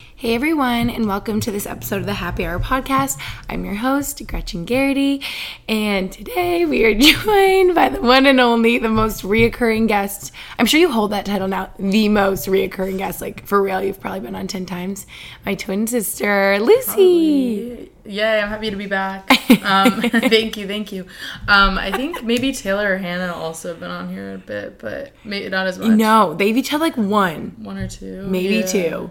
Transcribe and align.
Hey 0.00 0.34
everyone, 0.34 0.90
and 0.90 1.06
welcome 1.06 1.40
to 1.40 1.50
this 1.50 1.64
episode 1.66 1.96
of 2.00 2.06
the 2.06 2.12
Happy 2.14 2.44
Hour 2.44 2.58
podcast. 2.58 3.18
I'm 3.48 3.64
your 3.64 3.74
host, 3.74 4.20
Gretchen 4.26 4.66
Geraghty, 4.66 5.22
and 5.66 6.12
today 6.12 6.66
we 6.66 6.84
are 6.84 6.94
joined 6.98 7.74
by 7.74 7.88
the 7.88 8.02
one 8.02 8.26
and 8.26 8.38
only, 8.38 8.76
the 8.78 8.90
most 8.90 9.22
reoccurring 9.22 9.88
guest. 9.88 10.32
I'm 10.58 10.66
sure 10.66 10.78
you 10.78 10.90
hold 10.90 11.12
that 11.12 11.24
title 11.24 11.48
now, 11.48 11.70
the 11.78 12.08
most 12.10 12.46
reoccurring 12.48 12.98
guest. 12.98 13.22
Like 13.22 13.46
for 13.46 13.62
real, 13.62 13.82
you've 13.82 13.98
probably 14.00 14.20
been 14.20 14.34
on 14.34 14.46
10 14.46 14.66
times. 14.66 15.06
My 15.46 15.54
twin 15.54 15.86
sister, 15.86 16.58
Lucy. 16.60 17.68
Probably. 17.68 17.92
Yay, 18.04 18.40
I'm 18.40 18.48
happy 18.48 18.70
to 18.70 18.76
be 18.76 18.86
back. 18.86 19.30
Um, 19.64 20.02
thank 20.02 20.56
you, 20.58 20.66
thank 20.66 20.92
you. 20.92 21.04
Um, 21.48 21.78
I 21.78 21.92
think 21.92 22.22
maybe 22.24 22.52
Taylor 22.52 22.94
or 22.94 22.98
Hannah 22.98 23.32
also 23.34 23.68
have 23.68 23.80
been 23.80 23.90
on 23.90 24.10
here 24.10 24.34
a 24.34 24.38
bit, 24.38 24.78
but 24.78 25.12
maybe 25.24 25.48
not 25.48 25.66
as 25.66 25.78
much. 25.78 25.90
No, 25.96 26.34
they've 26.34 26.56
each 26.56 26.68
had 26.68 26.80
like 26.80 26.96
one, 26.96 27.54
One 27.58 27.78
or 27.78 27.88
two. 27.88 28.26
maybe 28.26 28.56
Yeah. 28.56 28.66
two. 28.66 29.10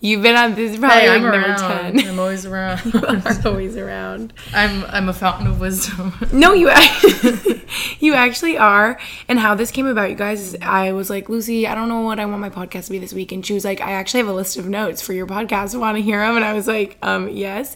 You've 0.00 0.20
been 0.22 0.36
on 0.36 0.54
this 0.54 0.72
is 0.72 0.78
probably 0.78 0.98
Hey, 1.00 1.08
like 1.08 1.16
I'm 1.16 1.22
number 1.22 1.38
around. 1.48 1.98
10. 1.98 2.08
I'm 2.08 2.18
always 2.18 2.44
around. 2.52 2.94
are 2.94 3.22
always 3.46 3.76
around. 3.76 4.34
I'm 4.52 4.84
I'm 4.86 5.08
a 5.08 5.14
fountain 5.14 5.46
of 5.46 5.60
wisdom. 5.60 6.12
No, 6.32 6.52
you 6.52 6.68
actually, 6.68 7.62
you 8.00 8.12
actually 8.12 8.58
are. 8.58 8.98
And 9.28 9.38
how 9.38 9.54
this 9.54 9.70
came 9.70 9.86
about, 9.86 10.10
you 10.10 10.16
guys, 10.16 10.40
is 10.42 10.56
I 10.60 10.92
was 10.92 11.08
like, 11.08 11.30
Lucy, 11.30 11.66
I 11.66 11.74
don't 11.74 11.88
know 11.88 12.00
what 12.00 12.20
I 12.20 12.26
want 12.26 12.40
my 12.40 12.50
podcast 12.50 12.86
to 12.86 12.90
be 12.90 12.98
this 12.98 13.14
week. 13.14 13.32
And 13.32 13.46
she 13.46 13.54
was 13.54 13.64
like, 13.64 13.80
I 13.80 13.92
actually 13.92 14.18
have 14.20 14.28
a 14.28 14.34
list 14.34 14.58
of 14.58 14.66
notes 14.68 15.00
for 15.00 15.14
your 15.14 15.26
podcast. 15.26 15.78
Want 15.78 15.96
to 15.96 16.02
hear 16.02 16.20
them? 16.20 16.36
And 16.36 16.44
I 16.44 16.52
was 16.52 16.66
like, 16.68 16.98
um, 17.02 17.30
yes. 17.30 17.74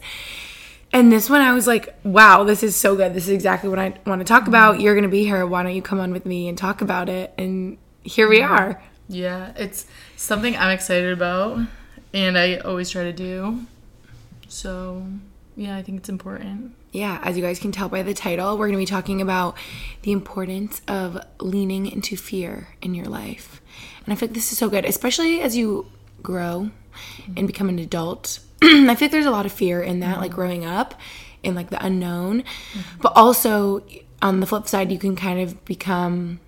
And 0.92 1.10
this 1.10 1.30
one, 1.30 1.40
I 1.40 1.52
was 1.54 1.66
like, 1.66 1.94
wow, 2.04 2.44
this 2.44 2.62
is 2.62 2.74
so 2.76 2.94
good. 2.96 3.14
This 3.14 3.24
is 3.24 3.30
exactly 3.30 3.70
what 3.70 3.78
I 3.78 3.94
want 4.06 4.20
to 4.20 4.24
talk 4.26 4.48
about. 4.48 4.80
You're 4.80 4.94
going 4.94 5.02
to 5.04 5.08
be 5.08 5.24
here. 5.24 5.46
Why 5.46 5.62
don't 5.62 5.74
you 5.74 5.82
come 5.82 6.00
on 6.00 6.12
with 6.12 6.26
me 6.26 6.48
and 6.48 6.58
talk 6.58 6.82
about 6.82 7.08
it? 7.08 7.32
And 7.38 7.78
here 8.02 8.28
we 8.28 8.42
are. 8.42 8.82
yeah, 9.08 9.52
it's 9.56 9.86
something 10.16 10.56
I'm 10.56 10.70
excited 10.70 11.12
about, 11.12 11.58
and 12.12 12.38
I 12.38 12.56
always 12.56 12.90
try 12.90 13.04
to 13.04 13.12
do. 13.12 13.66
So, 14.48 15.06
yeah, 15.56 15.76
I 15.76 15.82
think 15.82 15.98
it's 15.98 16.08
important. 16.08 16.74
Yeah, 16.92 17.20
as 17.22 17.36
you 17.36 17.42
guys 17.42 17.58
can 17.58 17.70
tell 17.70 17.88
by 17.88 18.02
the 18.02 18.14
title, 18.14 18.56
we're 18.56 18.68
going 18.68 18.78
to 18.78 18.82
be 18.82 18.86
talking 18.86 19.20
about 19.20 19.56
the 20.02 20.12
importance 20.12 20.80
of 20.88 21.22
leaning 21.38 21.86
into 21.86 22.16
fear 22.16 22.68
in 22.80 22.94
your 22.94 23.06
life. 23.06 23.60
And 24.04 24.12
I 24.12 24.16
feel 24.16 24.28
like 24.28 24.34
this 24.34 24.52
is 24.52 24.58
so 24.58 24.70
good, 24.70 24.86
especially 24.86 25.40
as 25.40 25.56
you 25.56 25.86
grow 26.22 26.70
and 27.36 27.46
become 27.46 27.68
an 27.68 27.78
adult. 27.78 28.40
I 28.62 28.94
feel 28.94 29.06
like 29.06 29.10
there's 29.10 29.26
a 29.26 29.30
lot 29.30 29.46
of 29.46 29.52
fear 29.52 29.82
in 29.82 30.00
that, 30.00 30.18
like 30.18 30.30
mm-hmm. 30.30 30.40
growing 30.40 30.64
up 30.64 30.94
in 31.42 31.54
like 31.54 31.70
the 31.70 31.84
unknown. 31.84 32.42
Mm-hmm. 32.42 33.00
But 33.02 33.12
also 33.14 33.84
on 34.22 34.40
the 34.40 34.46
flip 34.46 34.66
side, 34.66 34.90
you 34.90 34.98
can 34.98 35.14
kind 35.14 35.40
of 35.40 35.64
become 35.64 36.40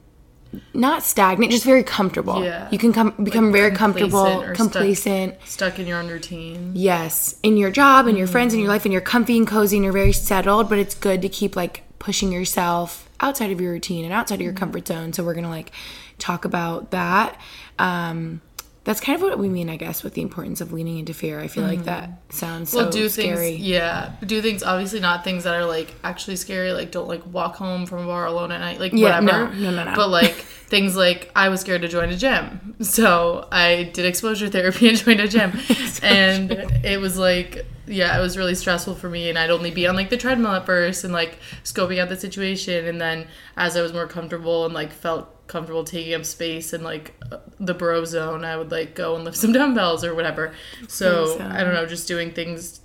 not 0.75 1.03
stagnant, 1.03 1.53
just 1.53 1.65
very 1.65 1.83
comfortable. 1.83 2.43
Yeah. 2.44 2.69
You 2.71 2.78
can 2.78 2.93
come 2.93 3.15
become 3.22 3.53
very 3.53 3.71
comfortable, 3.71 4.25
complacent 4.25 4.50
or 4.50 4.55
stuck- 4.55 4.72
complacent. 4.72 5.34
Stuck 5.44 5.78
in 5.78 5.87
your 5.87 5.99
own 6.00 6.09
routine. 6.09 6.72
Yes, 6.75 7.37
in 7.43 7.56
your 7.56 7.71
job 7.71 8.06
and 8.06 8.19
your 8.19 8.27
friends 8.27 8.53
and 8.53 8.62
your 8.62 8.71
life, 8.71 8.84
and 8.84 8.93
you're 8.93 9.03
comfy 9.03 9.37
and 9.37 9.47
cozy 9.47 9.77
and 9.77 9.84
you're 9.84 9.93
very 9.93 10.12
settled. 10.12 10.69
But 10.69 10.78
it's 10.78 10.94
good 10.94 11.22
to 11.22 11.28
keep 11.28 11.56
like 11.56 11.83
pushing 11.99 12.33
yourself 12.33 13.09
outside 13.21 13.53
of 13.53 13.61
your 13.61 13.72
routine 13.72 14.05
and 14.05 14.12
outside 14.12 14.37
of 14.37 14.41
your 14.41 14.53
comfort 14.53 14.88
zone. 14.88 15.12
So 15.12 15.22
we're 15.22 15.34
gonna 15.34 15.50
like 15.50 15.72
talk 16.19 16.44
about 16.44 16.91
that. 16.91 17.38
Um, 17.78 18.41
that's 18.85 19.01
kind 19.01 19.15
of 19.17 19.23
what 19.23 19.39
we 19.39 19.49
mean, 19.49 19.69
I 19.69 19.77
guess, 19.77 20.03
with 20.03 20.15
the 20.15 20.23
importance 20.23 20.61
of 20.61 20.73
leaning 20.73 20.99
into 20.99 21.13
fear. 21.13 21.39
I 21.39 21.49
feel 21.49 21.65
like 21.65 21.81
mm-hmm. 21.81 21.87
that 21.87 22.21
sounds 22.31 22.71
so 22.71 22.79
well 22.79 22.91
do 22.91 23.09
scary. 23.09 23.53
things 23.53 23.61
yeah 23.61 24.13
do 24.25 24.41
things 24.41 24.63
obviously 24.63 25.01
not 25.01 25.25
things 25.25 25.45
that 25.45 25.55
are 25.55 25.65
like 25.67 25.93
actually 26.05 26.37
scary 26.37 26.73
like 26.73 26.91
don't 26.91 27.09
like 27.09 27.25
walk 27.27 27.57
home 27.57 27.87
from 27.87 28.05
a 28.05 28.07
bar 28.07 28.27
alone 28.27 28.53
at 28.53 28.61
night 28.61 28.79
like 28.79 28.93
Yeah, 28.93 29.21
whatever 29.21 29.53
no, 29.55 29.71
no, 29.71 29.71
no, 29.73 29.85
no. 29.85 29.93
but 29.97 30.09
like 30.09 30.33
things 30.69 30.97
like 30.97 31.31
i 31.35 31.49
was 31.49 31.61
scared 31.61 31.83
to 31.83 31.89
join 31.89 32.11
a 32.11 32.17
gym 32.17 32.77
so 32.81 33.49
i 33.51 33.91
did 33.93 34.07
exposure 34.07 34.49
therapy 34.49 34.89
and 34.89 34.97
joined 35.05 35.21
a 35.21 35.29
gym 35.29 35.53
and 36.03 36.53
it 36.85 37.01
was 37.01 37.19
like 37.19 37.67
yeah 37.91 38.17
it 38.17 38.23
was 38.23 38.39
really 38.39 38.55
stressful 38.55 38.95
for 38.95 39.11
me 39.11 39.28
and 39.28 39.39
i'd 39.39 39.51
only 39.51 39.71
be 39.71 39.87
on 39.87 39.95
like 39.97 40.11
the 40.11 40.17
treadmill 40.17 40.53
at 40.53 40.65
first 40.65 41.05
and 41.05 41.12
like 41.12 41.39
scoping 41.65 41.99
out 41.99 42.09
the 42.09 42.17
situation 42.17 42.87
and 42.87 43.01
then 43.01 43.27
as 43.56 43.77
i 43.77 43.83
was 43.83 43.93
more 43.93 44.06
comfortable 44.06 44.65
and 44.65 44.73
like 44.75 44.93
felt 44.93 45.47
comfortable 45.49 45.83
taking 45.83 46.15
up 46.15 46.25
space 46.25 46.73
and 46.73 46.84
like 46.84 47.15
uh, 47.33 47.39
the 47.59 47.75
bro 47.75 48.05
zone 48.05 48.45
i 48.45 48.56
would 48.56 48.71
like 48.71 48.95
go 48.95 49.17
and 49.17 49.25
lift 49.25 49.37
some 49.37 49.53
dumbbells 49.59 50.05
or 50.05 50.15
whatever 50.15 50.55
so 50.89 51.39
i 51.50 51.65
don't 51.65 51.75
know 51.75 51.84
just 51.87 52.06
doing 52.06 52.31
things 52.33 52.81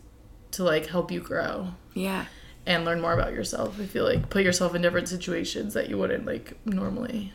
to 0.51 0.63
like 0.63 0.87
help 0.87 1.11
you 1.11 1.19
grow 1.19 1.67
Yeah, 1.93 2.25
and 2.65 2.85
learn 2.85 3.01
more 3.01 3.13
about 3.13 3.33
yourself. 3.33 3.79
I 3.79 3.85
feel 3.85 4.05
like 4.05 4.29
put 4.29 4.43
yourself 4.43 4.73
in 4.73 4.81
different 4.81 5.07
situations 5.09 5.73
that 5.73 5.89
you 5.89 5.97
wouldn't 5.97 6.25
like 6.25 6.53
normally. 6.65 7.33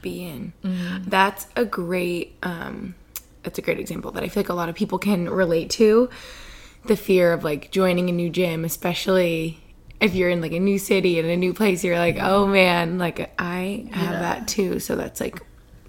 be 0.00 0.24
in. 0.24 0.52
Mm-hmm. 0.64 1.08
That's 1.10 1.46
a 1.56 1.64
great. 1.64 2.36
Um, 2.42 2.94
that's 3.42 3.58
a 3.58 3.62
great 3.62 3.80
example 3.80 4.12
that 4.12 4.22
I 4.22 4.28
feel 4.28 4.42
like 4.44 4.50
a 4.50 4.54
lot 4.54 4.68
of 4.68 4.74
people 4.76 4.98
can 4.98 5.28
relate 5.28 5.68
to. 5.70 6.08
The 6.84 6.96
fear 6.96 7.32
of 7.32 7.44
like 7.44 7.70
joining 7.70 8.08
a 8.08 8.12
new 8.12 8.28
gym, 8.30 8.64
especially 8.64 9.58
if 10.00 10.14
you're 10.14 10.30
in 10.30 10.40
like 10.40 10.52
a 10.52 10.58
new 10.60 10.78
city 10.78 11.18
and 11.20 11.28
a 11.28 11.36
new 11.36 11.54
place. 11.54 11.84
You're 11.84 11.98
like, 11.98 12.18
oh 12.20 12.46
man, 12.46 12.98
like 12.98 13.32
I 13.38 13.86
have 13.92 14.12
Yeah. 14.14 14.20
that 14.20 14.48
too. 14.48 14.80
So 14.80 14.96
that's 14.96 15.20
like 15.20 15.40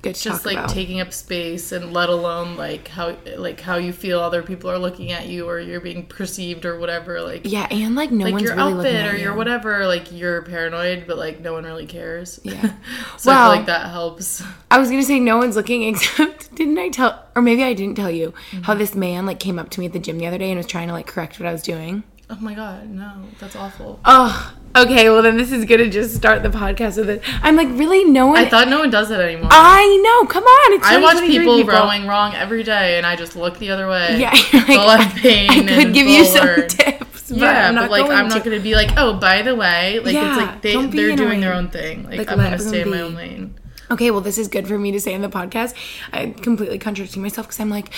good 0.03 0.13
Just 0.15 0.45
like 0.45 0.57
about. 0.57 0.69
taking 0.69 0.99
up 0.99 1.13
space 1.13 1.71
and 1.71 1.93
let 1.93 2.09
alone 2.09 2.57
like 2.57 2.89
how 2.89 3.15
like 3.37 3.59
how 3.61 3.77
you 3.77 3.93
feel 3.93 4.19
other 4.19 4.43
people 4.43 4.69
are 4.69 4.77
looking 4.77 5.11
at 5.13 5.27
you 5.29 5.47
or 5.47 5.59
you're 5.61 5.79
being 5.79 6.05
perceived 6.05 6.65
or 6.65 6.77
whatever 6.77 7.21
like 7.21 7.41
yeah, 7.45 7.65
and 7.71 7.95
like 7.95 8.11
no 8.11 8.25
like 8.25 8.33
one's 8.33 8.43
your 8.43 8.55
really 8.57 8.73
looking 8.73 8.95
outfit 8.97 9.13
or 9.13 9.17
your 9.17 9.33
whatever 9.33 9.87
like 9.87 10.11
you're 10.11 10.41
paranoid 10.41 11.05
but 11.07 11.17
like 11.17 11.39
no 11.39 11.53
one 11.53 11.63
really 11.63 11.85
cares. 11.87 12.39
Yeah. 12.43 12.61
so 13.17 13.31
I 13.31 13.33
Well- 13.35 13.49
feel 13.51 13.57
like 13.57 13.65
that 13.67 13.89
helps. 13.89 14.43
I 14.69 14.77
was 14.77 14.89
gonna 14.89 15.03
say 15.03 15.19
no 15.21 15.37
one's 15.37 15.55
looking 15.55 15.83
except 15.87 16.53
didn't 16.53 16.77
I 16.77 16.89
tell 16.89 17.22
or 17.35 17.41
maybe 17.41 17.63
I 17.63 17.73
didn't 17.73 17.95
tell 17.95 18.11
you 18.11 18.33
Mm-hmm. 18.51 18.61
how 18.63 18.73
this 18.73 18.95
man 18.95 19.25
like 19.25 19.39
came 19.39 19.57
up 19.59 19.69
to 19.71 19.79
me 19.79 19.85
at 19.87 19.93
the 19.93 19.99
gym 19.99 20.17
the 20.17 20.27
other 20.27 20.37
day 20.37 20.49
and 20.51 20.57
was 20.57 20.67
trying 20.67 20.87
to 20.87 20.93
like 20.93 21.07
correct 21.07 21.39
what 21.39 21.47
I 21.47 21.51
was 21.51 21.61
doing. 21.63 22.03
Oh 22.29 22.37
my 22.39 22.53
god, 22.53 22.89
no. 22.89 23.11
That's 23.39 23.55
awful. 23.55 23.99
Oh, 24.05 24.53
okay. 24.75 25.09
Well, 25.09 25.21
then 25.21 25.37
this 25.37 25.51
is 25.51 25.65
gonna 25.65 25.89
just 25.89 26.15
start 26.15 26.41
the 26.41 26.49
podcast 26.49 26.97
with 26.97 27.09
it. 27.09 27.21
I'm 27.43 27.55
like, 27.55 27.67
really? 27.71 28.05
No 28.05 28.27
one. 28.27 28.37
I 28.37 28.49
thought 28.49 28.69
no 28.69 28.79
one 28.79 28.89
does 28.89 29.11
it 29.11 29.19
anymore. 29.19 29.49
I 29.51 29.85
know. 30.03 30.27
Come 30.27 30.43
on. 30.43 30.73
It's 30.73 30.85
I 30.87 30.97
watch 30.99 31.17
2023, 31.17 31.45
people, 31.45 31.63
rowing 31.65 32.07
wrong 32.07 32.33
every 32.33 32.63
day, 32.63 32.97
and 32.97 33.05
I 33.05 33.15
just 33.17 33.35
look 33.35 33.59
the 33.59 33.69
other 33.71 33.87
way. 33.89 34.17
Yeah, 34.19 34.31
like, 34.53 34.67
They'll 34.67 34.89
have 34.89 35.15
pain. 35.15 35.49
I 35.51 35.59
could 35.59 35.69
and 35.87 35.93
give 35.93 36.07
you 36.07 36.23
some 36.25 36.47
tips. 36.67 37.29
But 37.29 37.37
yeah, 37.37 37.67
I'm 37.69 37.75
but 37.75 37.81
not 37.81 37.91
like 37.91 38.05
going 38.05 38.17
I'm 38.17 38.29
not 38.29 38.43
to. 38.43 38.49
gonna 38.49 38.61
be 38.63 38.73
like, 38.75 38.91
oh, 38.97 39.13
by 39.19 39.41
the 39.41 39.55
way, 39.55 39.99
like 39.99 40.13
Yeah, 40.13 40.29
it's 40.29 40.37
like 40.51 40.61
they 40.61 40.85
they're 40.87 41.15
doing 41.15 41.41
their 41.41 41.53
own 41.53 41.69
thing. 41.69 42.03
Like, 42.03 42.19
Like, 42.19 42.31
I'm 42.31 42.37
gonna 42.37 42.57
stay 42.57 42.81
in 42.81 42.89
my 42.89 43.01
own 43.01 43.15
lane. 43.15 43.55
Okay, 43.91 44.11
well, 44.11 44.21
this 44.21 44.37
is 44.37 44.47
good 44.47 44.67
for 44.67 44.77
me 44.77 44.91
to 44.91 44.99
say 44.99 45.13
in 45.13 45.21
the 45.21 45.29
podcast. 45.29 45.75
I'm 46.11 46.33
completely 46.33 46.79
contradicting 46.79 47.21
myself 47.21 47.47
because 47.47 47.59
I'm 47.59 47.69
like, 47.69 47.89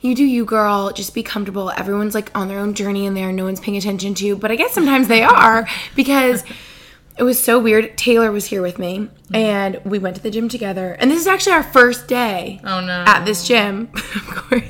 you 0.00 0.14
do 0.14 0.24
you, 0.24 0.44
girl. 0.44 0.92
Just 0.92 1.14
be 1.14 1.22
comfortable. 1.22 1.70
Everyone's 1.70 2.14
like 2.14 2.30
on 2.36 2.48
their 2.48 2.58
own 2.58 2.74
journey 2.74 3.04
in 3.06 3.14
there. 3.14 3.32
No 3.32 3.44
one's 3.44 3.60
paying 3.60 3.76
attention 3.76 4.14
to 4.14 4.26
you. 4.26 4.36
But 4.36 4.50
I 4.50 4.56
guess 4.56 4.72
sometimes 4.72 5.08
they 5.08 5.22
are 5.22 5.68
because 5.96 6.44
it 7.18 7.22
was 7.24 7.42
so 7.42 7.58
weird. 7.58 7.96
Taylor 7.98 8.30
was 8.32 8.46
here 8.46 8.62
with 8.62 8.78
me 8.78 9.08
and 9.34 9.80
we 9.84 9.98
went 9.98 10.16
to 10.16 10.22
the 10.22 10.30
gym 10.30 10.48
together. 10.48 10.92
And 10.98 11.10
this 11.10 11.20
is 11.20 11.26
actually 11.26 11.52
our 11.52 11.62
first 11.62 12.06
day 12.08 12.60
Oh 12.64 12.80
no. 12.80 13.04
at 13.06 13.24
this 13.24 13.46
gym, 13.46 13.90
of 13.94 14.26
course. 14.26 14.64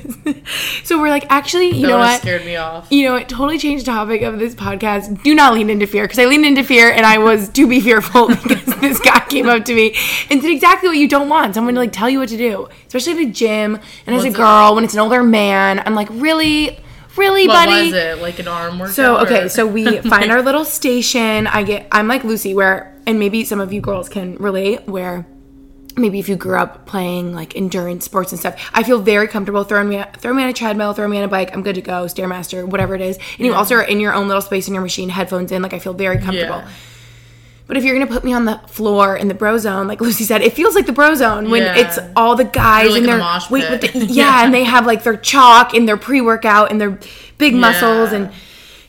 so 0.83 0.99
we're 0.99 1.09
like, 1.09 1.25
actually, 1.29 1.67
you 1.69 1.83
that 1.83 1.87
know 1.87 1.97
what? 1.99 2.19
scared 2.21 2.45
me 2.45 2.55
off. 2.57 2.87
You 2.91 3.03
know, 3.07 3.15
it 3.15 3.29
totally 3.29 3.57
changed 3.57 3.85
the 3.85 3.91
topic 3.91 4.21
of 4.23 4.39
this 4.39 4.55
podcast. 4.55 5.23
Do 5.23 5.33
not 5.35 5.53
lean 5.53 5.69
into 5.69 5.87
fear 5.87 6.03
because 6.05 6.19
I 6.19 6.25
leaned 6.25 6.45
into 6.45 6.63
fear 6.63 6.91
and 6.91 7.05
I 7.05 7.19
was 7.19 7.49
to 7.49 7.67
be 7.67 7.79
fearful 7.79 8.27
because 8.43 8.65
this 8.81 8.99
guy 8.99 9.19
came 9.29 9.47
up 9.47 9.63
to 9.65 9.73
me 9.75 9.95
and 10.29 10.41
did 10.41 10.51
exactly 10.51 10.89
what 10.89 10.97
you 10.97 11.07
don't 11.07 11.29
want. 11.29 11.53
Someone 11.55 11.75
to 11.75 11.79
like 11.79 11.93
tell 11.93 12.09
you 12.09 12.19
what 12.19 12.29
to 12.29 12.37
do, 12.37 12.67
especially 12.87 13.13
at 13.13 13.29
a 13.29 13.31
gym 13.31 13.79
and 14.07 14.15
as 14.15 14.23
a 14.25 14.31
girl 14.31 14.75
when 14.75 14.83
it's 14.83 14.93
an 14.93 14.99
older 14.99 15.23
man. 15.23 15.79
I'm 15.85 15.95
like, 15.95 16.09
really, 16.11 16.79
really, 17.19 17.47
What 17.47 17.65
buddy. 17.67 17.85
was 17.85 17.93
it? 17.93 18.17
Like 18.21 18.39
an 18.39 18.47
arm 18.47 18.79
workout? 18.79 18.95
So 18.95 19.17
okay, 19.19 19.43
or- 19.43 19.49
so 19.49 19.67
we 19.67 19.99
find 20.13 20.31
our 20.31 20.41
little 20.41 20.65
station. 20.65 21.45
I 21.47 21.63
get 21.63 21.87
I'm 21.91 22.07
like 22.07 22.23
Lucy 22.23 22.53
where 22.55 22.95
and 23.05 23.19
maybe 23.19 23.43
some 23.43 23.59
of 23.59 23.71
you 23.73 23.81
girls 23.81 24.09
can 24.09 24.35
relate 24.37 24.87
where 24.87 25.27
maybe 25.97 26.19
if 26.19 26.29
you 26.29 26.35
grew 26.37 26.57
up 26.57 26.85
playing 26.85 27.33
like 27.33 27.55
endurance 27.57 28.05
sports 28.05 28.31
and 28.31 28.39
stuff, 28.39 28.69
I 28.73 28.83
feel 28.83 29.01
very 29.01 29.27
comfortable 29.27 29.63
throwing 29.65 29.89
me 29.89 30.01
throw 30.17 30.33
me 30.33 30.43
on 30.43 30.49
a 30.49 30.53
treadmill, 30.53 30.93
throw 30.93 31.07
me 31.07 31.17
on 31.17 31.23
a 31.23 31.27
bike, 31.27 31.53
I'm 31.53 31.61
good 31.63 31.75
to 31.75 31.81
go, 31.81 32.05
stairmaster, 32.05 32.65
whatever 32.65 32.95
it 32.95 33.01
is. 33.01 33.17
And 33.37 33.45
you 33.45 33.53
also 33.53 33.75
are 33.75 33.81
in 33.83 33.99
your 33.99 34.13
own 34.13 34.27
little 34.27 34.41
space 34.41 34.67
in 34.67 34.73
your 34.73 34.83
machine, 34.83 35.09
headphones 35.09 35.51
in, 35.51 35.61
like 35.61 35.73
I 35.73 35.79
feel 35.79 35.93
very 35.93 36.17
comfortable. 36.17 36.57
Yeah. 36.59 36.69
But 37.69 37.77
if 37.77 37.83
you're 37.85 37.93
gonna 37.97 38.11
put 38.11 38.23
me 38.25 38.33
on 38.33 38.45
the 38.45 38.57
floor 38.67 39.15
in 39.15 39.27
the 39.27 39.35
bro 39.35 39.57
zone, 39.59 39.87
like 39.87 40.01
Lucy 40.01 40.23
said, 40.25 40.41
it 40.41 40.53
feels 40.53 40.73
like 40.73 40.87
the 40.87 40.91
bro 40.91 41.13
zone 41.13 41.51
when 41.51 41.61
Yeah. 41.61 41.77
it's 41.77 41.99
all 42.15 42.35
the 42.35 42.43
guys 42.43 42.87
like 42.89 42.97
and 42.97 42.97
in 42.97 43.03
the 43.03 43.09
their 43.09 43.17
mosh 43.19 43.49
wait 43.51 43.69
with 43.69 43.81
the 43.81 44.05
yeah, 44.09 44.43
and 44.43 44.51
they 44.51 44.63
have 44.63 44.87
like 44.87 45.03
their 45.03 45.15
chalk 45.15 45.75
and 45.75 45.87
their 45.87 45.95
pre 45.95 46.19
workout 46.19 46.71
and 46.71 46.81
their 46.81 46.97
big 47.37 47.53
muscles 47.53 48.11
and 48.11 48.31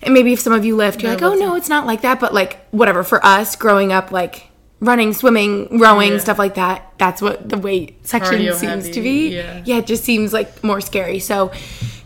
and 0.02 0.14
maybe 0.14 0.32
if 0.32 0.40
some 0.40 0.54
of 0.54 0.64
you 0.64 0.76
lift, 0.76 1.02
you're 1.02 1.12
like, 1.12 1.20
oh 1.22 1.34
no, 1.34 1.56
it's 1.56 1.68
not 1.68 1.84
like 1.86 2.00
that. 2.00 2.18
But 2.20 2.32
like 2.32 2.58
whatever 2.70 3.04
for 3.04 3.22
us 3.24 3.54
growing 3.54 3.92
up, 3.92 4.10
like 4.12 4.48
running, 4.80 5.12
swimming, 5.12 5.78
rowing, 5.78 6.12
Yeah. 6.12 6.18
stuff 6.18 6.38
like 6.38 6.54
that. 6.54 6.90
That's 6.96 7.20
what 7.20 7.46
the 7.50 7.58
weight 7.58 8.06
section 8.06 8.36
Cardio 8.40 8.54
seems 8.54 8.84
to 8.88 8.94
heavy, 8.94 9.28
be. 9.28 9.36
yeah. 9.36 9.76
it 9.76 9.86
just 9.86 10.04
seems 10.04 10.32
like 10.32 10.64
more 10.64 10.80
scary. 10.80 11.18
So 11.18 11.52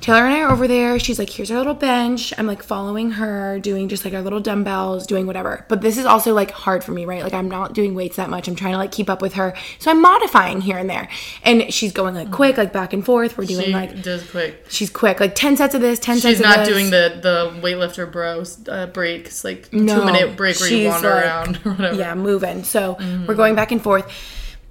Taylor 0.05 0.27
and 0.27 0.35
I 0.35 0.41
are 0.43 0.51
over 0.53 0.69
there. 0.69 0.99
She's 0.99 1.19
like, 1.19 1.31
here's 1.31 1.51
our 1.51 1.57
little 1.57 1.73
bench. 1.73 2.35
I'm 2.37 2.47
like 2.47 2.63
following 2.63 3.13
her, 3.13 3.59
doing 3.59 3.89
just 3.89 4.05
like 4.05 4.13
our 4.13 4.21
little 4.21 4.39
dumbbells, 4.39 5.07
doing 5.07 5.27
whatever. 5.27 5.65
But 5.71 5.81
this 5.81 5.97
is 5.97 6.05
also 6.05 6.35
like 6.35 6.51
hard 6.51 6.85
for 6.85 6.93
me, 6.93 7.07
right? 7.07 7.23
Like 7.23 7.33
I'm 7.33 7.49
not 7.49 7.73
doing 7.73 7.95
weights 7.95 8.17
that 8.17 8.29
much. 8.29 8.47
I'm 8.47 8.55
trying 8.55 8.73
to 8.73 8.77
like 8.77 8.93
keep 8.93 9.09
up 9.09 9.23
with 9.23 9.33
her. 9.33 9.55
So 9.79 9.91
I'm 9.91 10.03
modifying 10.03 10.61
here 10.61 10.77
and 10.77 10.91
there. 10.91 11.09
And 11.43 11.73
she's 11.73 11.91
going 11.91 12.15
like 12.15 12.31
quick, 12.31 12.59
like 12.59 12.71
back 12.71 12.93
and 12.93 13.03
forth. 13.03 13.39
We're 13.39 13.47
doing 13.47 13.65
she 13.65 13.73
like 13.73 14.03
does 14.03 14.31
quick. 14.31 14.67
she's 14.69 14.91
quick, 14.91 15.21
like 15.21 15.35
10 15.35 15.57
sets 15.57 15.75
of 15.75 15.81
this, 15.81 15.99
10 16.01 16.19
sets 16.19 16.35
She's 16.37 16.41
not 16.43 16.67
doing 16.67 16.91
the 16.91 17.19
the 17.23 17.59
weightlifter 17.63 18.13
bros 18.13 18.59
uh, 18.69 18.89
breaks, 18.89 19.43
like 19.43 19.73
No, 19.73 20.01
two 20.01 20.05
minute 20.05 20.37
break 20.37 20.61
where 20.61 20.71
you 20.71 20.89
wander 20.89 21.09
like- 21.09 21.25
around 21.25 21.57
or 21.65 21.71
whatever. 21.73 21.97
Yeah, 21.97 22.15
moving. 22.15 22.63
So 22.65 22.99
we're 23.27 23.37
going 23.37 23.55
back 23.55 23.73
and 23.73 23.83
forth, 23.83 24.07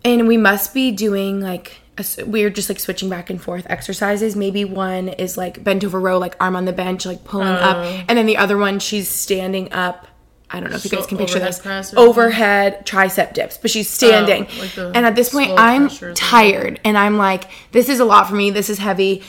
and 0.05 0.27
we 0.27 0.37
must 0.37 0.75
be 0.75 0.91
doing 0.91 1.41
like 1.41 1.79
we're 2.25 2.49
just 2.49 2.69
like 2.69 2.79
switching 2.79 3.09
back 3.09 3.29
and 3.29 3.41
forth 3.41 3.67
exercises. 3.69 4.35
Maybe 4.35 4.65
one 4.65 5.09
is 5.09 5.37
like 5.37 5.63
bent 5.63 5.83
over 5.83 5.99
row, 5.99 6.17
like 6.17 6.35
arm 6.39 6.55
on 6.55 6.65
the 6.65 6.73
bench, 6.73 7.05
like 7.05 7.23
pulling 7.23 7.47
up, 7.47 7.77
oh. 7.77 8.03
and 8.07 8.17
then 8.17 8.25
the 8.25 8.37
other 8.37 8.57
one 8.57 8.79
she's 8.79 9.07
standing 9.07 9.71
up. 9.71 10.07
I 10.49 10.59
don't 10.59 10.69
know 10.69 10.75
if 10.75 10.85
you 10.85 10.91
guys 10.91 11.07
can 11.07 11.17
picture 11.17 11.39
this. 11.39 11.59
press 11.59 11.93
or 11.93 11.95
something? 11.95 12.09
Overhead 12.09 12.85
tricep 12.85 13.33
dips, 13.33 13.57
but 13.57 13.71
she's 13.71 13.87
oh, 13.87 14.07
standing. 14.07 14.47
Oh, 14.49 14.59
like 14.59 14.95
and 14.95 15.05
at 15.05 15.15
this 15.15 15.29
point, 15.29 15.51
I'm 15.57 15.83
pressure 15.83 16.11
or 16.11 16.15
something. 16.15 16.15
tired, 16.15 16.79
and 16.83 16.97
I'm 16.97 17.17
like, 17.17 17.45
this 17.71 17.89
is 17.89 17.99
a 17.99 18.05
lot 18.05 18.27
for 18.27 18.35
me. 18.35 18.49
This 18.51 18.69
is 18.69 18.79
heavy. 18.79 19.23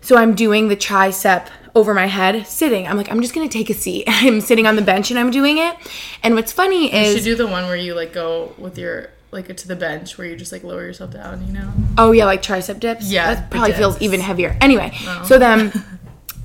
So 0.00 0.16
I'm 0.16 0.34
doing 0.34 0.68
the 0.68 0.76
tricep 0.76 1.48
over 1.74 1.94
my 1.94 2.06
head, 2.06 2.46
sitting. 2.46 2.86
I'm 2.86 2.96
like, 2.96 3.10
I'm 3.10 3.20
just 3.20 3.34
gonna 3.34 3.48
take 3.48 3.70
a 3.70 3.74
seat. 3.74 4.04
I'm 4.08 4.40
sitting 4.40 4.66
on 4.66 4.76
the 4.76 4.82
bench 4.82 5.10
and 5.10 5.18
I'm 5.18 5.30
doing 5.30 5.58
it. 5.58 5.76
And 6.22 6.34
what's 6.34 6.52
funny 6.52 6.92
is 6.92 7.10
You 7.10 7.18
should 7.18 7.24
do 7.24 7.36
the 7.36 7.46
one 7.46 7.64
where 7.66 7.76
you 7.76 7.94
like 7.94 8.12
go 8.12 8.54
with 8.58 8.78
your 8.78 9.10
like 9.32 9.54
to 9.56 9.68
the 9.68 9.76
bench 9.76 10.18
where 10.18 10.26
you 10.26 10.36
just 10.36 10.52
like 10.52 10.64
lower 10.64 10.82
yourself 10.82 11.12
down, 11.12 11.46
you 11.46 11.52
know? 11.52 11.72
oh 11.98 12.12
yeah, 12.12 12.24
like 12.24 12.42
tricep 12.42 12.80
dips. 12.80 13.10
Yeah, 13.10 13.34
that 13.34 13.50
probably 13.50 13.72
feels 13.72 14.00
even 14.02 14.20
heavier. 14.20 14.56
Anyway, 14.60 14.92
so 15.24 15.38
then. 15.38 15.72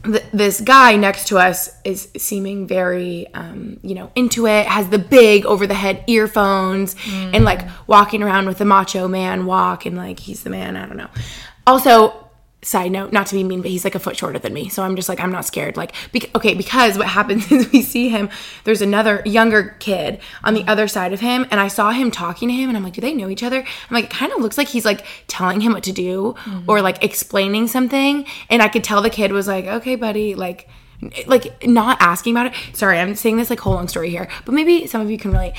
Th- 0.04 0.24
this 0.32 0.62
guy 0.62 0.98
next 0.98 1.30
to 1.30 1.40
us 1.40 1.72
is 1.84 2.10
seeming 2.16 2.68
very 2.68 3.26
um, 3.34 3.80
you 3.82 3.96
know 3.96 4.12
into 4.14 4.46
it 4.46 4.68
has 4.68 4.88
the 4.90 5.00
big 5.00 5.48
over 5.48 5.66
the 5.66 5.74
head 5.74 6.04
earphones 6.06 6.96
and 7.10 7.44
like 7.44 7.62
walking 7.88 8.22
around 8.22 8.46
with 8.46 8.60
the 8.60 8.66
macho 8.66 9.08
man 9.08 9.48
walk 9.48 9.88
and 9.88 9.98
like 9.98 10.20
he's 10.20 10.44
the 10.44 10.52
man 10.52 10.78
i 10.78 10.86
don't 10.86 10.98
know 10.98 11.10
also 11.66 12.25
side 12.66 12.92
note 12.92 13.14
not 13.14 13.28
to 13.28 13.36
be 13.36 13.44
mean 13.44 13.62
but 13.62 13.70
he's 13.70 13.84
like 13.84 13.94
a 13.94 14.00
foot 14.00 14.18
shorter 14.18 14.40
than 14.40 14.52
me 14.52 14.68
so 14.68 14.82
i'm 14.82 14.96
just 14.96 15.08
like 15.08 15.20
i'm 15.20 15.32
not 15.32 15.46
scared. 15.46 15.78
Like 15.78 15.94
bec- 16.12 16.34
okay 16.36 16.56
because 16.56 16.98
what 16.98 17.08
happens 17.08 17.52
is 17.52 17.72
we 17.72 17.82
see 17.82 18.10
him 18.10 18.30
there's 18.64 18.82
another 18.82 19.22
younger 19.26 19.76
kid 19.80 20.20
on 20.44 20.56
the 20.56 20.64
other 20.68 20.88
side 20.88 21.14
of 21.14 21.20
him 21.20 21.46
and 21.52 21.60
i 21.60 21.68
saw 21.68 21.92
him 21.92 22.10
talking 22.10 22.50
to 22.50 22.56
him 22.56 22.70
and 22.70 22.78
i'm 22.78 22.84
like 22.84 22.94
do 22.94 23.02
they 23.02 23.14
know 23.14 23.30
each 23.30 23.44
other? 23.44 23.60
I'm 23.60 23.94
like 23.94 24.06
it 24.06 24.10
kind 24.10 24.32
of 24.32 24.42
looks 24.42 24.58
like 24.58 24.68
he's 24.68 24.86
like 24.86 25.06
telling 25.28 25.62
him 25.62 25.74
what 25.74 25.84
to 25.84 25.92
do 25.92 26.36
mm-hmm. 26.40 26.70
or 26.70 26.82
like 26.82 27.04
explaining 27.04 27.68
something 27.68 28.26
and 28.50 28.62
i 28.62 28.68
could 28.68 28.84
tell 28.84 29.02
the 29.02 29.10
kid 29.10 29.32
was 29.32 29.48
like 29.48 29.66
okay 29.66 29.96
buddy 29.96 30.34
like 30.34 30.68
like 31.28 31.64
not 31.68 31.98
asking 32.02 32.34
about 32.34 32.48
it. 32.48 32.54
Sorry 32.74 32.98
i'm 33.00 33.16
saying 33.16 33.38
this 33.38 33.50
like 33.50 33.60
whole 33.60 33.74
long 33.74 33.88
story 33.88 34.10
here 34.10 34.28
but 34.44 34.54
maybe 34.54 34.88
some 34.88 35.02
of 35.02 35.12
you 35.12 35.18
can 35.18 35.32
relate 35.32 35.54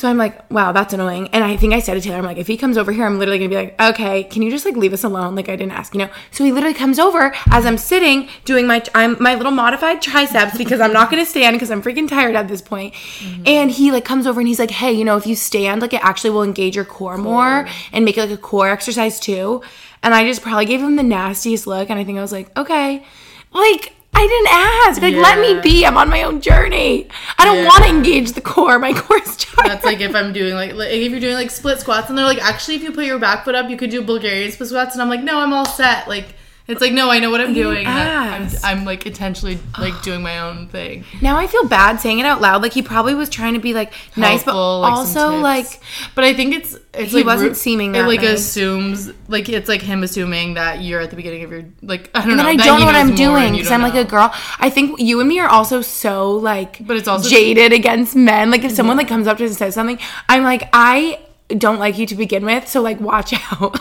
so 0.00 0.08
I'm 0.08 0.16
like, 0.16 0.50
wow, 0.50 0.72
that's 0.72 0.94
annoying. 0.94 1.28
And 1.34 1.44
I 1.44 1.58
think 1.58 1.74
I 1.74 1.78
said 1.78 1.92
to 1.92 2.00
Taylor, 2.00 2.16
I'm 2.16 2.24
like, 2.24 2.38
if 2.38 2.46
he 2.46 2.56
comes 2.56 2.78
over 2.78 2.90
here, 2.90 3.04
I'm 3.04 3.18
literally 3.18 3.38
gonna 3.38 3.50
be 3.50 3.54
like, 3.54 3.78
okay, 3.78 4.24
can 4.24 4.40
you 4.40 4.50
just 4.50 4.64
like 4.64 4.74
leave 4.74 4.94
us 4.94 5.04
alone? 5.04 5.34
Like 5.34 5.50
I 5.50 5.56
didn't 5.56 5.72
ask, 5.72 5.92
you 5.92 5.98
know. 5.98 6.08
So 6.30 6.42
he 6.42 6.52
literally 6.52 6.72
comes 6.72 6.98
over 6.98 7.34
as 7.50 7.66
I'm 7.66 7.76
sitting 7.76 8.30
doing 8.46 8.66
my 8.66 8.82
I'm 8.94 9.22
my 9.22 9.34
little 9.34 9.52
modified 9.52 10.00
triceps 10.00 10.56
because 10.56 10.80
I'm 10.80 10.94
not 10.94 11.10
gonna 11.10 11.26
stand 11.26 11.54
because 11.54 11.70
I'm 11.70 11.82
freaking 11.82 12.08
tired 12.08 12.34
at 12.34 12.48
this 12.48 12.62
point. 12.62 12.94
Mm-hmm. 12.94 13.42
And 13.44 13.70
he 13.70 13.92
like 13.92 14.06
comes 14.06 14.26
over 14.26 14.40
and 14.40 14.48
he's 14.48 14.58
like, 14.58 14.70
hey, 14.70 14.90
you 14.90 15.04
know, 15.04 15.18
if 15.18 15.26
you 15.26 15.36
stand, 15.36 15.82
like 15.82 15.92
it 15.92 16.02
actually 16.02 16.30
will 16.30 16.44
engage 16.44 16.76
your 16.76 16.86
core 16.86 17.18
more 17.18 17.68
and 17.92 18.02
make 18.02 18.16
it 18.16 18.22
like 18.22 18.30
a 18.30 18.38
core 18.38 18.70
exercise 18.70 19.20
too. 19.20 19.60
And 20.02 20.14
I 20.14 20.24
just 20.24 20.40
probably 20.40 20.64
gave 20.64 20.80
him 20.80 20.96
the 20.96 21.02
nastiest 21.02 21.66
look, 21.66 21.90
and 21.90 21.98
I 21.98 22.04
think 22.04 22.16
I 22.16 22.22
was 22.22 22.32
like, 22.32 22.56
okay, 22.58 23.04
like. 23.52 23.92
I 24.12 24.26
didn't 24.26 24.52
ask. 24.52 25.02
Like, 25.02 25.14
let 25.14 25.38
me 25.38 25.60
be. 25.62 25.86
I'm 25.86 25.96
on 25.96 26.08
my 26.10 26.22
own 26.24 26.40
journey. 26.40 27.08
I 27.38 27.44
don't 27.44 27.58
Yeah. 27.58 27.66
want 27.66 27.84
to 27.84 27.90
engage 27.90 28.32
the 28.32 28.40
core. 28.40 28.78
My 28.78 28.92
core 28.92 29.18
is 29.22 29.36
tired. 29.36 29.70
That's 29.70 29.84
like 29.84 30.00
if 30.00 30.14
I'm 30.14 30.32
doing 30.32 30.54
like, 30.54 30.74
like 30.74 30.90
if 30.90 31.10
you're 31.10 31.20
doing 31.20 31.34
like 31.34 31.50
split 31.50 31.80
squats 31.80 32.08
and 32.08 32.18
they're 32.18 32.24
like 32.26 32.42
actually 32.42 32.74
if 32.76 32.82
you 32.82 32.92
put 32.92 33.04
your 33.06 33.18
back 33.18 33.44
foot 33.44 33.54
up 33.54 33.70
you 33.70 33.76
could 33.76 33.90
do 33.90 34.02
Bulgarian 34.02 34.50
split 34.52 34.68
squats 34.68 34.94
and 34.94 35.00
I'm 35.02 35.08
like 35.08 35.22
no 35.22 35.38
I'm 35.38 35.52
all 35.52 35.64
set 35.64 36.06
like 36.08 36.34
it's 36.70 36.80
like 36.80 36.92
no 36.92 37.10
I 37.10 37.18
know 37.18 37.30
what 37.30 37.40
I'm 37.40 37.52
doing 37.54 37.86
I'm. 37.86 38.48
I'm 38.64 38.84
like 38.84 39.06
intentionally 39.06 39.58
like 39.78 40.00
doing 40.08 40.22
my 40.22 40.38
own 40.40 40.68
thing 40.68 41.04
Now 41.20 41.36
I 41.36 41.46
feel 41.46 41.66
bad 41.68 42.00
saying 42.00 42.18
it 42.18 42.26
out 42.26 42.40
loud. 42.40 42.62
Like 42.62 42.72
he 42.72 42.82
probably 42.82 43.14
was 43.14 43.28
trying 43.28 43.54
to 43.54 43.60
be 43.60 43.74
like 43.74 43.92
nice, 44.16 44.42
but 44.44 44.54
like, 44.54 44.92
also 44.92 45.36
like 45.38 45.80
but 46.14 46.24
I 46.24 46.32
think 46.34 46.54
it's 46.54 46.78
it's 46.94 47.10
He 47.12 47.18
like 47.18 47.26
wasn't 47.26 47.56
seeming 47.56 47.94
it 47.94 48.02
like 48.02 48.20
nice. 48.22 48.38
assumes 48.40 49.10
like 49.28 49.48
it's 49.48 49.68
like 49.68 49.82
him 49.82 50.02
assuming 50.02 50.54
that 50.54 50.80
you're 50.82 51.00
at 51.00 51.10
the 51.10 51.16
beginning 51.16 51.44
of 51.44 51.50
your 51.50 51.64
like 51.82 52.10
I 52.14 52.20
don't 52.20 52.30
and 52.30 52.36
know 52.38 52.44
then 52.44 52.60
I 52.60 52.64
don't 52.64 52.80
know 52.80 52.86
what 52.86 52.94
I'm 52.94 53.14
doing 53.14 53.52
because 53.52 53.70
I'm 53.70 53.80
don't 53.80 53.94
like 53.94 54.06
a 54.06 54.08
girl. 54.08 54.32
I 54.58 54.70
think 54.70 55.00
you 55.00 55.20
and 55.20 55.28
me 55.28 55.38
are 55.40 55.48
also 55.48 55.80
so 55.82 56.32
like, 56.32 56.84
But 56.86 56.96
it's 56.96 57.08
also- 57.08 57.28
jaded 57.28 57.72
against 57.72 58.14
men. 58.16 58.50
Like 58.50 58.64
if 58.64 58.72
someone 58.72 58.96
like 58.96 59.08
comes 59.08 59.26
up 59.26 59.38
to 59.38 59.44
us 59.44 59.50
and 59.50 59.58
says 59.58 59.74
something, 59.74 59.98
I'm 60.28 60.42
like 60.44 60.68
I 60.72 61.20
don't 61.48 61.78
like 61.78 61.98
you 61.98 62.06
to 62.06 62.14
begin 62.14 62.44
with. 62.44 62.68
So 62.68 62.80
like 62.80 63.00
watch 63.00 63.32
out. 63.52 63.78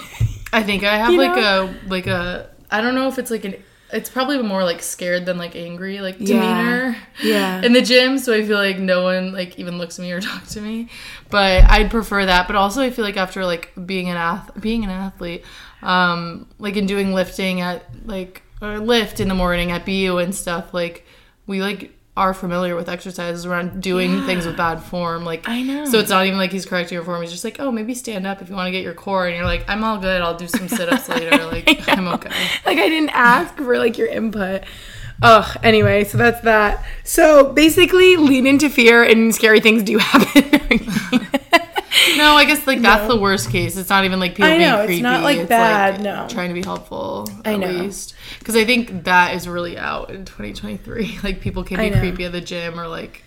I 0.52 0.64
think 0.64 0.84
I 0.84 0.98
have 0.98 1.12
You 1.12 1.20
like 1.20 1.36
know? 1.36 1.74
a 1.86 1.90
like 1.90 2.08
a 2.08 2.50
I 2.72 2.82
don't 2.82 2.96
know 2.96 3.08
if 3.08 3.18
it's 3.20 3.32
like 3.32 3.46
an 3.46 3.56
it's 3.92 4.08
probably 4.10 4.40
more 4.44 4.64
like 4.64 4.84
scared 4.84 5.26
than 5.26 5.40
like 5.40 5.56
angry 5.56 6.00
like 6.00 6.18
Yeah. 6.20 6.26
demeanor. 6.28 6.98
Yeah. 7.24 7.62
In 7.64 7.74
the 7.74 7.82
gym, 7.82 8.20
so 8.20 8.34
I 8.34 8.46
feel 8.46 8.58
like 8.58 8.78
no 8.78 9.02
one 9.04 9.32
like 9.34 9.58
even 9.58 9.78
looks 9.80 9.98
at 9.98 10.04
me 10.04 10.12
or 10.12 10.22
talks 10.30 10.54
to 10.54 10.62
me. 10.62 10.90
But 11.32 11.64
I'd 11.70 11.90
prefer 11.90 12.26
that. 12.28 12.46
But 12.48 12.56
also 12.56 12.82
I 12.82 12.92
feel 12.92 13.04
like 13.04 13.18
after 13.18 13.44
like 13.46 13.72
being 13.86 14.10
an 14.10 14.18
ath 14.18 14.52
being 14.62 14.84
an 14.84 14.92
athlete, 14.92 15.44
um, 15.82 16.48
like 16.60 16.76
in 16.78 16.86
doing 16.86 17.14
lifting 17.14 17.62
at 17.62 17.84
like 18.06 18.44
or 18.62 18.78
lift 18.80 19.20
in 19.20 19.28
the 19.28 19.34
morning 19.36 19.72
at 19.72 19.86
BU 19.86 20.18
and 20.20 20.36
stuff, 20.36 20.72
like 20.74 21.06
we 21.48 21.62
like 21.62 21.92
are 22.20 22.34
familiar 22.34 22.76
with 22.76 22.90
exercises 22.90 23.46
around 23.46 23.82
doing 23.82 24.26
things 24.26 24.46
with 24.46 24.58
bad 24.58 24.84
form. 24.84 25.24
Like 25.24 25.48
I 25.48 25.62
know. 25.62 25.86
So 25.86 26.00
it's 26.00 26.10
not 26.10 26.26
even 26.26 26.38
like 26.38 26.52
he's 26.52 26.66
correcting 26.66 26.98
your 26.98 27.06
form. 27.06 27.22
He's 27.22 27.32
just 27.32 27.46
like, 27.46 27.60
oh, 27.60 27.72
maybe 27.72 27.96
stand 27.96 28.28
up 28.28 28.42
if 28.42 28.50
you 28.50 28.56
want 28.56 28.68
to 28.68 28.72
get 28.72 28.84
your 28.84 28.94
core. 28.94 29.26
And 29.26 29.36
you're 29.36 29.46
like, 29.46 29.64
I'm 29.70 29.84
all 29.86 29.98
good. 29.98 30.22
I'll 30.22 30.36
do 30.36 30.48
some 30.48 30.68
sit 30.68 30.92
ups 30.92 31.08
later. 31.10 31.46
Like 31.46 31.88
I'm 31.88 32.10
okay. 32.10 32.30
like 32.66 32.78
I 32.78 32.90
didn't 32.90 33.12
ask 33.14 33.56
for 33.56 33.78
like 33.78 33.98
your 33.98 34.08
input. 34.08 34.66
Ugh. 35.22 35.58
Anyway, 35.64 36.04
so 36.04 36.18
that's 36.18 36.42
that. 36.42 36.84
So 37.04 37.54
basically, 37.54 38.18
lean 38.18 38.46
into 38.46 38.70
fear 38.70 39.04
and 39.04 39.34
scary 39.34 39.62
things 39.62 39.84
do 39.84 39.98
happen. 39.98 40.80
No, 42.18 42.34
I 42.34 42.46
guess 42.46 42.66
like 42.68 42.82
that's 42.82 43.08
the 43.08 43.20
worst 43.20 43.50
case. 43.50 43.78
It's 43.78 43.90
not 43.90 44.06
even 44.06 44.20
like 44.20 44.32
people 44.32 44.46
I 44.46 44.58
being 44.58 44.70
know, 44.70 44.80
it's 44.82 44.86
creepy. 44.88 45.02
not, 45.02 45.24
like, 45.24 45.48
bad, 45.48 46.02
no. 46.02 46.28
Trying 46.30 46.50
to 46.50 46.54
be 46.54 46.64
helpful. 46.64 47.30
I 47.46 47.54
at 47.54 47.60
know. 47.60 47.68
least 47.68 48.16
because 48.40 48.56
I 48.56 48.66
think 48.66 49.06
that 49.06 49.36
is 49.36 49.48
really 49.48 49.78
out 49.78 50.10
in 50.12 50.26
2023. 50.26 51.20
Like 51.24 51.42
people 51.42 51.64
can 51.64 51.80
be 51.80 51.98
creepy 51.98 52.26
at 52.26 52.32
the 52.32 52.42
gym 52.42 52.80
or 52.80 52.88
like 52.88 53.24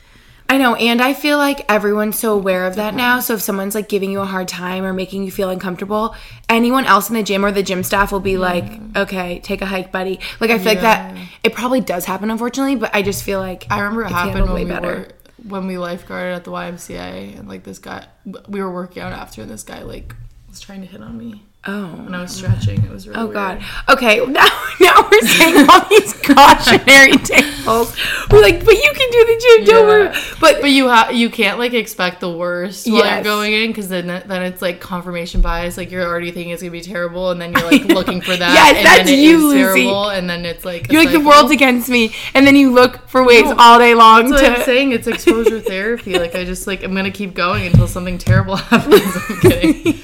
I 0.48 0.58
know, 0.58 0.74
and 0.74 1.00
I 1.00 1.14
feel 1.14 1.38
like 1.38 1.64
everyone's 1.70 2.18
so 2.18 2.34
aware 2.34 2.66
of 2.66 2.76
that 2.76 2.94
now. 2.94 3.20
So 3.20 3.32
if 3.34 3.40
someone's 3.40 3.74
like 3.74 3.88
giving 3.88 4.10
you 4.10 4.20
a 4.20 4.26
hard 4.26 4.48
time 4.48 4.84
or 4.84 4.92
making 4.92 5.24
you 5.24 5.30
feel 5.30 5.48
uncomfortable, 5.48 6.14
anyone 6.46 6.84
else 6.84 7.08
in 7.08 7.14
the 7.14 7.22
gym 7.22 7.42
or 7.42 7.52
the 7.52 7.62
gym 7.62 7.82
staff 7.82 8.12
will 8.12 8.20
be 8.20 8.36
like, 8.36 8.64
"Okay, 8.94 9.40
take 9.40 9.62
a 9.62 9.66
hike, 9.66 9.90
buddy." 9.90 10.20
Like 10.40 10.50
I 10.50 10.58
feel 10.58 10.66
like 10.66 10.82
that 10.82 11.16
it 11.42 11.54
probably 11.54 11.80
does 11.80 12.04
happen, 12.04 12.30
unfortunately, 12.30 12.76
but 12.76 12.94
I 12.94 13.00
just 13.00 13.24
feel 13.24 13.38
like 13.38 13.66
I 13.70 13.80
remember 13.80 14.02
it 14.02 14.06
it's 14.06 14.12
happened 14.12 14.52
way 14.52 14.66
we 14.66 14.72
were 14.72 15.08
when 15.44 15.66
we 15.66 15.74
lifeguarded 15.74 16.36
at 16.36 16.44
the 16.44 16.50
YMCA 16.50 17.38
and 17.38 17.48
like 17.48 17.64
this 17.64 17.78
guy 17.78 18.06
we 18.48 18.60
were 18.62 18.70
working 18.70 19.02
out 19.02 19.12
after 19.12 19.42
and 19.42 19.50
this 19.50 19.62
guy 19.62 19.82
like 19.82 20.14
was 20.48 20.60
trying 20.60 20.80
to 20.80 20.86
hit 20.86 21.02
on 21.02 21.16
me. 21.16 21.44
Oh. 21.64 21.86
when 22.02 22.12
I 22.12 22.22
was 22.22 22.34
stretching. 22.34 22.82
It 22.82 22.90
was 22.90 23.06
really 23.06 23.20
Oh 23.20 23.26
weird. 23.26 23.34
God. 23.34 23.62
Okay, 23.88 24.16
now 24.26 24.46
now 24.80 25.08
we're 25.10 25.20
saying 25.20 25.68
all 25.70 25.88
these 25.88 26.12
cautionary 26.14 27.12
tales. 27.18 27.96
We're 28.30 28.40
like, 28.42 28.64
but 28.64 28.74
you 28.74 28.92
can 28.94 29.10
do 29.12 29.24
the 29.26 29.40
gym, 29.40 29.64
don't 29.66 30.12
Yeah. 30.12 30.24
But 30.40 30.60
But 30.60 30.70
you 30.72 30.88
ha- 30.88 31.10
you 31.12 31.30
can't 31.30 31.60
like 31.60 31.72
expect 31.72 32.18
the 32.20 32.30
worst 32.30 32.88
while 32.88 32.96
Yes. 32.96 33.24
you're 33.24 33.32
going 33.32 33.52
in 33.52 33.70
because 33.70 33.88
then 33.88 34.06
then 34.08 34.42
it's 34.42 34.60
like 34.60 34.80
confirmation 34.80 35.40
bias. 35.40 35.76
Like 35.76 35.92
you're 35.92 36.04
already 36.04 36.32
thinking 36.32 36.52
it's 36.52 36.62
gonna 36.62 36.72
be 36.72 36.80
terrible, 36.80 37.30
and 37.30 37.40
then 37.40 37.52
you're 37.52 37.70
like 37.70 37.84
looking 37.98 38.20
for 38.20 38.36
that. 38.36 38.52
Yes, 38.54 38.76
and 38.78 38.86
that's 38.86 39.08
then 39.10 39.18
it 39.20 39.22
you, 39.22 39.46
Lucy. 39.48 39.58
terrible, 39.84 40.08
and 40.08 40.28
then 40.28 40.44
it's 40.44 40.64
like 40.64 40.90
you're 40.90 41.04
like 41.04 41.12
the 41.12 41.20
world's 41.20 41.52
against 41.52 41.88
me, 41.88 42.12
and 42.34 42.44
then 42.44 42.56
you 42.56 42.72
look 42.72 43.06
for 43.08 43.22
ways 43.24 43.44
No, 43.44 43.54
all 43.56 43.78
day 43.78 43.94
long 43.94 44.30
That's 44.30 44.42
what 44.42 44.50
I'm 44.50 44.58
to. 44.58 44.64
saying. 44.64 44.90
It's 44.90 45.06
exposure 45.06 45.60
therapy. 45.60 46.18
Like 46.18 46.34
I 46.34 46.44
just 46.44 46.66
like 46.66 46.82
I'm 46.82 46.92
gonna 46.94 47.12
keep 47.12 47.34
going 47.34 47.66
until 47.66 47.86
something 47.86 48.18
terrible 48.18 48.56
happens. 48.56 49.00
I'm 49.28 49.36
kidding. 49.40 49.98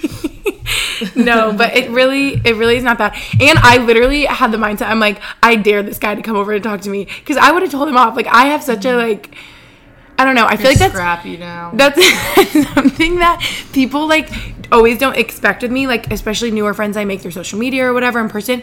no, 1.16 1.52
but 1.52 1.76
it 1.76 1.90
really, 1.90 2.40
it 2.44 2.56
really 2.56 2.76
is 2.76 2.84
not 2.84 2.98
bad. 2.98 3.14
And 3.40 3.58
I 3.58 3.78
literally 3.78 4.24
had 4.24 4.52
the 4.52 4.58
mindset. 4.58 4.88
I'm 4.88 5.00
like, 5.00 5.20
I 5.42 5.56
dare 5.56 5.82
this 5.82 5.98
guy 5.98 6.14
to 6.14 6.22
come 6.22 6.36
over 6.36 6.52
and 6.52 6.62
talk 6.62 6.80
to 6.82 6.90
me 6.90 7.04
because 7.04 7.36
I 7.36 7.52
would 7.52 7.62
have 7.62 7.70
told 7.70 7.88
him 7.88 7.96
off. 7.96 8.16
Like 8.16 8.26
I 8.26 8.46
have 8.46 8.62
such 8.62 8.84
a 8.84 8.96
like, 8.96 9.34
I 10.18 10.24
don't 10.24 10.34
know. 10.34 10.46
I 10.46 10.56
feel 10.56 10.66
like 10.66 10.78
that's 10.78 10.92
scrappy 10.94 11.36
now. 11.36 11.70
that's 11.74 12.02
something 12.74 13.16
that 13.16 13.40
people 13.72 14.08
like 14.08 14.28
always 14.70 14.98
don't 14.98 15.16
expect 15.16 15.62
with 15.62 15.70
me 15.70 15.86
like 15.86 16.10
especially 16.12 16.50
newer 16.50 16.74
friends 16.74 16.96
i 16.96 17.04
make 17.04 17.20
through 17.20 17.30
social 17.30 17.58
media 17.58 17.86
or 17.86 17.92
whatever 17.92 18.20
in 18.20 18.28
person 18.28 18.62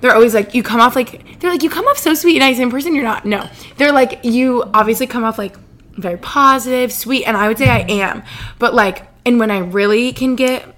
they're 0.00 0.14
always 0.14 0.34
like 0.34 0.54
you 0.54 0.62
come 0.62 0.80
off 0.80 0.94
like 0.94 1.40
they're 1.40 1.50
like 1.50 1.62
you 1.62 1.70
come 1.70 1.86
off 1.86 1.98
so 1.98 2.14
sweet 2.14 2.34
and 2.34 2.40
nice 2.40 2.58
in 2.58 2.70
person 2.70 2.94
you're 2.94 3.04
not 3.04 3.24
no 3.24 3.48
they're 3.76 3.92
like 3.92 4.20
you 4.22 4.62
obviously 4.74 5.06
come 5.06 5.24
off 5.24 5.38
like 5.38 5.56
very 5.92 6.18
positive 6.18 6.92
sweet 6.92 7.24
and 7.24 7.36
i 7.36 7.48
would 7.48 7.56
say 7.56 7.68
i 7.68 7.80
am 7.80 8.22
but 8.58 8.74
like 8.74 9.06
and 9.24 9.38
when 9.38 9.50
i 9.50 9.58
really 9.58 10.12
can 10.12 10.34
get 10.34 10.73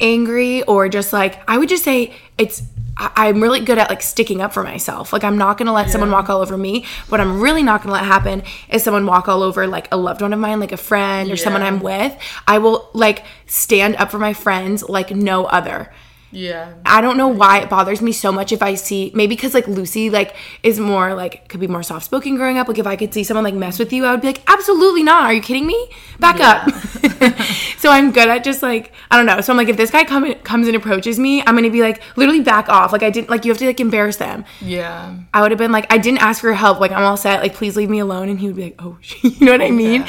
angry 0.00 0.62
or 0.64 0.88
just 0.88 1.12
like 1.12 1.38
I 1.48 1.58
would 1.58 1.68
just 1.68 1.84
say 1.84 2.14
it's 2.38 2.62
I- 2.96 3.10
I'm 3.28 3.42
really 3.42 3.60
good 3.60 3.78
at 3.78 3.90
like 3.90 4.02
sticking 4.02 4.40
up 4.40 4.52
for 4.52 4.62
myself. 4.62 5.12
Like 5.12 5.24
I'm 5.24 5.36
not 5.36 5.58
gonna 5.58 5.72
let 5.72 5.90
someone 5.90 6.10
walk 6.10 6.30
all 6.30 6.40
over 6.40 6.56
me. 6.56 6.84
What 7.08 7.20
I'm 7.20 7.40
really 7.40 7.62
not 7.62 7.82
gonna 7.82 7.92
let 7.94 8.04
happen 8.04 8.42
is 8.68 8.82
someone 8.84 9.04
walk 9.06 9.28
all 9.28 9.42
over 9.42 9.66
like 9.66 9.88
a 9.92 9.96
loved 9.96 10.22
one 10.22 10.32
of 10.32 10.38
mine, 10.38 10.60
like 10.60 10.72
a 10.72 10.76
friend 10.76 11.30
or 11.30 11.36
someone 11.36 11.62
I'm 11.62 11.80
with. 11.80 12.16
I 12.46 12.58
will 12.58 12.88
like 12.92 13.24
stand 13.46 13.96
up 13.96 14.10
for 14.10 14.18
my 14.18 14.32
friends 14.32 14.88
like 14.88 15.10
no 15.10 15.44
other. 15.46 15.92
Yeah. 16.34 16.74
I 16.84 17.00
don't 17.00 17.16
know 17.16 17.28
why 17.28 17.60
it 17.60 17.70
bothers 17.70 18.02
me 18.02 18.12
so 18.12 18.32
much 18.32 18.50
if 18.50 18.62
I 18.62 18.74
see 18.74 19.12
maybe 19.14 19.36
because 19.36 19.54
like 19.54 19.68
Lucy 19.68 20.10
like 20.10 20.34
is 20.62 20.80
more 20.80 21.14
like 21.14 21.48
could 21.48 21.60
be 21.60 21.68
more 21.68 21.82
soft 21.82 22.04
spoken 22.04 22.34
growing 22.36 22.58
up. 22.58 22.68
Like 22.68 22.78
if 22.78 22.86
I 22.86 22.96
could 22.96 23.14
see 23.14 23.22
someone 23.22 23.44
like 23.44 23.54
mess 23.54 23.78
with 23.78 23.92
you, 23.92 24.04
I 24.04 24.10
would 24.12 24.20
be 24.20 24.26
like, 24.28 24.42
absolutely 24.48 25.02
not. 25.02 25.22
Are 25.24 25.32
you 25.32 25.40
kidding 25.40 25.66
me? 25.66 25.90
Back 26.18 26.40
up. 26.40 26.70
so 27.78 27.90
I'm 27.90 28.10
good 28.10 28.28
at 28.28 28.44
just 28.44 28.62
like 28.62 28.92
I 29.10 29.16
don't 29.16 29.26
know. 29.26 29.40
So 29.40 29.52
I'm 29.52 29.56
like 29.56 29.68
if 29.68 29.76
this 29.76 29.90
guy 29.90 30.04
come 30.04 30.34
comes 30.42 30.66
and 30.66 30.76
approaches 30.76 31.18
me, 31.18 31.40
I'm 31.42 31.54
gonna 31.54 31.70
be 31.70 31.82
like 31.82 32.02
literally 32.16 32.40
back 32.40 32.68
off. 32.68 32.92
Like 32.92 33.02
I 33.02 33.10
didn't 33.10 33.30
like 33.30 33.44
you 33.44 33.52
have 33.52 33.58
to 33.58 33.66
like 33.66 33.80
embarrass 33.80 34.16
them. 34.16 34.44
Yeah. 34.60 35.16
I 35.32 35.42
would 35.42 35.52
have 35.52 35.58
been 35.58 35.72
like 35.72 35.92
I 35.92 35.98
didn't 35.98 36.22
ask 36.22 36.40
for 36.40 36.52
help. 36.52 36.80
Like 36.80 36.90
I'm 36.90 37.04
all 37.04 37.16
set. 37.16 37.40
Like 37.40 37.54
please 37.54 37.76
leave 37.76 37.90
me 37.90 38.00
alone. 38.00 38.28
And 38.28 38.40
he 38.40 38.48
would 38.48 38.56
be 38.56 38.64
like, 38.64 38.76
oh, 38.80 38.98
you 39.22 39.46
know 39.46 39.52
what 39.52 39.62
I 39.62 39.70
mean? 39.70 40.04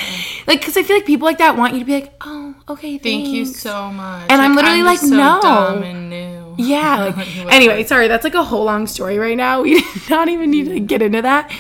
Like 0.48 0.60
because 0.60 0.76
I 0.76 0.84
feel 0.84 0.96
like 0.96 1.06
people 1.06 1.26
like 1.26 1.38
that 1.38 1.56
want 1.56 1.74
you 1.74 1.80
to 1.80 1.86
be 1.86 1.94
like, 1.94 2.14
oh, 2.22 2.55
okay, 2.70 2.98
Thank 2.98 3.28
you 3.28 3.46
so 3.46 3.92
much. 3.92 4.30
And 4.30 4.42
I'm 4.42 4.56
literally 4.56 4.82
just 4.82 5.04
like, 5.04 5.10
so 5.10 5.16
no. 5.16 5.40
dumb 5.42 5.84
and 5.84 6.10
new. 6.10 6.56
Yeah. 6.58 7.14
Like, 7.16 7.54
anyway, 7.54 7.84
sorry, 7.84 8.08
that's 8.08 8.24
like 8.24 8.34
a 8.34 8.44
whole 8.44 8.64
long 8.64 8.88
story 8.88 9.18
right 9.18 9.38
now. 9.38 9.62
We 9.64 9.82
did 9.82 10.10
not 10.10 10.30
even 10.30 10.52
need 10.52 10.66
to 10.66 10.80
get 10.80 11.02
into 11.02 11.22
that. 11.22 11.52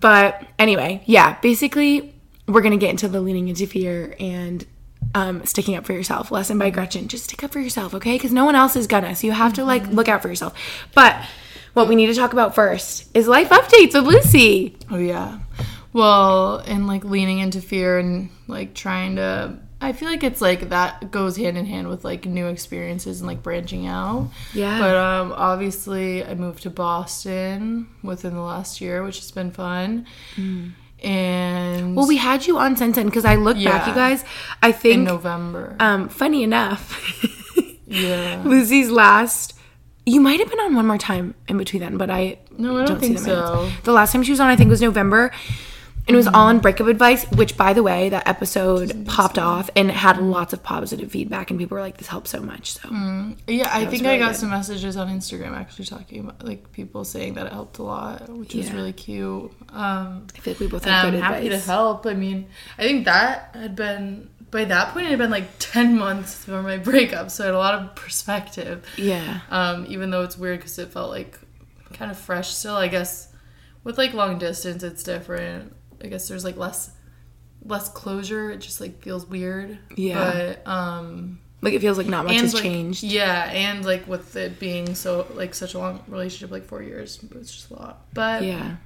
But 0.00 0.44
anyway, 0.58 1.02
yeah, 1.06 1.38
basically, 1.40 2.14
we're 2.48 2.60
going 2.60 2.72
to 2.72 2.78
get 2.78 2.90
into 2.90 3.08
the 3.08 3.20
leaning 3.20 3.48
into 3.48 3.66
fear 3.66 4.16
and 4.18 4.66
um, 5.14 5.44
sticking 5.44 5.74
up 5.76 5.84
for 5.84 5.92
yourself. 5.92 6.30
Lesson 6.30 6.58
by 6.58 6.70
Gretchen. 6.70 7.08
Just 7.08 7.24
stick 7.24 7.44
up 7.44 7.52
for 7.52 7.60
yourself, 7.60 7.94
okay? 7.94 8.14
Because 8.14 8.32
no 8.32 8.44
one 8.44 8.54
else 8.54 8.76
is 8.76 8.86
gonna. 8.86 9.14
So 9.14 9.26
you 9.26 9.32
have 9.32 9.52
to 9.54 9.64
like 9.64 9.86
look 9.88 10.08
out 10.08 10.22
for 10.22 10.28
yourself. 10.28 10.54
But 10.94 11.24
what 11.74 11.88
we 11.88 11.94
need 11.94 12.06
to 12.06 12.14
talk 12.14 12.32
about 12.32 12.54
first 12.54 13.14
is 13.16 13.28
life 13.28 13.48
updates 13.50 13.94
with 13.94 14.04
Lucy. 14.04 14.76
Oh 14.90 14.98
yeah. 14.98 15.40
Well, 15.92 16.58
and 16.58 16.86
like 16.86 17.04
leaning 17.04 17.38
into 17.38 17.60
fear 17.60 17.98
and 17.98 18.30
like 18.46 18.74
trying 18.74 19.16
to 19.16 19.58
I 19.82 19.92
feel 19.92 20.08
like 20.08 20.22
it's 20.22 20.40
like 20.40 20.68
that 20.70 21.10
goes 21.10 21.36
hand 21.36 21.58
in 21.58 21.66
hand 21.66 21.88
with 21.88 22.04
like 22.04 22.24
new 22.24 22.46
experiences 22.46 23.20
and 23.20 23.26
like 23.26 23.42
branching 23.42 23.86
out. 23.86 24.28
Yeah. 24.54 24.78
But 24.78 24.96
um 24.96 25.32
obviously 25.36 26.24
I 26.24 26.34
moved 26.34 26.62
to 26.62 26.70
Boston 26.70 27.88
within 28.02 28.34
the 28.34 28.40
last 28.42 28.80
year, 28.80 29.02
which 29.02 29.18
has 29.18 29.30
been 29.30 29.50
fun. 29.50 30.06
And 30.36 30.72
Mm. 31.02 31.94
Well, 31.96 32.06
we 32.06 32.16
had 32.16 32.46
you 32.46 32.58
on 32.58 32.76
Sensen 32.76 33.06
because 33.06 33.24
I 33.24 33.34
look 33.34 33.56
back, 33.62 33.88
you 33.88 33.94
guys. 33.94 34.24
I 34.62 34.70
think 34.70 34.94
in 35.00 35.04
November. 35.04 35.74
um, 35.80 36.08
funny 36.08 36.44
enough, 36.44 36.96
yeah. 37.86 38.40
Lucy's 38.46 38.88
last. 38.90 39.54
You 40.06 40.20
might 40.20 40.38
have 40.40 40.48
been 40.48 40.60
on 40.60 40.74
one 40.74 40.86
more 40.86 40.98
time 40.98 41.34
in 41.48 41.58
between 41.58 41.80
then, 41.80 41.96
but 41.96 42.08
I 42.10 42.38
No, 42.56 42.78
I 42.82 42.86
don't 42.86 43.00
see 43.00 43.08
think 43.14 43.20
minutes. 43.20 43.24
so. 43.26 43.68
The 43.84 43.92
last 43.92 44.12
time 44.12 44.22
she 44.22 44.30
was 44.32 44.40
on, 44.40 44.48
I 44.48 44.56
think, 44.56 44.68
was 44.70 44.80
November. 44.80 45.32
And 46.08 46.14
it 46.14 46.16
was 46.16 46.26
all 46.26 46.48
on 46.48 46.58
breakup 46.58 46.88
advice, 46.88 47.24
which, 47.30 47.56
by 47.56 47.72
the 47.72 47.82
way, 47.82 48.08
that 48.08 48.26
episode 48.26 49.06
popped 49.06 49.38
off 49.38 49.70
and 49.76 49.88
had 49.88 50.18
lots 50.18 50.52
of 50.52 50.60
positive 50.62 51.12
feedback, 51.12 51.50
and 51.50 51.60
people 51.60 51.76
were 51.76 51.80
like, 51.80 51.98
"This 51.98 52.08
helped 52.08 52.26
so 52.26 52.40
much." 52.40 52.72
So 52.72 52.88
Yeah, 53.46 53.70
I 53.72 53.86
think 53.86 54.04
I 54.04 54.18
got 54.18 54.32
good. 54.32 54.36
some 54.36 54.50
messages 54.50 54.96
on 54.96 55.08
Instagram 55.08 55.56
actually 55.56 55.84
talking 55.84 56.20
about 56.20 56.44
like 56.44 56.72
people 56.72 57.04
saying 57.04 57.34
that 57.34 57.46
it 57.46 57.52
helped 57.52 57.78
a 57.78 57.84
lot, 57.84 58.28
which 58.28 58.54
was 58.54 58.72
really 58.72 58.92
cute. 58.92 59.52
Um 59.70 60.26
I 60.36 60.38
feel 60.40 60.54
like 60.54 60.60
we 60.60 60.66
both 60.66 60.82
and 60.86 60.92
have 60.92 61.04
I'm 61.06 61.12
good 61.12 61.22
happy 61.22 61.48
to 61.50 61.58
help. 61.58 62.04
I 62.06 62.14
mean, 62.14 62.46
I 62.78 62.82
think 62.82 63.04
that 63.04 63.54
had 63.54 63.76
been 63.76 64.28
by 64.50 64.64
that 64.64 64.92
point 64.92 65.06
it 65.06 65.10
had 65.10 65.18
been 65.18 65.30
like 65.30 65.48
ten 65.60 65.96
months 65.96 66.44
for 66.44 66.62
my 66.64 66.78
breakup, 66.78 67.30
so 67.30 67.44
I 67.44 67.46
had 67.46 67.54
a 67.54 67.58
lot 67.58 67.74
of 67.74 67.94
perspective. 67.94 68.84
Yeah, 68.96 69.40
Um, 69.50 69.86
even 69.88 70.10
though 70.10 70.22
it's 70.24 70.36
weird 70.36 70.58
because 70.58 70.78
it 70.78 70.92
felt 70.92 71.10
like 71.10 71.38
kind 71.92 72.10
of 72.10 72.18
fresh 72.18 72.50
still. 72.50 72.74
I 72.76 72.88
guess 72.88 73.28
with 73.84 73.98
like 73.98 74.14
long 74.14 74.38
distance, 74.38 74.82
it's 74.82 75.02
different. 75.04 75.74
I 76.02 76.08
guess 76.08 76.28
there's 76.28 76.44
like 76.44 76.56
less 76.56 76.90
less 77.64 77.88
closure. 77.88 78.50
It 78.50 78.58
just 78.58 78.80
like 78.80 79.00
feels 79.02 79.26
weird. 79.26 79.78
Yeah. 79.96 80.54
But 80.64 80.66
um, 80.70 81.38
like 81.60 81.74
it 81.74 81.80
feels 81.80 81.96
like 81.98 82.08
not 82.08 82.24
much 82.26 82.40
has 82.40 82.54
like, 82.54 82.62
changed. 82.62 83.02
Yeah, 83.04 83.48
and 83.52 83.84
like 83.84 84.06
with 84.08 84.34
it 84.36 84.58
being 84.58 84.94
so 84.94 85.26
like 85.34 85.54
such 85.54 85.74
a 85.74 85.78
long 85.78 86.02
relationship, 86.08 86.50
like 86.50 86.64
four 86.64 86.82
years, 86.82 87.20
it's 87.36 87.52
just 87.54 87.70
a 87.70 87.74
lot. 87.74 88.04
But 88.14 88.42
Yeah, 88.42 88.76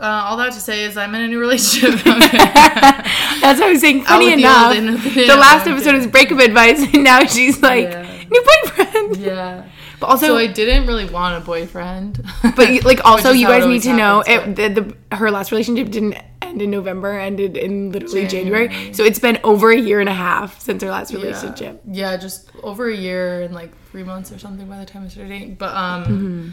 uh, 0.00 0.02
all 0.26 0.36
that 0.38 0.52
to 0.54 0.60
say 0.60 0.84
is 0.84 0.96
I'm 0.96 1.14
in 1.14 1.22
a 1.22 1.28
new 1.28 1.38
relationship. 1.46 2.00
that's 2.04 3.60
what 3.60 3.62
I 3.62 3.70
was 3.70 3.80
saying. 3.80 4.04
Funny 4.04 4.26
the 4.30 4.32
enough, 4.40 4.74
old 4.76 4.84
the 4.84 5.10
the 5.10 5.20
new. 5.26 5.26
last 5.34 5.66
episode 5.68 5.94
is 5.94 6.06
kidding. 6.06 6.10
breakup 6.10 6.40
advice, 6.40 6.82
and 6.94 7.04
now 7.04 7.24
she's 7.24 7.60
like 7.62 7.84
Yeah. 7.90 8.24
new 8.28 8.44
boyfriend. 8.64 9.16
yeah. 9.18 9.68
But 10.00 10.06
also, 10.06 10.26
So 10.28 10.36
I 10.36 10.46
didn't 10.46 10.86
really 10.86 11.06
want 11.06 11.42
a 11.42 11.44
boyfriend. 11.44 12.22
But 12.56 12.84
like 12.84 13.00
also, 13.04 13.30
you 13.32 13.46
guys 13.46 13.66
need 13.66 13.82
to 13.82 13.92
know 13.92 14.22
happens, 14.26 14.58
it. 14.58 14.74
The, 14.74 14.80
the 15.10 15.16
her 15.16 15.30
last 15.30 15.50
relationship 15.50 15.90
didn't 15.90 16.16
end 16.40 16.62
in 16.62 16.70
November, 16.70 17.18
ended 17.18 17.56
in 17.56 17.90
literally 17.90 18.26
January. 18.26 18.68
January. 18.68 18.94
So 18.94 19.04
it's 19.04 19.18
been 19.18 19.38
over 19.42 19.70
a 19.72 19.76
year 19.78 19.98
and 20.00 20.08
a 20.08 20.14
half 20.14 20.60
since 20.60 20.82
her 20.82 20.90
last 20.90 21.12
Yeah. 21.12 21.18
relationship. 21.20 21.82
Yeah, 21.90 22.16
just 22.16 22.50
over 22.62 22.88
a 22.88 22.94
year 22.94 23.42
and 23.42 23.54
like 23.54 23.72
three 23.90 24.04
months 24.04 24.30
or 24.30 24.38
something 24.38 24.68
by 24.68 24.78
the 24.78 24.86
time 24.86 25.04
I 25.04 25.08
started 25.08 25.30
dating. 25.30 25.54
But 25.56 25.74
um, 25.74 26.04
Mm-hmm. 26.04 26.50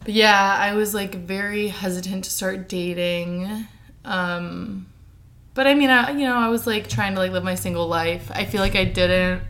but 0.00 0.12
yeah, 0.14 0.56
I 0.58 0.74
was 0.74 0.92
like 0.92 1.14
very 1.14 1.68
hesitant 1.68 2.24
to 2.24 2.30
start 2.30 2.68
dating. 2.68 3.66
Um, 4.04 4.86
but 5.54 5.66
I 5.68 5.74
mean, 5.74 5.90
I 5.90 6.10
you 6.10 6.24
know 6.26 6.36
I 6.36 6.48
was 6.48 6.66
like 6.66 6.88
trying 6.88 7.14
to 7.14 7.20
like 7.20 7.30
live 7.30 7.44
my 7.44 7.54
single 7.54 7.86
life. 7.86 8.30
I 8.34 8.44
feel 8.44 8.60
like 8.60 8.74
I 8.74 8.84
didn't. 8.84 9.42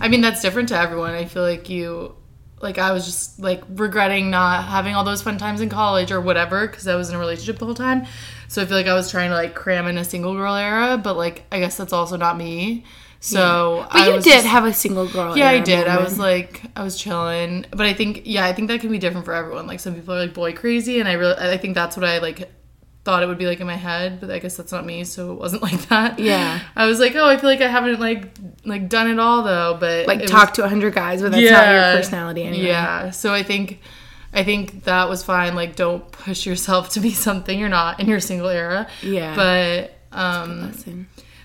I 0.00 0.08
mean, 0.08 0.20
that's 0.22 0.40
different 0.42 0.68
to 0.70 0.76
everyone. 0.76 1.12
I 1.14 1.24
feel 1.26 1.42
like 1.42 1.68
you. 1.68 2.16
Like 2.60 2.78
I 2.78 2.92
was 2.92 3.04
just 3.06 3.40
like 3.40 3.62
regretting 3.70 4.30
not 4.30 4.64
having 4.64 4.94
all 4.94 5.04
those 5.04 5.22
fun 5.22 5.38
times 5.38 5.60
in 5.60 5.68
college 5.70 6.12
or 6.12 6.20
whatever 6.20 6.66
because 6.66 6.86
I 6.86 6.94
was 6.94 7.08
in 7.08 7.16
a 7.16 7.18
relationship 7.18 7.58
the 7.58 7.64
whole 7.64 7.74
time. 7.74 8.06
So 8.48 8.60
I 8.60 8.66
feel 8.66 8.76
like 8.76 8.86
I 8.86 8.94
was 8.94 9.10
trying 9.10 9.30
to 9.30 9.34
like 9.36 9.54
cram 9.54 9.86
in 9.86 9.96
a 9.96 10.04
single 10.04 10.34
girl 10.34 10.54
era, 10.54 10.98
but 10.98 11.16
like 11.16 11.44
I 11.50 11.58
guess 11.60 11.76
that's 11.76 11.92
also 11.92 12.16
not 12.16 12.36
me. 12.36 12.84
So 13.22 13.86
But 13.92 13.96
I 14.00 14.06
you 14.08 14.12
did 14.14 14.24
just- 14.24 14.46
have 14.46 14.64
a 14.64 14.72
single 14.72 15.06
girl. 15.06 15.36
yeah, 15.36 15.48
I 15.50 15.58
did. 15.60 15.86
I 15.86 16.02
was 16.02 16.18
like, 16.18 16.62
I 16.74 16.82
was 16.82 16.96
chilling, 16.96 17.66
but 17.70 17.84
I 17.84 17.92
think, 17.92 18.22
yeah, 18.24 18.46
I 18.46 18.54
think 18.54 18.68
that 18.68 18.80
can 18.80 18.90
be 18.90 18.98
different 18.98 19.26
for 19.26 19.34
everyone. 19.34 19.66
Like 19.66 19.78
some 19.80 19.94
people 19.94 20.14
are 20.14 20.20
like 20.20 20.32
boy 20.34 20.52
crazy, 20.54 21.00
and 21.00 21.08
I 21.08 21.12
really, 21.12 21.36
I 21.38 21.58
think 21.58 21.74
that's 21.74 21.96
what 21.98 22.04
I 22.06 22.18
like 22.18 22.50
thought 23.04 23.22
it 23.22 23.26
would 23.26 23.38
be 23.38 23.46
like 23.46 23.60
in 23.60 23.66
my 23.66 23.76
head, 23.76 24.20
but 24.20 24.30
I 24.30 24.38
guess 24.38 24.56
that's 24.56 24.72
not 24.72 24.84
me, 24.84 25.04
so 25.04 25.32
it 25.32 25.38
wasn't 25.38 25.62
like 25.68 25.88
that. 25.88 26.18
Yeah. 26.18 26.60
I 26.76 26.86
was 26.86 27.00
like, 27.00 27.14
oh, 27.16 27.26
I 27.26 27.36
feel 27.38 27.48
like 27.48 27.60
I 27.60 27.68
haven't 27.68 27.98
like 28.00 28.28
like 28.64 28.88
done 28.88 29.10
it 29.10 29.18
all 29.18 29.42
though, 29.42 29.76
but 29.80 30.06
like 30.06 30.18
it 30.18 30.22
was- 30.22 30.30
talk 30.30 30.54
to 30.54 30.64
a 30.64 30.68
hundred 30.68 30.94
guys, 30.94 31.22
but 31.22 31.32
that's 31.32 31.50
not 31.50 31.72
your 31.72 31.96
personality 31.96 32.42
anyway. 32.44 32.66
Yeah. 32.66 33.10
So 33.10 33.32
I 33.32 33.42
think 33.42 33.80
I 34.32 34.44
think 34.44 34.84
that 34.84 35.08
was 35.08 35.22
fine. 35.24 35.54
Like 35.54 35.76
don't 35.76 36.10
push 36.12 36.46
yourself 36.46 36.90
to 36.90 37.00
be 37.00 37.10
something 37.26 37.58
you're 37.58 37.68
not 37.68 38.00
in 38.00 38.06
your 38.08 38.20
single 38.20 38.48
era. 38.48 38.86
Yeah. 39.02 39.34
But 39.34 39.96
um 40.12 40.72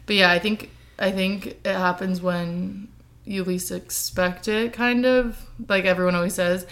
but 0.05 0.15
yeah, 0.15 0.31
I 0.31 0.39
think 0.39 0.69
I 0.99 1.11
think 1.11 1.47
it 1.47 1.65
happens 1.65 2.21
when 2.21 2.87
you 3.25 3.43
least 3.43 3.71
expect 3.71 4.47
it, 4.47 4.71
kind 4.73 5.05
of 5.05 5.41
like 5.67 5.85
everyone 5.85 6.15
always 6.15 6.35
says. 6.35 6.65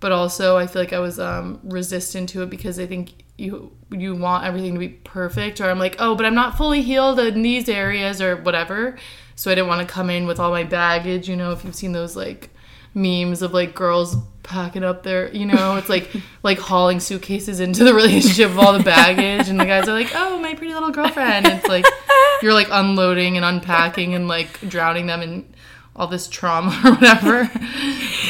But 0.00 0.12
also, 0.12 0.56
I 0.56 0.66
feel 0.66 0.80
like 0.82 0.94
I 0.94 0.98
was 0.98 1.20
um, 1.20 1.60
resistant 1.62 2.30
to 2.30 2.42
it 2.42 2.48
because 2.50 2.78
I 2.78 2.86
think 2.86 3.12
you 3.40 3.72
you 3.90 4.14
want 4.14 4.44
everything 4.44 4.74
to 4.74 4.78
be 4.78 4.88
perfect, 4.88 5.60
or 5.60 5.70
I'm 5.70 5.78
like, 5.78 5.96
oh, 5.98 6.14
but 6.14 6.26
I'm 6.26 6.34
not 6.34 6.56
fully 6.56 6.82
healed 6.82 7.18
in 7.18 7.42
these 7.42 7.68
areas 7.68 8.20
or 8.20 8.36
whatever. 8.36 8.96
so 9.34 9.50
I 9.50 9.54
didn't 9.54 9.68
want 9.68 9.86
to 9.86 9.92
come 9.92 10.10
in 10.10 10.26
with 10.26 10.38
all 10.38 10.50
my 10.50 10.64
baggage. 10.64 11.28
You 11.28 11.36
know, 11.36 11.52
if 11.52 11.64
you've 11.64 11.74
seen 11.74 11.92
those 11.92 12.14
like 12.14 12.50
memes 12.94 13.42
of 13.42 13.52
like 13.54 13.74
girls 13.74 14.16
packing 14.42 14.84
up 14.84 15.02
their, 15.02 15.32
you 15.32 15.46
know, 15.46 15.76
it's 15.76 15.88
like 15.88 16.10
like 16.42 16.58
hauling 16.58 17.00
suitcases 17.00 17.60
into 17.60 17.82
the 17.84 17.94
relationship 17.94 18.50
of 18.50 18.58
all 18.58 18.72
the 18.72 18.84
baggage, 18.84 19.48
and 19.48 19.58
the 19.58 19.64
guys 19.64 19.88
are 19.88 19.94
like, 19.94 20.12
"Oh, 20.14 20.38
my 20.38 20.54
pretty 20.54 20.74
little 20.74 20.90
girlfriend." 20.90 21.46
And 21.46 21.58
it's 21.58 21.68
like 21.68 21.86
you're 22.42 22.54
like 22.54 22.68
unloading 22.70 23.36
and 23.36 23.44
unpacking 23.44 24.14
and 24.14 24.28
like 24.28 24.60
drowning 24.68 25.06
them 25.06 25.22
in 25.22 25.44
all 26.00 26.06
this 26.06 26.28
trauma 26.28 26.70
or 26.84 26.92
whatever. 26.92 27.50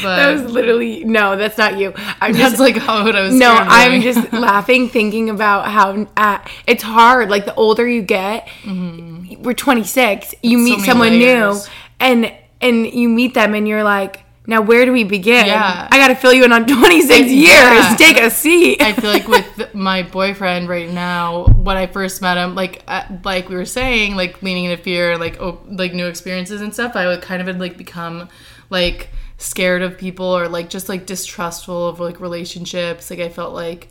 But 0.03 0.15
That 0.15 0.31
was 0.33 0.51
literally 0.51 1.03
no, 1.03 1.35
that's 1.35 1.59
not 1.59 1.77
you. 1.77 1.93
I'm 2.19 2.33
that's 2.33 2.51
just 2.53 2.59
like 2.59 2.75
how 2.75 3.03
what 3.03 3.15
I 3.15 3.21
was. 3.21 3.35
No, 3.35 3.51
I'm 3.51 4.01
just 4.01 4.33
laughing 4.47 4.89
thinking 4.89 5.29
about 5.29 5.67
how 5.67 6.07
uh, 6.17 6.39
it's 6.65 6.81
hard. 6.81 7.29
Like 7.29 7.45
the 7.45 7.53
older 7.53 7.87
you 7.87 8.01
get, 8.01 8.47
we're 8.65 9.53
26. 9.53 10.33
You 10.41 10.57
meet 10.57 10.77
many 10.77 10.83
someone 10.83 11.09
layers. 11.19 11.67
new, 11.67 11.73
and 11.99 12.33
and 12.61 12.87
you 12.87 13.09
meet 13.09 13.35
them, 13.35 13.53
and 13.53 13.67
you're 13.67 13.83
like, 13.83 14.23
now 14.47 14.61
where 14.61 14.85
do 14.85 14.91
we 14.91 15.03
begin? 15.03 15.45
Yeah. 15.45 15.87
I 15.91 15.97
got 15.97 16.07
to 16.07 16.15
fill 16.15 16.33
you 16.33 16.43
in 16.43 16.51
on 16.51 16.65
26 16.67 17.29
years. 17.29 17.49
Yeah. 17.49 17.95
Take 17.97 18.19
a 18.19 18.29
seat. 18.29 18.81
I 18.81 18.93
feel 18.93 19.11
like 19.11 19.27
with 19.27 19.73
my 19.75 20.03
boyfriend 20.03 20.67
right 20.67 20.89
now, 20.89 21.45
when 21.45 21.77
I 21.77 21.87
first 21.87 22.21
met 22.21 22.37
him, 22.37 22.55
like 22.55 22.83
uh, 22.87 23.03
like 23.23 23.49
we 23.49 23.55
were 23.55 23.65
saying, 23.65 24.15
like 24.15 24.41
leaning 24.41 24.65
into 24.65 24.81
fear, 24.81 25.17
like 25.17 25.39
oh, 25.39 25.61
like 25.67 25.93
new 25.93 26.07
experiences 26.07 26.61
and 26.61 26.73
stuff, 26.73 26.95
I 26.95 27.05
would 27.07 27.21
kind 27.21 27.41
of 27.41 27.47
had 27.47 27.59
like 27.59 27.77
become 27.77 28.29
like 28.69 29.09
scared 29.37 29.81
of 29.81 29.97
people 29.97 30.25
or 30.25 30.47
like 30.47 30.69
just 30.69 30.87
like 30.89 31.05
distrustful 31.05 31.87
of 31.87 31.99
like 31.99 32.19
relationships. 32.19 33.09
Like 33.09 33.19
I 33.19 33.29
felt 33.29 33.53
like 33.53 33.89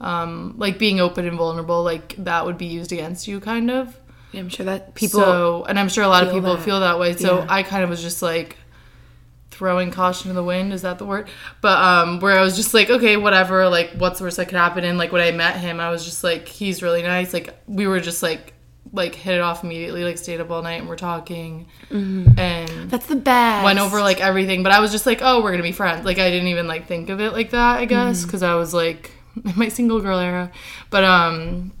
um 0.00 0.54
like 0.56 0.78
being 0.78 0.98
open 1.00 1.26
and 1.26 1.36
vulnerable, 1.36 1.82
like 1.82 2.14
that 2.24 2.46
would 2.46 2.56
be 2.56 2.66
used 2.66 2.90
against 2.92 3.28
you, 3.28 3.38
kind 3.38 3.70
of. 3.70 3.98
I'm 4.32 4.48
sure 4.48 4.64
that 4.66 4.94
people. 4.94 5.20
so, 5.20 5.64
and 5.68 5.78
I'm 5.78 5.88
sure 5.88 6.04
a 6.04 6.08
lot 6.08 6.22
of 6.24 6.32
people 6.32 6.54
that. 6.56 6.62
feel 6.62 6.80
that 6.80 6.98
way. 7.00 7.16
So 7.16 7.38
Yeah. 7.40 7.46
I 7.48 7.62
kind 7.64 7.82
of 7.82 7.90
was 7.90 8.00
just 8.00 8.22
like 8.22 8.56
throwing 9.60 9.90
caution 9.90 10.28
to 10.28 10.32
the 10.32 10.42
wind. 10.42 10.72
Is 10.72 10.80
that 10.82 10.96
the 10.96 11.04
word? 11.04 11.28
But 11.60 11.78
um, 11.78 12.18
where 12.20 12.38
I 12.38 12.40
was 12.40 12.56
just 12.56 12.72
like, 12.72 12.88
okay, 12.88 13.18
whatever. 13.18 13.68
Like, 13.68 13.90
what's 13.98 14.18
the 14.18 14.24
worst 14.24 14.38
that 14.38 14.46
could 14.46 14.56
happen? 14.56 14.84
And 14.84 14.96
like 14.96 15.12
when 15.12 15.20
I 15.20 15.32
met 15.32 15.58
him, 15.58 15.80
I 15.80 15.90
was 15.90 16.02
just 16.02 16.24
like, 16.24 16.48
he's 16.48 16.82
really 16.82 17.02
nice. 17.02 17.34
Like 17.34 17.54
we 17.66 17.86
were 17.86 18.00
just 18.00 18.22
like 18.22 18.54
like 18.90 19.14
hit 19.14 19.34
it 19.34 19.42
off 19.42 19.62
immediately. 19.62 20.02
Like 20.02 20.16
stayed 20.16 20.40
up 20.40 20.50
all 20.50 20.62
night 20.62 20.80
and 20.80 20.88
we're 20.88 20.96
talking 20.96 21.66
and. 22.38 22.90
that's 22.90 23.04
the 23.04 23.16
best. 23.16 23.62
Went 23.62 23.78
over 23.78 24.00
like 24.00 24.22
everything, 24.22 24.62
but 24.62 24.72
I 24.72 24.80
was 24.80 24.92
just 24.92 25.04
like, 25.04 25.18
"Oh, 25.20 25.42
we're 25.42 25.50
gonna 25.50 25.62
be 25.62 25.72
friends." 25.72 26.06
Like 26.06 26.18
I 26.18 26.30
didn't 26.30 26.48
even 26.48 26.66
like 26.66 26.86
think 26.86 27.10
of 27.10 27.20
it 27.20 27.34
like 27.34 27.50
that. 27.50 27.80
I 27.80 27.84
guess 27.84 28.24
because 28.24 28.42
I 28.42 28.54
was 28.54 28.72
like 28.72 29.10
in 29.44 29.52
my 29.56 29.68
single 29.68 30.00
girl 30.00 30.18
era, 30.18 30.50
but 30.88 31.04
um, 31.04 31.72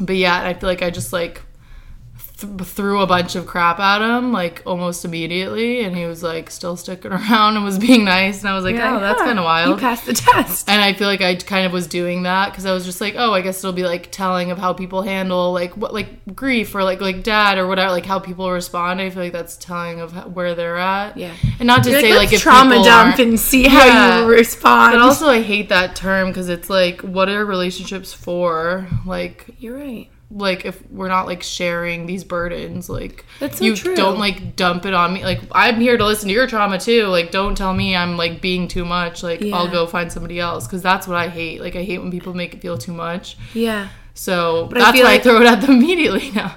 but 0.00 0.16
yeah, 0.16 0.42
I 0.42 0.54
feel 0.54 0.70
like 0.70 0.80
I 0.80 0.88
just 0.88 1.12
like 1.12 1.42
th- 2.40 2.62
threw 2.68 3.00
a 3.00 3.06
bunch 3.06 3.36
of 3.36 3.46
crap 3.46 3.78
at 3.78 4.00
him 4.02 4.32
like 4.32 4.62
almost 4.66 5.04
immediately, 5.04 5.84
and 5.84 5.96
he 5.96 6.06
was 6.06 6.22
like 6.22 6.50
still 6.50 6.76
sticking 6.76 7.12
around 7.12 7.56
and 7.56 7.64
was 7.64 7.78
being 7.78 8.04
nice, 8.04 8.40
and 8.40 8.48
I 8.48 8.54
was 8.54 8.64
like, 8.64 8.74
You're 8.76 8.86
"Oh, 8.86 8.92
like, 8.92 9.00
that's 9.02 9.20
kind 9.20 9.38
of 9.38 9.42
You 9.42 9.44
wild." 9.44 9.80
passed 9.80 10.06
the 10.06 10.12
test. 10.14 10.68
And 10.68 10.80
I 10.82 10.92
feel 10.92 11.06
like 11.08 11.20
I 11.20 11.34
kind 11.36 11.66
of 11.66 11.72
was 11.72 11.86
doing 11.86 12.22
that 12.24 12.50
because 12.50 12.66
I 12.66 12.72
was 12.72 12.84
just 12.84 13.00
like, 13.00 13.14
oh, 13.16 13.32
I 13.32 13.40
guess 13.42 13.58
it'll 13.58 13.72
be 13.72 13.84
like 13.84 14.10
telling 14.10 14.50
of 14.50 14.58
how 14.58 14.72
people 14.72 15.02
handle 15.02 15.52
like 15.52 15.76
what 15.76 15.92
like 15.94 16.34
grief 16.34 16.74
or 16.74 16.82
like 16.84 17.00
like 17.00 17.22
dad 17.22 17.58
or 17.58 17.66
whatever, 17.66 17.90
like 17.92 18.06
how 18.06 18.18
people 18.18 18.50
respond. 18.50 19.00
I 19.00 19.10
feel 19.10 19.22
like 19.22 19.32
that's 19.32 19.56
telling 19.56 20.00
of 20.00 20.12
how, 20.12 20.28
where 20.28 20.54
they're 20.54 20.76
at. 20.78 21.16
Yeah. 21.16 21.34
and 21.58 21.66
not 21.66 21.84
to 21.84 21.90
You're 21.90 22.00
say 22.00 22.10
like, 22.10 22.18
like, 22.26 22.32
if 22.34 22.40
trauma 22.40 22.82
dump 22.82 23.18
and 23.18 23.38
see 23.38 23.66
how 23.68 23.84
Yeah. 23.86 24.20
you 24.20 24.26
respond. 24.30 24.94
But 24.94 25.02
also, 25.02 25.28
I 25.28 25.42
hate 25.42 25.68
that 25.68 25.96
term 25.96 26.28
because 26.28 26.48
it's 26.48 26.70
like, 26.70 27.00
what 27.02 27.28
are 27.28 27.44
relationships 27.44 28.12
for? 28.12 28.86
Like, 29.06 29.46
you're 29.58 29.76
right. 29.76 30.08
Like 30.32 30.64
if 30.64 30.80
we're 30.90 31.08
not 31.08 31.26
like 31.26 31.42
sharing 31.42 32.06
these 32.06 32.22
burdens 32.22 32.88
like 32.88 33.24
That's 33.40 33.58
so 33.58 33.64
you 33.64 33.74
true. 33.74 33.96
don't 33.96 34.18
like 34.18 34.54
dump 34.54 34.86
it 34.86 34.94
on 34.94 35.12
me. 35.12 35.24
Like 35.24 35.40
i'm 35.52 35.80
here 35.80 35.96
to 35.96 36.04
listen 36.06 36.28
to 36.28 36.34
your 36.34 36.46
trauma 36.46 36.78
too. 36.78 37.06
Like 37.06 37.30
don't 37.32 37.56
tell 37.56 37.74
me 37.74 37.96
i'm 37.96 38.16
like 38.16 38.40
being 38.40 38.68
too 38.68 38.84
much. 38.84 39.22
Like 39.24 39.42
i'll 39.46 39.68
go 39.68 39.86
find 39.88 40.12
somebody 40.12 40.38
else. 40.38 40.66
Because 40.66 40.82
that's 40.82 41.08
what 41.08 41.16
i 41.16 41.28
hate. 41.28 41.60
Like 41.60 41.74
i 41.74 41.82
hate 41.82 41.98
when 41.98 42.10
people 42.12 42.32
make 42.34 42.54
it 42.54 42.60
feel 42.60 42.78
too 42.78 42.92
much. 42.92 43.36
Yeah. 43.54 43.88
so 44.14 44.68
I 44.72 44.78
that's 44.78 44.90
feel 44.92 45.04
why 45.04 45.12
like- 45.12 45.20
i 45.20 45.24
throw 45.24 45.40
it 45.40 45.46
at 45.46 45.60
them 45.62 45.70
immediately 45.78 46.30
now. 46.30 46.54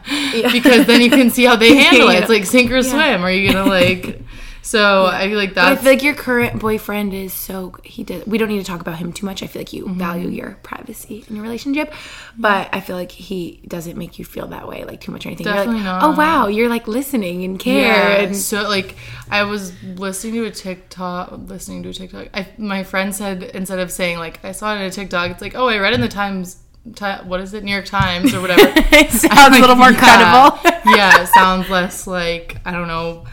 Because 0.51 0.86
then 0.86 1.01
you 1.01 1.10
can 1.10 1.30
see 1.32 1.46
how 1.46 1.56
they 1.56 1.75
handle 1.84 2.10
it. 2.10 2.20
It's 2.20 2.30
like 2.30 2.46
sink 2.46 2.70
or 2.72 2.84
swim. 2.84 3.24
Are 3.24 3.32
you 3.32 3.51
gonna 3.51 3.70
like 3.70 4.22
so 4.65 5.05
i 5.05 5.27
feel 5.27 5.38
like 5.38 5.53
that. 5.55 5.72
I 5.72 5.75
feel 5.75 5.91
like 5.91 6.01
your 6.03 6.15
current 6.15 6.60
boyfriend 6.60 7.13
is 7.13 7.34
so 7.34 7.75
he 7.84 8.03
did. 8.03 8.25
We 8.25 8.38
don't 8.38 8.48
need 8.48 8.58
to 8.60 8.63
talk 8.63 8.82
about 8.82 8.98
him 8.98 9.12
too 9.13 9.25
much. 9.25 9.43
I 9.43 9.48
feel 9.48 9.60
like 9.60 9.74
you 9.74 9.84
Mm-hmm. 9.84 10.00
value 10.00 10.29
your 10.29 10.58
privacy 10.63 11.25
in 11.29 11.36
your 11.36 11.43
relationship, 11.43 11.93
but 12.38 12.69
I 12.71 12.80
feel 12.80 12.95
like 12.95 13.12
he 13.12 13.62
doesn't 13.67 13.97
make 13.97 14.17
you 14.17 14.23
feel 14.26 14.47
that 14.47 14.65
way, 14.67 14.86
like 14.86 15.02
too 15.02 15.12
much 15.12 15.26
or 15.26 15.30
anything. 15.30 15.45
Definitely 15.45 15.76
like, 15.82 15.84
not. 15.84 16.04
oh 16.04 16.17
wow, 16.17 16.47
you're 16.47 16.69
like 16.69 16.88
listening 16.88 17.43
and 17.43 17.60
care. 17.60 17.82
Yeah, 17.82 18.23
and 18.23 18.36
so 18.36 18.63
like 18.69 18.95
I 19.30 19.43
was 19.43 19.73
listening 19.84 20.36
to 20.36 20.45
a 20.45 20.52
TikTok, 20.52 21.34
listening 21.47 21.84
to 21.84 21.89
a 21.89 21.93
TikTok. 21.93 22.28
I, 22.34 22.47
my 22.58 22.84
friend 22.86 23.13
said 23.13 23.43
instead 23.43 23.80
of 23.80 23.91
saying 23.91 24.17
like 24.19 24.43
I 24.45 24.54
saw 24.54 24.73
it 24.73 24.80
in 24.80 24.84
a 24.84 24.91
TikTok, 24.91 25.30
it's 25.32 25.41
like 25.41 25.56
oh 25.56 25.67
I 25.67 25.78
read 25.80 25.93
in 25.93 26.02
the 26.02 26.08
Times. 26.08 26.58
Ti 26.95 27.06
what 27.26 27.39
is 27.39 27.54
it? 27.54 27.63
New 27.63 27.71
York 27.71 27.86
Times 27.86 28.34
or 28.34 28.41
whatever. 28.41 28.62
it 28.76 29.10
sounds 29.26 29.56
a 29.58 29.60
little 29.60 29.76
more 29.76 29.91
Yeah. 29.91 29.99
credible. 29.99 30.95
yeah, 30.97 31.21
it 31.23 31.28
sounds 31.28 31.69
less 31.69 32.08
like 32.08 32.58
I 32.65 32.71
don't 32.71 32.88
know, 32.89 33.26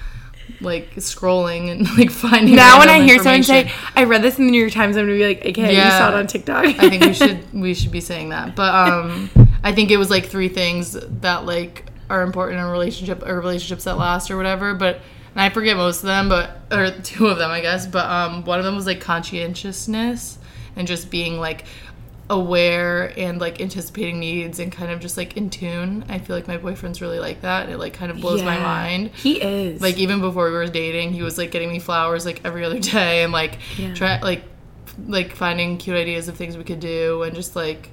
like 0.61 0.95
scrolling 0.97 1.71
and 1.71 1.87
like 1.99 2.11
finding. 2.11 2.55
now 2.55 2.79
when 2.79 2.89
I 2.89 3.03
hear 3.03 3.19
someone 3.19 3.43
say, 3.43 3.71
"I 3.97 4.05
read 4.05 4.23
this 4.23 4.39
in 4.39 4.47
the 4.47 4.53
New 4.53 4.61
York 4.61 4.73
Times," 4.73 4.97
I'm 4.97 5.07
gonna 5.07 5.17
be 5.19 5.27
like, 5.27 5.47
"Okay, 5.47 5.75
you 5.75 5.91
saw 5.91 6.09
it 6.09 6.15
on 6.15 6.27
TikTok." 6.27 6.65
I 6.65 6.89
think 6.89 7.05
we 7.05 7.15
should 7.15 7.53
we 7.53 7.75
should 7.75 7.93
be 7.93 8.01
saying 8.01 8.31
that. 8.31 8.55
But 8.57 8.75
um 8.75 9.31
I 9.65 9.73
think 9.73 9.91
it 9.91 9.97
was 9.97 10.11
like 10.11 10.27
three 10.27 10.49
things 10.49 10.93
that 10.93 11.45
like 11.45 11.87
are 12.09 12.23
important 12.23 12.59
in 12.59 12.65
a 12.65 12.71
relationship 12.71 13.23
or 13.27 13.39
relationships 13.41 13.85
that 13.85 13.97
last 13.99 14.31
or 14.31 14.37
whatever. 14.37 14.75
But 14.75 15.01
and 15.35 15.41
I 15.41 15.51
forget 15.51 15.77
most 15.77 15.99
of 15.99 16.07
them, 16.07 16.29
but 16.29 16.61
or 16.73 16.91
two 17.03 17.27
of 17.29 17.39
them 17.39 17.51
I 17.51 17.61
guess. 17.61 17.87
But 17.87 18.07
um 18.07 18.45
one 18.45 18.59
of 18.59 18.65
them 18.65 18.77
was 18.77 18.87
like 18.87 19.01
conscientiousness 19.01 20.39
and 20.77 20.87
just 20.87 21.11
being 21.11 21.39
like 21.39 21.65
aware 22.31 23.13
and 23.19 23.41
like 23.41 23.61
anticipating 23.61 24.21
needs 24.21 24.59
and 24.61 24.71
kind 24.73 24.91
of 24.91 25.01
just 25.01 25.17
like 25.17 25.37
in 25.37 25.51
tune. 25.51 26.05
I 26.09 26.19
feel 26.21 26.37
like 26.37 26.49
my 26.49 26.57
boyfriend's 26.57 27.03
really 27.03 27.19
like 27.19 27.43
that. 27.43 27.65
And 27.65 27.73
it 27.73 27.79
like 27.79 27.93
kind 27.93 28.11
of 28.11 28.21
blows 28.21 28.43
my 28.43 28.57
mind. 28.59 29.11
He 29.15 29.43
is 29.43 29.83
Like 29.83 29.99
even 29.99 30.21
before 30.21 30.47
we 30.47 30.53
were 30.53 30.67
dating, 30.69 31.13
he 31.13 31.23
was 31.23 31.37
like 31.37 31.51
getting 31.51 31.69
me 31.69 31.81
flowers 31.81 32.25
like 32.25 32.41
every 32.45 32.65
other 32.65 32.79
day 32.97 33.23
and 33.25 33.33
like 33.33 33.59
try 33.95 34.21
like 34.21 34.45
like 35.07 35.35
finding 35.35 35.77
cute 35.77 35.97
ideas 35.97 36.29
of 36.29 36.37
things 36.37 36.57
we 36.57 36.65
could 36.65 36.81
do 36.81 37.23
and 37.23 37.35
just 37.35 37.55
like 37.57 37.91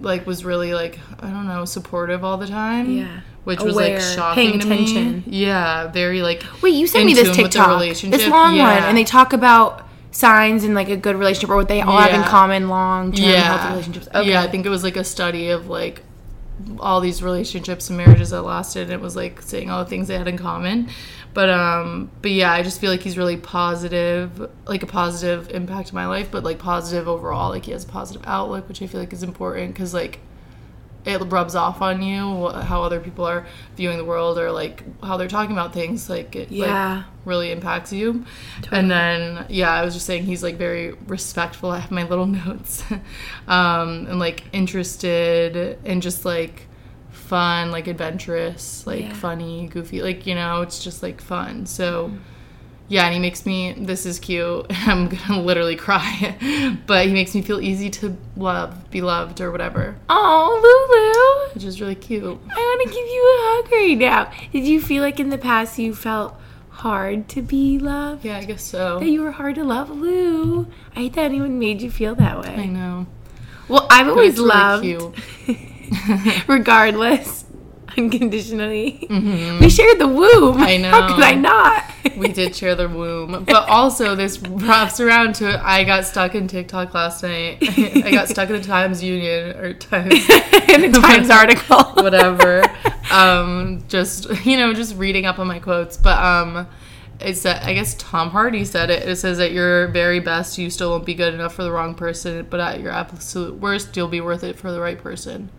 like 0.00 0.26
was 0.26 0.44
really 0.44 0.74
like 0.74 0.98
I 1.20 1.28
don't 1.30 1.46
know 1.46 1.64
supportive 1.64 2.24
all 2.24 2.36
the 2.36 2.46
time. 2.48 2.90
Yeah. 2.98 3.20
Which 3.44 3.62
was 3.62 3.76
like 3.76 3.92
Aware, 3.92 4.00
shocking 4.00 4.60
paying 4.60 4.86
to 4.86 5.00
me. 5.00 5.22
Yeah, 5.26 5.86
very 5.86 6.20
like 6.20 6.42
Wait, 6.62 6.74
you 6.74 6.86
sent 6.86 7.06
me 7.06 7.14
this 7.14 7.22
tune 7.28 7.44
with 7.44 7.52
the 7.52 7.58
TikTok, 7.58 7.68
relationship. 7.68 8.18
this 8.20 8.28
long 8.28 8.56
Yeah. 8.56 8.74
one, 8.74 8.82
and 8.84 8.98
they 8.98 9.04
talk 9.04 9.32
about 9.32 9.87
signs 10.10 10.64
and 10.64 10.74
like 10.74 10.88
a 10.88 10.96
good 10.96 11.16
relationship 11.16 11.50
or 11.50 11.56
what 11.56 11.68
they 11.68 11.80
all 11.80 11.98
have 11.98 12.14
in 12.14 12.22
common, 12.22 12.68
long 12.68 13.12
term 13.12 13.26
healthy 13.26 13.68
relationships. 13.70 14.08
Okay. 14.14 14.30
Yeah, 14.30 14.42
I 14.42 14.48
think 14.48 14.66
it 14.66 14.70
was 14.70 14.82
like 14.82 14.96
a 14.96 15.04
study 15.04 15.50
of 15.50 15.68
like 15.68 16.02
all 16.80 17.00
these 17.00 17.22
relationships 17.22 17.88
and 17.88 17.96
marriages 17.96 18.30
that 18.30 18.42
lasted 18.42 18.84
and 18.84 18.92
it 18.92 19.00
was 19.00 19.14
like 19.14 19.40
saying 19.42 19.70
all 19.70 19.84
the 19.84 19.90
things 19.90 20.08
they 20.08 20.18
had 20.18 20.28
in 20.28 20.36
common. 20.36 20.88
But 21.34 21.50
um 21.50 22.10
but 22.22 22.30
yeah, 22.30 22.52
I 22.52 22.62
just 22.62 22.80
feel 22.80 22.90
like 22.90 23.02
he's 23.02 23.16
really 23.16 23.36
positive, 23.36 24.50
like 24.66 24.82
a 24.82 24.86
positive 24.86 25.50
impact 25.50 25.90
in 25.90 25.94
my 25.94 26.06
life, 26.06 26.30
but 26.30 26.42
like 26.42 26.58
positive 26.58 27.06
overall. 27.06 27.50
Like 27.50 27.66
he 27.66 27.72
has 27.72 27.84
a 27.84 27.88
positive 27.88 28.22
outlook, 28.26 28.68
which 28.68 28.82
I 28.82 28.86
feel 28.86 29.00
like 29.00 29.12
is 29.12 29.22
important 29.22 29.76
cuz 29.76 29.94
like 29.94 30.20
it 31.04 31.18
rubs 31.32 31.54
off 31.54 31.80
on 31.80 32.02
you 32.02 32.48
how 32.50 32.82
other 32.82 33.00
people 33.00 33.24
are 33.24 33.46
viewing 33.76 33.96
the 33.96 34.04
world 34.04 34.38
or 34.38 34.50
like 34.52 34.82
how 35.02 35.16
they're 35.16 35.28
talking 35.28 35.52
about 35.52 35.72
things 35.72 36.10
like 36.10 36.36
it 36.36 36.50
Yeah. 36.50 36.96
like 36.96 37.04
really 37.24 37.50
impacts 37.52 37.92
you. 37.92 38.24
And 38.70 38.90
then 38.90 39.46
yeah 39.48 39.70
i 39.72 39.84
was 39.84 39.94
just 39.94 40.04
saying 40.06 40.24
he's 40.24 40.42
like 40.42 40.56
very 40.56 40.92
respectful. 41.06 41.70
I 41.70 41.78
have 41.78 41.90
my 41.90 42.02
little 42.02 42.26
notes. 42.44 42.82
Um 43.46 44.06
and 44.08 44.18
like 44.18 44.44
interested 44.52 45.78
and 45.84 46.02
just 46.02 46.24
like 46.24 46.66
fun 47.10 47.70
like 47.70 47.86
adventurous 47.86 48.86
like 48.86 49.02
Yeah. 49.02 49.12
funny 49.14 49.68
goofy 49.68 50.02
like 50.02 50.26
you 50.26 50.34
know 50.34 50.62
it's 50.62 50.82
just 50.82 51.02
like 51.02 51.20
fun. 51.20 51.66
So 51.66 52.10
yeah, 52.88 53.04
and 53.04 53.14
he 53.14 53.20
makes 53.20 53.44
me. 53.46 53.74
This 53.74 54.06
is 54.06 54.18
cute. 54.18 54.66
I'm 54.70 55.08
gonna 55.08 55.40
literally 55.42 55.76
cry, 55.76 56.76
but 56.86 57.06
he 57.06 57.12
makes 57.12 57.34
me 57.34 57.42
feel 57.42 57.60
easy 57.60 57.90
to 57.90 58.16
love, 58.36 58.90
be 58.90 59.00
loved, 59.02 59.40
or 59.40 59.50
whatever, 59.52 59.96
Oh, 60.08 61.48
Lulu. 61.48 61.54
which 61.54 61.64
is 61.64 61.80
really 61.80 61.94
cute. 61.94 62.24
I 62.24 62.28
want 62.28 62.82
to 62.82 62.88
give 62.88 63.06
you 63.06 63.22
a 63.22 63.38
hug 63.62 63.72
right 63.72 63.98
now. 63.98 64.32
Did 64.52 64.64
you 64.66 64.80
feel 64.80 65.02
like 65.02 65.20
in 65.20 65.28
the 65.30 65.38
past 65.38 65.78
you 65.78 65.94
felt 65.94 66.34
hard 66.70 67.28
to 67.30 67.42
be 67.42 67.78
loved? 67.78 68.24
Yeah, 68.24 68.38
I 68.38 68.44
guess 68.44 68.62
so. 68.62 69.00
That 69.00 69.08
you 69.08 69.22
were 69.22 69.32
hard 69.32 69.56
to 69.56 69.64
love, 69.64 69.90
Lou. 69.90 70.66
I 70.96 71.00
hate 71.00 71.12
that 71.14 71.26
anyone 71.26 71.58
made 71.58 71.82
you 71.82 71.90
feel 71.90 72.14
that 72.16 72.40
way. 72.40 72.54
I 72.54 72.66
know. 72.66 73.06
Well, 73.68 73.86
I've 73.90 74.08
always 74.08 74.36
really 74.38 74.48
loved, 74.48 74.82
cute. 74.84 75.14
regardless, 76.48 77.44
unconditionally. 77.98 79.06
We 79.60 79.68
shared 79.68 79.98
the 79.98 80.06
womb. 80.08 80.54
Mm-hmm. 80.54 80.62
I 80.62 80.76
know. 80.76 80.90
How 80.92 81.14
could 81.14 81.24
I 81.24 81.34
not? 81.34 81.84
We 82.16 82.28
did 82.28 82.54
share 82.56 82.74
the 82.74 82.88
womb, 82.88 83.44
but 83.44 83.68
also 83.68 84.14
this 84.14 84.38
wraps 84.40 85.00
around 85.00 85.34
to. 85.36 85.60
I 85.64 85.84
got 85.84 86.04
stuck 86.04 86.34
in 86.34 86.48
TikTok 86.48 86.94
last 86.94 87.22
night. 87.22 87.58
I 87.62 88.10
got 88.10 88.28
stuck 88.28 88.48
in 88.50 88.56
the 88.56 88.62
Times 88.62 89.02
Union 89.02 89.56
or 89.56 89.74
Times 89.74 90.14
in 90.68 90.90
the 90.92 91.00
Times 91.00 91.30
article. 91.30 91.84
whatever. 92.02 92.64
um, 93.10 93.84
just 93.88 94.28
you 94.44 94.56
know, 94.56 94.72
just 94.72 94.96
reading 94.96 95.26
up 95.26 95.38
on 95.38 95.46
my 95.46 95.58
quotes. 95.58 95.96
But 95.96 96.18
um, 96.18 96.66
it's 97.20 97.42
that 97.42 97.64
I 97.64 97.74
guess 97.74 97.94
Tom 97.94 98.30
Hardy 98.30 98.64
said 98.64 98.90
it. 98.90 99.08
It 99.08 99.16
says 99.16 99.38
at 99.40 99.52
your 99.52 99.88
very 99.88 100.20
best, 100.20 100.58
you 100.58 100.70
still 100.70 100.90
won't 100.90 101.06
be 101.06 101.14
good 101.14 101.34
enough 101.34 101.54
for 101.54 101.62
the 101.62 101.72
wrong 101.72 101.94
person, 101.94 102.46
but 102.48 102.60
at 102.60 102.80
your 102.80 102.92
absolute 102.92 103.56
worst, 103.56 103.96
you'll 103.96 104.08
be 104.08 104.20
worth 104.20 104.44
it 104.44 104.56
for 104.56 104.72
the 104.72 104.80
right 104.80 104.98
person. 104.98 105.50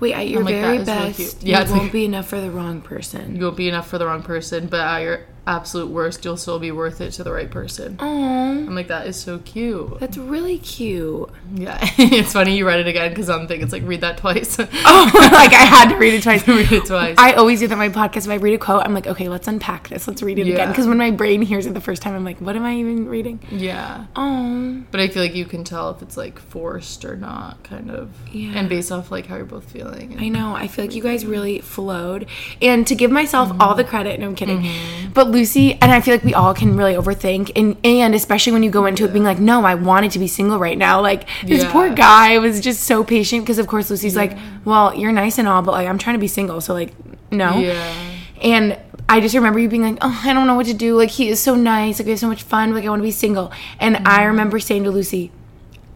Wait, 0.00 0.14
at 0.14 0.28
your 0.28 0.40
I'm 0.40 0.46
very 0.46 0.72
really 0.78 0.84
best, 0.84 1.18
you 1.42 1.52
Yeah, 1.52 1.60
it's 1.60 1.70
won't 1.70 1.84
like- 1.84 1.92
be 1.92 2.04
enough 2.06 2.26
for 2.28 2.40
the 2.40 2.50
wrong 2.50 2.80
person. 2.80 3.36
You 3.36 3.44
won't 3.44 3.56
be 3.56 3.68
enough 3.68 3.86
for 3.88 3.98
the 3.98 4.06
wrong 4.06 4.22
person, 4.22 4.66
but 4.66 4.80
at 4.80 4.98
your 5.02 5.20
absolute 5.50 5.88
worst, 5.90 6.24
you'll 6.24 6.36
still 6.36 6.58
be 6.58 6.70
worth 6.70 7.00
it 7.00 7.10
to 7.12 7.24
the 7.24 7.32
right 7.32 7.50
person. 7.50 7.96
Aww, 7.96 8.04
I'm 8.68 8.74
like, 8.74 8.88
that 8.88 9.06
is 9.06 9.16
so 9.18 9.38
cute. 9.40 9.98
that's 10.00 10.16
really 10.16 10.58
cute. 10.58 11.28
Yeah, 11.54 11.78
it's 11.98 12.32
funny 12.32 12.56
you 12.56 12.66
read 12.66 12.80
it 12.80 12.86
again 12.86 13.10
because 13.10 13.28
I'm 13.28 13.46
thinking 13.48 13.64
it's 13.64 13.72
like 13.72 13.82
read 13.84 14.00
that 14.02 14.16
twice. 14.18 14.58
Oh, 14.92 15.10
like 15.32 15.52
I 15.52 15.64
had 15.64 15.88
to 15.90 15.96
read 15.96 16.14
it 16.14 16.22
twice. 16.22 16.46
read 16.46 16.70
it 16.72 16.86
twice. 16.86 17.16
I 17.18 17.32
always 17.32 17.60
do 17.60 17.66
that 17.68 17.72
in 17.74 17.78
my 17.78 17.88
podcast. 17.88 18.24
If 18.24 18.28
I 18.30 18.34
read 18.36 18.54
a 18.54 18.58
quote, 18.58 18.84
I'm 18.84 18.94
like, 18.94 19.06
okay, 19.06 19.28
let's 19.28 19.46
unpack 19.48 19.88
this. 19.88 20.06
Let's 20.08 20.22
read 20.22 20.38
it 20.38 20.48
again. 20.48 20.68
Because 20.68 20.86
when 20.86 20.98
my 20.98 21.10
brain 21.10 21.42
hears 21.42 21.66
it 21.66 21.74
the 21.74 21.80
first 21.80 22.02
time, 22.02 22.14
I'm 22.14 22.24
like, 22.24 22.40
what 22.40 22.56
am 22.56 22.64
I 22.64 22.76
even 22.76 23.08
reading? 23.08 23.40
yeah. 23.50 24.06
Oh, 24.16 24.82
But 24.90 25.00
I 25.00 25.08
feel 25.08 25.22
like 25.22 25.34
you 25.34 25.44
can 25.44 25.64
tell 25.64 25.90
if 25.90 26.02
it's 26.02 26.16
like 26.16 26.38
forced 26.38 27.04
or 27.04 27.16
not, 27.16 27.62
kind 27.64 27.90
of. 27.90 28.10
Yeah. 28.32 28.52
And 28.54 28.68
based 28.68 28.92
off 28.92 29.10
like 29.10 29.26
how 29.26 29.36
you're 29.36 29.44
both 29.44 29.70
feeling. 29.70 30.16
I 30.18 30.28
know. 30.28 30.54
I 30.54 30.66
feel 30.68 30.84
like 30.84 30.94
you 30.94 31.02
guys 31.02 31.24
really 31.26 31.60
flowed. 31.60 32.26
And 32.62 32.86
to 32.86 32.94
give 32.94 33.10
myself 33.10 33.48
Mm-hmm. 33.50 33.60
all 33.62 33.74
the 33.74 33.84
credit, 33.84 34.20
no, 34.20 34.26
I'm 34.26 34.34
kidding. 34.34 34.66
But 35.14 35.30
Lucy, 35.40 35.74
and 35.80 35.90
I 35.90 36.00
feel 36.00 36.14
like 36.14 36.24
we 36.24 36.34
all 36.34 36.52
can 36.54 36.76
really 36.76 36.94
overthink. 36.94 37.50
And, 37.56 37.76
and 37.84 38.14
especially 38.14 38.52
when 38.52 38.62
you 38.62 38.70
go 38.70 38.86
into 38.86 39.04
it 39.04 39.12
being 39.12 39.24
like, 39.24 39.38
no, 39.38 39.64
I 39.64 39.74
wanted 39.74 40.10
to 40.12 40.18
be 40.18 40.26
single 40.26 40.58
right 40.58 40.76
now. 40.76 41.00
Like, 41.00 41.26
this 41.44 41.62
Yeah. 41.62 41.72
poor 41.72 41.88
guy 41.90 42.38
was 42.38 42.60
just 42.60 42.84
so 42.84 43.02
patient 43.02 43.44
because, 43.44 43.58
of 43.58 43.66
course, 43.66 43.88
Lucy's 43.90 44.16
like, 44.16 44.36
well, 44.64 44.94
you're 44.94 45.12
nice 45.12 45.38
and 45.38 45.48
all, 45.48 45.62
but 45.62 45.72
like, 45.72 45.88
I'm 45.88 45.98
trying 45.98 46.14
to 46.16 46.20
be 46.20 46.28
single. 46.28 46.60
So, 46.60 46.74
like, 46.74 46.92
no. 47.30 47.58
Yeah. 47.58 47.92
And 48.42 48.78
I 49.08 49.20
just 49.20 49.34
remember 49.34 49.58
you 49.58 49.68
being 49.68 49.82
like, 49.82 49.98
oh, 50.02 50.20
I 50.24 50.32
don't 50.34 50.46
know 50.46 50.54
what 50.54 50.66
to 50.66 50.74
do. 50.74 50.96
Like, 50.96 51.10
he 51.10 51.28
is 51.28 51.40
so 51.40 51.54
nice. 51.54 51.98
Like, 51.98 52.06
we 52.06 52.10
have 52.12 52.20
so 52.20 52.28
much 52.28 52.42
fun. 52.42 52.74
Like, 52.74 52.84
I 52.84 52.88
want 52.90 53.00
to 53.00 53.04
be 53.04 53.10
single. 53.10 53.50
And 53.78 53.96
Mm-hmm. 53.96 54.06
I 54.08 54.24
remember 54.24 54.58
saying 54.60 54.84
to 54.84 54.90
Lucy, 54.90 55.30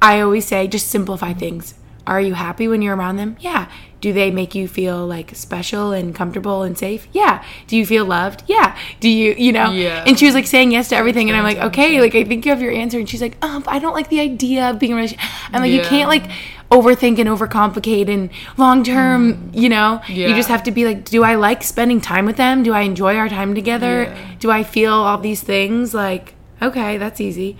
I 0.03 0.21
always 0.21 0.47
say, 0.47 0.67
just 0.69 0.89
simplify 0.89 1.33
things. 1.33 1.75
Are 2.07 2.21
you 2.21 2.35
happy 2.35 2.67
when 2.69 2.83
you're 2.83 2.97
around 2.97 3.17
them? 3.17 3.37
Yeah. 3.41 3.71
Do 4.05 4.13
they 4.13 4.31
make 4.31 4.55
you 4.55 4.69
feel 4.69 5.07
like 5.07 5.35
special 5.35 5.93
and 5.93 6.15
comfortable 6.15 6.63
and 6.63 6.77
safe? 6.77 7.09
Yeah. 7.13 7.43
Do 7.69 7.75
you 7.75 7.87
feel 7.87 8.05
loved? 8.05 8.43
Yeah. 8.47 8.77
Do 9.01 9.09
you, 9.09 9.35
you 9.39 9.51
know? 9.51 9.71
Yeah. 9.71 10.05
And 10.07 10.19
she 10.19 10.27
was 10.27 10.35
like 10.35 10.47
saying 10.47 10.73
yes 10.73 10.91
to 10.91 10.97
everything. 10.97 11.31
And 11.31 11.39
I'm 11.39 11.43
like, 11.43 11.57
okay, 11.57 12.03
like, 12.03 12.15
I 12.15 12.23
think 12.23 12.45
you 12.45 12.51
have 12.51 12.61
your 12.61 12.71
answer. 12.71 12.99
And 12.99 13.09
she's 13.09 13.23
like, 13.23 13.39
oh, 13.41 13.63
I 13.67 13.79
don't 13.79 13.95
like 13.95 14.11
the 14.11 14.21
idea 14.21 14.69
of 14.69 14.79
being 14.79 14.93
in 14.93 14.99
a 14.99 15.01
relationship. 15.01 15.27
I'm 15.55 15.63
like, 15.63 15.73
you 15.73 15.81
can't 15.81 16.11
like 16.11 16.31
overthink 16.71 17.19
and 17.19 17.31
overcomplicate 17.31 18.11
and 18.11 18.29
long 18.59 18.85
term, 18.85 19.51
you 19.55 19.71
know? 19.71 20.03
You 20.07 20.29
Mm. 20.29 20.37
Just 20.37 20.51
have 20.51 20.65
to 20.65 20.71
be 20.71 20.85
like, 20.85 21.07
do 21.07 21.25
I 21.25 21.37
like 21.37 21.63
spending 21.63 22.03
time 22.03 22.27
with 22.27 22.37
them? 22.37 22.63
Do 22.63 22.75
I 22.75 22.83
enjoy 22.83 23.17
our 23.17 23.31
time 23.31 23.55
together? 23.55 24.03
Yeah. 24.03 24.35
Do 24.39 24.51
I 24.51 24.65
feel 24.65 24.93
all 24.93 25.17
these 25.17 25.41
things? 25.41 25.95
Like, 25.95 26.35
okay, 26.61 26.99
that's 26.99 27.23
easy. 27.23 27.57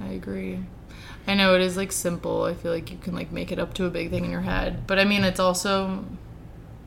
I 0.00 0.08
agree. 0.08 0.58
I 1.26 1.34
know 1.34 1.54
it 1.54 1.60
is 1.60 1.76
like 1.76 1.92
simple. 1.92 2.44
I 2.44 2.54
feel 2.54 2.72
like 2.72 2.90
you 2.90 2.98
can 2.98 3.14
like 3.14 3.30
make 3.32 3.52
it 3.52 3.58
up 3.58 3.74
to 3.74 3.84
a 3.86 3.90
big 3.90 4.10
thing 4.10 4.24
in 4.24 4.30
your 4.30 4.40
head. 4.40 4.86
But 4.86 4.98
I 4.98 5.04
mean, 5.04 5.22
it's 5.24 5.38
also, 5.40 6.04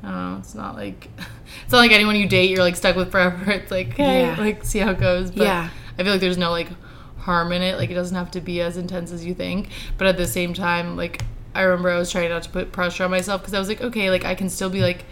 I 0.03 0.07
don't 0.11 0.31
know, 0.33 0.37
it's 0.39 0.53
not 0.55 0.75
like, 0.75 1.09
it's 1.63 1.71
not 1.71 1.79
like 1.79 1.91
anyone 1.91 2.15
you 2.15 2.27
date 2.27 2.49
you're 2.49 2.59
like 2.59 2.75
stuck 2.75 2.95
with 2.95 3.11
forever. 3.11 3.51
It's 3.51 3.71
like, 3.71 3.91
okay, 3.93 4.21
Yeah. 4.23 4.35
like 4.37 4.65
see 4.65 4.79
how 4.79 4.91
it 4.91 4.99
goes. 4.99 5.31
But 5.31 5.43
Yeah. 5.43 5.69
I 5.97 6.03
feel 6.03 6.11
like 6.11 6.21
there's 6.21 6.37
no 6.37 6.51
like 6.51 6.67
harm 7.19 7.51
in 7.53 7.61
it. 7.61 7.77
Like 7.77 7.89
it 7.89 7.95
doesn't 7.95 8.15
have 8.15 8.31
to 8.31 8.41
be 8.41 8.61
as 8.61 8.77
intense 8.77 9.11
as 9.11 9.25
you 9.25 9.33
think. 9.33 9.69
But 9.97 10.07
at 10.07 10.17
the 10.17 10.27
same 10.27 10.53
time, 10.53 10.97
like 10.97 11.21
I 11.53 11.61
remember 11.61 11.89
I 11.89 11.97
was 11.97 12.11
trying 12.11 12.29
not 12.29 12.43
to 12.43 12.49
put 12.49 12.73
pressure 12.73 13.05
on 13.05 13.11
myself 13.11 13.41
because 13.41 13.53
I 13.53 13.59
was 13.59 13.69
like, 13.69 13.79
okay, 13.81 14.09
like 14.09 14.25
I 14.25 14.35
can 14.35 14.49
still 14.49 14.69
be 14.69 14.81
like, 14.81 15.05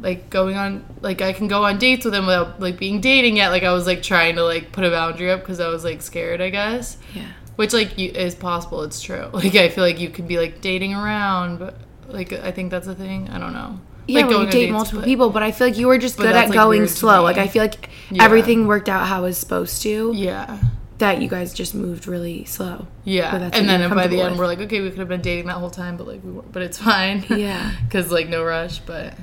like 0.00 0.28
going 0.30 0.56
on 0.56 0.84
like 1.00 1.22
I 1.22 1.32
can 1.32 1.48
go 1.48 1.64
on 1.64 1.78
dates 1.78 2.04
with 2.04 2.12
him 2.14 2.26
without 2.26 2.60
like 2.60 2.76
being 2.78 3.00
dating 3.00 3.36
yet. 3.38 3.48
Like 3.48 3.62
I 3.62 3.72
was 3.72 3.86
like 3.86 4.02
trying 4.02 4.34
to 4.36 4.44
like 4.44 4.72
put 4.72 4.84
a 4.84 4.90
boundary 4.90 5.30
up 5.30 5.40
because 5.40 5.60
I 5.60 5.68
was 5.68 5.82
like 5.84 6.02
scared, 6.02 6.40
I 6.42 6.50
guess. 6.50 6.98
Yeah. 7.14 7.28
Which 7.56 7.72
like 7.72 7.98
you, 7.98 8.10
is 8.10 8.34
possible. 8.34 8.82
It's 8.82 9.00
true. 9.00 9.28
Like 9.32 9.54
I 9.54 9.68
feel 9.68 9.84
like 9.84 10.00
you 10.00 10.08
could 10.10 10.26
be 10.28 10.38
like 10.38 10.60
dating 10.60 10.94
around, 10.94 11.58
but 11.58 11.74
like 12.08 12.32
I 12.32 12.50
think 12.52 12.70
that's 12.70 12.86
a 12.86 12.94
thing. 12.94 13.28
I 13.30 13.38
don't 13.38 13.52
know. 13.52 13.78
Yeah, 14.08 14.22
like 14.22 14.30
when 14.30 14.40
you 14.40 14.46
date 14.46 14.52
dates, 14.52 14.72
multiple 14.72 15.00
but- 15.00 15.06
people, 15.06 15.30
but 15.30 15.42
I 15.42 15.52
feel 15.52 15.68
like 15.68 15.78
you 15.78 15.86
were 15.86 15.98
just 15.98 16.16
good 16.16 16.34
at 16.34 16.46
like, 16.48 16.52
going 16.54 16.86
slow. 16.88 17.22
Like 17.22 17.38
I 17.38 17.46
feel 17.46 17.62
like 17.62 17.88
Yeah. 18.10 18.24
everything 18.24 18.66
worked 18.66 18.88
out 18.88 19.06
how 19.06 19.20
it 19.20 19.22
was 19.28 19.38
supposed 19.38 19.82
to. 19.82 20.12
Yeah. 20.14 20.58
That 20.98 21.20
you 21.20 21.28
guys 21.28 21.52
just 21.52 21.74
moved 21.74 22.06
really 22.06 22.44
slow. 22.44 22.86
Yeah, 23.04 23.34
and 23.52 23.68
then 23.68 23.80
by 23.90 24.06
the 24.06 24.18
comfortable 24.18 24.22
end 24.22 24.38
we're 24.38 24.46
like, 24.46 24.60
okay, 24.60 24.80
we 24.80 24.90
could 24.90 25.00
have 25.00 25.08
been 25.08 25.20
dating 25.20 25.46
that 25.46 25.54
whole 25.56 25.70
time, 25.70 25.96
but 25.96 26.06
like 26.06 26.22
we 26.22 26.30
weren't. 26.30 26.52
But 26.52 26.62
it's 26.62 26.78
fine. 26.90 27.24
Yeah. 27.28 27.72
because 27.84 28.10
like 28.10 28.28
no 28.28 28.44
rush. 28.44 28.78
But 28.80 29.14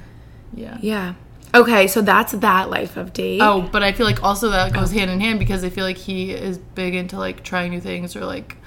yeah. 0.54 0.78
Yeah. 0.82 1.14
Okay, 1.54 1.88
so 1.88 2.02
that's 2.02 2.34
that 2.34 2.70
life 2.70 2.96
of 2.98 3.12
date. 3.14 3.42
Oh, 3.42 3.62
but 3.62 3.82
I 3.82 3.92
feel 3.92 4.06
like 4.06 4.24
also 4.24 4.50
that 4.50 4.74
goes 4.74 4.92
hand 4.92 5.10
in 5.10 5.20
hand 5.20 5.40
because 5.40 5.64
I 5.64 5.70
feel 5.70 5.84
like 5.84 5.98
he 5.98 6.32
is 6.32 6.58
big 6.58 6.94
into 6.94 7.18
like 7.18 7.44
trying 7.44 7.72
new 7.72 7.82
things 7.82 8.16
or 8.16 8.26
like 8.26 8.58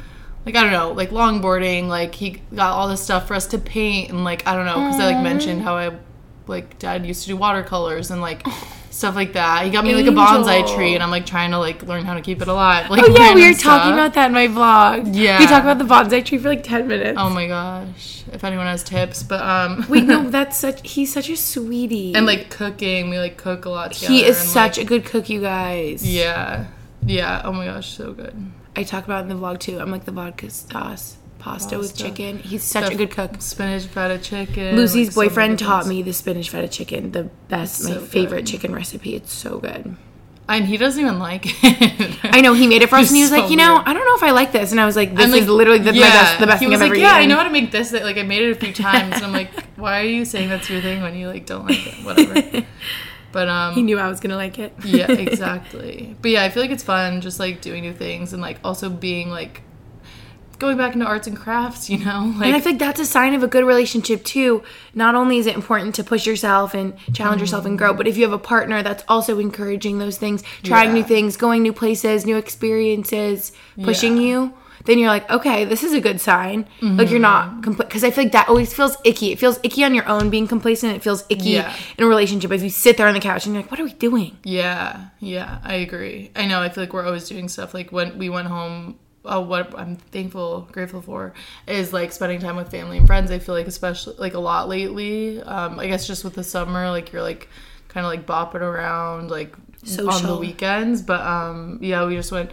like 0.44 0.56
I 0.56 0.62
don't 0.62 0.72
know, 0.72 0.90
like 0.92 1.10
longboarding, 1.10 1.86
like 1.86 2.14
he 2.14 2.42
got 2.54 2.72
all 2.72 2.88
this 2.88 3.00
stuff 3.00 3.28
for 3.28 3.34
us 3.34 3.46
to 3.48 3.58
paint 3.58 4.10
and 4.10 4.24
like 4.24 4.46
I 4.46 4.56
don't 4.56 4.66
know, 4.66 4.90
cuz 4.90 5.00
I 5.00 5.12
like 5.12 5.22
mentioned 5.22 5.62
how 5.62 5.76
I 5.76 5.92
like 6.48 6.78
dad 6.78 7.06
used 7.06 7.22
to 7.22 7.28
do 7.28 7.36
watercolors 7.36 8.10
and 8.10 8.20
like 8.20 8.44
stuff 8.92 9.14
like 9.14 9.32
that. 9.32 9.64
He 9.64 9.70
got 9.70 9.84
me 9.84 9.94
like 9.94 10.06
a 10.06 10.10
bonsai 10.10 10.74
tree 10.74 10.94
and 10.94 11.02
I'm 11.02 11.10
like 11.10 11.26
trying 11.26 11.50
to 11.52 11.58
like 11.58 11.82
learn 11.82 12.04
how 12.04 12.14
to 12.14 12.20
keep 12.20 12.42
it 12.42 12.48
alive. 12.48 12.90
Like 12.90 13.02
Oh 13.04 13.14
yeah, 13.16 13.34
we 13.34 13.48
were 13.48 13.54
talking 13.54 13.92
about 13.92 14.14
that 14.14 14.26
in 14.26 14.32
my 14.32 14.48
vlog. 14.48 15.14
Yeah. 15.14 15.38
We 15.38 15.46
talked 15.46 15.64
about 15.64 15.78
the 15.78 15.84
bonsai 15.84 16.24
tree 16.24 16.38
for 16.38 16.48
like 16.48 16.62
ten 16.62 16.86
minutes. 16.88 17.18
Oh 17.18 17.30
my 17.30 17.46
gosh. 17.46 18.24
If 18.32 18.44
anyone 18.44 18.66
has 18.66 18.84
tips, 18.84 19.22
but 19.22 19.40
um 19.42 19.86
Wait, 19.88 20.04
no, 20.04 20.28
that's 20.30 20.58
such 20.58 20.88
he's 20.88 21.12
such 21.12 21.28
a 21.28 21.36
sweetie. 21.36 22.14
and 22.14 22.26
like 22.26 22.50
cooking, 22.50 23.10
we 23.10 23.18
like 23.18 23.36
cook 23.36 23.64
a 23.64 23.70
lot 23.70 23.92
together. 23.92 24.12
he 24.12 24.24
is 24.24 24.38
and, 24.40 24.48
such 24.48 24.76
like, 24.78 24.86
a 24.86 24.88
good 24.88 25.04
cook, 25.04 25.28
you 25.28 25.40
guys. 25.40 26.08
Yeah. 26.08 26.66
Yeah. 27.04 27.42
Oh 27.44 27.52
my 27.52 27.64
gosh, 27.64 27.96
so 27.96 28.12
good. 28.12 28.52
I 28.76 28.84
talk 28.84 29.04
about 29.04 29.20
it 29.20 29.30
in 29.30 29.36
the 29.36 29.42
vlog 29.42 29.58
too. 29.60 29.78
I'm 29.80 29.90
like 29.90 30.04
the 30.04 30.12
vodka 30.12 30.50
sauce 30.50 31.16
pasta, 31.42 31.78
with 31.78 31.96
chicken. 31.96 32.38
He's 32.38 32.62
such 32.62 32.86
The 32.86 32.94
a 32.94 32.96
good 32.96 33.10
cook. 33.10 33.42
Spinach 33.42 33.84
feta 33.86 34.18
chicken. 34.18 34.76
Lucy's 34.76 35.16
like, 35.16 35.28
boyfriend 35.28 35.58
good 35.58 35.64
taught 35.64 35.86
me 35.86 36.02
the 36.02 36.12
spinach 36.12 36.50
feta 36.50 36.68
chicken, 36.68 37.10
the 37.12 37.24
best, 37.48 37.82
my 37.84 37.90
so 37.94 38.00
favorite 38.00 38.44
good. 38.44 38.46
chicken 38.46 38.74
recipe. 38.74 39.14
It's 39.14 39.32
so 39.32 39.58
good. 39.58 39.96
And 40.48 40.66
he 40.66 40.76
doesn't 40.76 41.00
even 41.00 41.18
like 41.18 41.44
it. 41.46 42.18
I 42.24 42.40
know 42.40 42.52
he 42.52 42.66
made 42.66 42.82
it 42.82 42.88
for 42.90 42.96
us, 42.96 43.08
and 43.08 43.16
he 43.16 43.22
was 43.22 43.30
So 43.30 43.36
like, 43.40 43.50
you 43.50 43.56
know, 43.56 43.74
weird. 43.74 43.88
I 43.88 43.92
don't 43.94 44.04
know 44.04 44.16
if 44.16 44.22
I 44.22 44.30
like 44.32 44.52
this, 44.52 44.70
and 44.72 44.80
I 44.80 44.86
was 44.86 44.96
like, 44.96 45.14
this 45.14 45.26
I'm 45.26 45.34
is 45.34 45.48
literally 45.48 45.78
the, 45.78 45.92
my 45.92 46.00
best, 46.00 46.40
the 46.40 46.46
best 46.46 46.58
he 46.60 46.66
thing 46.66 46.72
was 46.72 46.80
I've 46.82 46.90
like, 46.90 46.98
ever 46.98 47.00
yeah, 47.00 47.18
eaten. 47.18 47.22
I 47.22 47.26
know 47.26 47.36
how 47.36 47.44
to 47.44 47.50
make 47.50 47.70
this. 47.70 47.92
Like 47.92 48.18
I 48.18 48.22
made 48.22 48.42
it 48.42 48.50
a 48.50 48.54
few 48.54 48.72
times, 48.72 49.14
and 49.16 49.24
I'm 49.24 49.32
like, 49.32 49.50
why 49.76 50.00
are 50.00 50.04
you 50.04 50.24
saying 50.24 50.48
that's 50.48 50.68
your 50.68 50.80
thing 50.80 51.00
when 51.00 51.14
you 51.14 51.28
like 51.28 51.46
don't 51.46 51.66
like 51.66 51.86
it? 51.86 52.04
Whatever. 52.04 52.66
But 53.32 53.48
um, 53.48 53.72
He 53.74 53.80
knew 53.82 53.98
I 53.98 54.08
was 54.08 54.20
gonna 54.20 54.36
like 54.36 54.58
it. 54.58 54.74
yeah, 54.84 55.10
exactly. 55.10 56.14
But 56.20 56.32
yeah, 56.32 56.42
I 56.44 56.50
feel 56.50 56.62
like 56.62 56.70
it's 56.70 56.82
fun 56.82 57.22
just 57.22 57.40
like 57.40 57.62
doing 57.62 57.80
new 57.80 57.94
things 57.94 58.34
and 58.34 58.42
like 58.42 58.58
also 58.62 58.90
being 58.90 59.30
like 59.30 59.62
going 60.62 60.78
back 60.78 60.94
into 60.94 61.04
arts 61.04 61.26
and 61.26 61.36
crafts. 61.36 61.90
You 61.90 61.98
know, 61.98 62.32
like 62.38 62.46
and 62.46 62.56
I 62.56 62.60
think 62.60 62.78
that's 62.78 63.00
a 63.00 63.04
sign 63.04 63.34
of 63.34 63.42
a 63.42 63.48
good 63.48 63.64
relationship 63.64 64.24
too. 64.24 64.62
Not 64.94 65.14
only 65.14 65.36
is 65.36 65.46
it 65.46 65.54
important 65.54 65.94
to 65.96 66.04
push 66.04 66.26
yourself 66.26 66.72
and 66.72 66.96
challenge 67.12 67.36
mm-hmm. 67.36 67.40
yourself 67.40 67.66
and 67.66 67.76
grow, 67.76 67.92
but 67.92 68.06
if 68.08 68.16
you 68.16 68.22
have 68.22 68.32
a 68.32 68.38
partner 68.38 68.82
that's 68.82 69.04
also 69.08 69.38
encouraging 69.38 69.98
those 69.98 70.16
things, 70.16 70.42
trying 70.62 70.88
Yeah. 70.88 70.94
new 70.94 71.04
things, 71.04 71.36
going 71.36 71.62
new 71.62 71.74
places, 71.74 72.24
new 72.24 72.36
experiences, 72.36 73.52
pushing 73.82 74.16
Yeah. 74.16 74.22
you, 74.22 74.52
then 74.84 74.98
you're 74.98 75.08
like, 75.08 75.30
okay, 75.30 75.64
this 75.64 75.84
is 75.84 75.92
a 75.92 76.00
good 76.00 76.20
sign. 76.20 76.66
Like 76.80 77.10
you're 77.10 77.20
not 77.20 77.48
mm-hmm. 77.48 77.60
complete. 77.60 77.88
because 77.88 78.04
I 78.04 78.10
feel 78.10 78.24
like 78.24 78.32
that 78.32 78.48
always 78.48 78.74
feels 78.74 78.96
icky. 79.04 79.30
It 79.32 79.38
feels 79.38 79.60
icky 79.62 79.84
on 79.84 79.94
your 79.94 80.08
own 80.08 80.30
being 80.30 80.48
complacent. 80.48 80.96
It 80.96 81.02
feels 81.02 81.24
icky 81.28 81.50
Yeah. 81.50 81.72
in 81.96 82.04
a 82.04 82.06
relationship 82.08 82.50
if 82.50 82.62
you 82.62 82.70
sit 82.70 82.96
there 82.96 83.06
on 83.06 83.14
the 83.14 83.20
couch 83.20 83.46
and 83.46 83.54
you're 83.54 83.62
like, 83.62 83.70
what 83.70 83.78
are 83.80 83.84
we 83.84 83.92
doing? 83.92 84.38
Yeah, 84.44 85.06
yeah, 85.20 85.58
I 85.62 85.74
agree. 85.74 86.30
I 86.34 86.46
know. 86.46 86.60
I 86.60 86.68
feel 86.68 86.82
like 86.84 86.92
we're 86.92 87.06
always 87.06 87.28
doing 87.28 87.48
stuff. 87.48 87.74
Like 87.74 87.92
when 87.92 88.18
we 88.18 88.28
went 88.28 88.48
home, 88.48 88.98
oh, 89.24 89.40
what 89.40 89.78
I'm 89.78 89.96
thankful, 89.96 90.68
grateful 90.72 91.02
for 91.02 91.32
is 91.66 91.92
like 91.92 92.12
spending 92.12 92.40
time 92.40 92.56
with 92.56 92.70
family 92.70 92.98
and 92.98 93.06
friends. 93.06 93.30
I 93.30 93.38
feel 93.38 93.54
like 93.54 93.66
especially 93.66 94.16
like 94.18 94.34
a 94.34 94.38
lot 94.40 94.68
lately. 94.68 95.42
Um, 95.42 95.78
I 95.78 95.86
guess 95.86 96.06
just 96.06 96.24
with 96.24 96.34
the 96.34 96.44
summer, 96.44 96.90
like 96.90 97.12
you're 97.12 97.22
like 97.22 97.48
kind 97.88 98.06
of 98.06 98.10
like 98.10 98.26
bopping 98.26 98.62
around 98.62 99.30
like 99.30 99.54
on 99.98 100.22
the 100.22 100.36
weekends. 100.38 101.02
But 101.02 101.20
um, 101.20 101.78
yeah, 101.80 102.04
we 102.06 102.16
just 102.16 102.32
went 102.32 102.50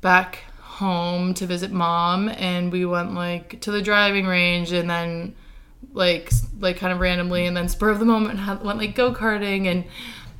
back 0.00 0.40
home 0.58 1.34
to 1.34 1.46
visit 1.46 1.70
mom, 1.70 2.28
and 2.28 2.72
we 2.72 2.84
went 2.84 3.14
like 3.14 3.60
to 3.60 3.70
the 3.70 3.82
driving 3.82 4.26
range, 4.26 4.72
and 4.72 4.88
then 4.88 5.34
like 5.92 6.30
like 6.60 6.76
kind 6.76 6.92
of 6.92 7.00
randomly 7.00 7.46
and 7.46 7.56
then 7.56 7.68
spur 7.68 7.90
of 7.90 7.98
the 7.98 8.04
moment 8.04 8.38
had, 8.38 8.62
went 8.64 8.78
like 8.78 8.94
go-karting 8.94 9.66
and 9.66 9.84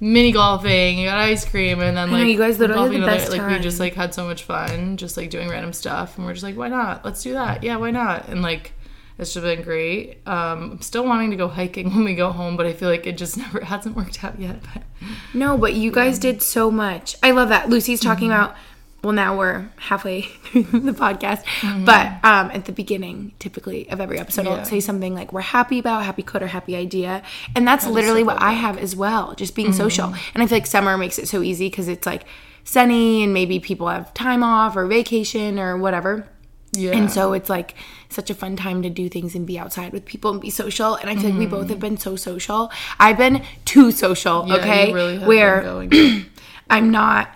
mini 0.03 0.33
golfing 0.33 0.99
and 0.99 1.07
got 1.07 1.17
ice 1.19 1.45
cream 1.45 1.81
and 1.81 1.97
then 1.97 2.11
know, 2.11 2.17
like 2.19 2.27
you 2.27 2.37
guys 2.37 2.59
literally 2.59 2.81
had 2.83 2.87
golfing 2.87 3.01
the 3.03 3.07
another- 3.07 3.21
best 3.21 3.31
like 3.33 3.49
we 3.51 3.59
just 3.61 3.79
like 3.79 3.95
had 3.95 4.12
so 4.12 4.25
much 4.27 4.43
fun 4.43 4.97
just 4.97 5.17
like 5.17 5.31
doing 5.31 5.49
random 5.49 5.73
stuff 5.73 6.17
and 6.19 6.27
we're 6.27 6.33
just 6.33 6.43
like 6.43 6.57
why 6.57 6.67
not? 6.69 7.05
Let's 7.05 7.23
do 7.23 7.35
that. 7.35 7.62
Yeah 7.62 7.77
why 7.77 7.93
not? 7.93 8.29
And 8.29 8.43
like 8.43 8.73
it's 9.19 9.33
just 9.33 9.45
been 9.45 9.62
great. 9.62 10.19
Um 10.27 10.73
i'm 10.73 10.81
still 10.81 11.05
wanting 11.07 11.31
to 11.31 11.37
go 11.37 11.47
hiking 11.47 11.87
when 11.95 12.03
we 12.05 12.15
go 12.17 12.33
home 12.33 12.57
but 12.57 12.67
i 12.67 12.73
feel 12.73 12.88
like 12.88 13.07
it 13.07 13.17
just 13.17 13.37
never 13.45 13.61
hasn't 13.65 13.95
worked 13.95 14.25
out 14.25 14.41
yet 14.41 14.57
but 14.75 14.83
No, 15.35 15.57
but 15.57 15.75
you 15.75 15.91
guys 15.93 16.19
did 16.19 16.43
so 16.43 16.71
much. 16.71 17.17
I 17.23 17.31
love 17.31 17.49
that. 17.51 17.69
Lucy's 17.71 18.01
talking 18.01 18.31
Mm-hmm. 18.31 18.43
about 18.45 18.57
well 19.03 19.12
now 19.12 19.37
we're 19.37 19.69
halfway 19.77 20.23
through 20.53 20.62
the 20.62 20.93
podcast 20.93 21.43
but 21.85 22.07
um, 22.25 22.51
at 22.53 22.65
the 22.67 22.73
beginning 22.73 23.33
typically 23.38 23.88
of 23.91 24.01
every 24.01 24.19
episode 24.19 24.47
Yeah. 24.47 24.53
i'll 24.53 24.65
say 24.65 24.81
something 24.81 25.15
like 25.15 25.33
we're 25.33 25.41
happy 25.41 25.79
about 25.79 26.05
happy 26.05 26.23
quote 26.23 26.43
or 26.43 26.47
happy 26.49 26.77
idea 26.77 27.23
and 27.57 27.67
that's 27.67 27.87
literally 27.87 28.23
what 28.23 28.41
i 28.41 28.53
have 28.53 28.79
as 28.79 28.95
well 28.97 29.35
just 29.35 29.55
being 29.55 29.73
social 29.73 30.15
and 30.35 30.43
i 30.43 30.47
feel 30.47 30.57
like 30.57 30.67
summer 30.67 30.97
makes 30.97 31.19
it 31.19 31.29
so 31.29 31.43
easy 31.43 31.69
because 31.69 31.88
it's 31.88 32.07
like 32.07 32.25
sunny 32.65 33.23
and 33.25 33.35
maybe 33.35 33.59
people 33.59 33.88
have 33.88 34.12
time 34.15 34.43
off 34.43 34.77
or 34.77 34.87
vacation 34.87 35.59
or 35.59 35.77
whatever 35.77 36.29
Yeah. 36.73 36.93
and 36.93 37.11
so 37.11 37.33
it's 37.33 37.51
like 37.51 37.75
such 38.09 38.31
a 38.31 38.35
fun 38.35 38.55
time 38.57 38.83
to 38.83 38.91
do 38.91 39.09
things 39.09 39.35
and 39.35 39.47
be 39.47 39.59
outside 39.59 39.93
with 39.93 40.05
people 40.05 40.31
and 40.33 40.41
be 40.41 40.51
social. 40.51 40.97
And 40.97 41.09
I 41.09 41.17
feel 41.17 41.31
like 41.31 41.38
we 41.38 41.47
both 41.47 41.71
have 41.71 41.81
been 41.81 41.97
so 41.97 42.15
social. 42.15 42.71
I've 43.01 43.17
been 43.17 43.43
too 43.65 43.91
social, 43.91 44.47
Yeah, 44.47 44.57
okay? 44.57 44.93
really 44.93 45.19
Where. 45.19 45.88
I'm 46.71 46.91
not 46.91 47.31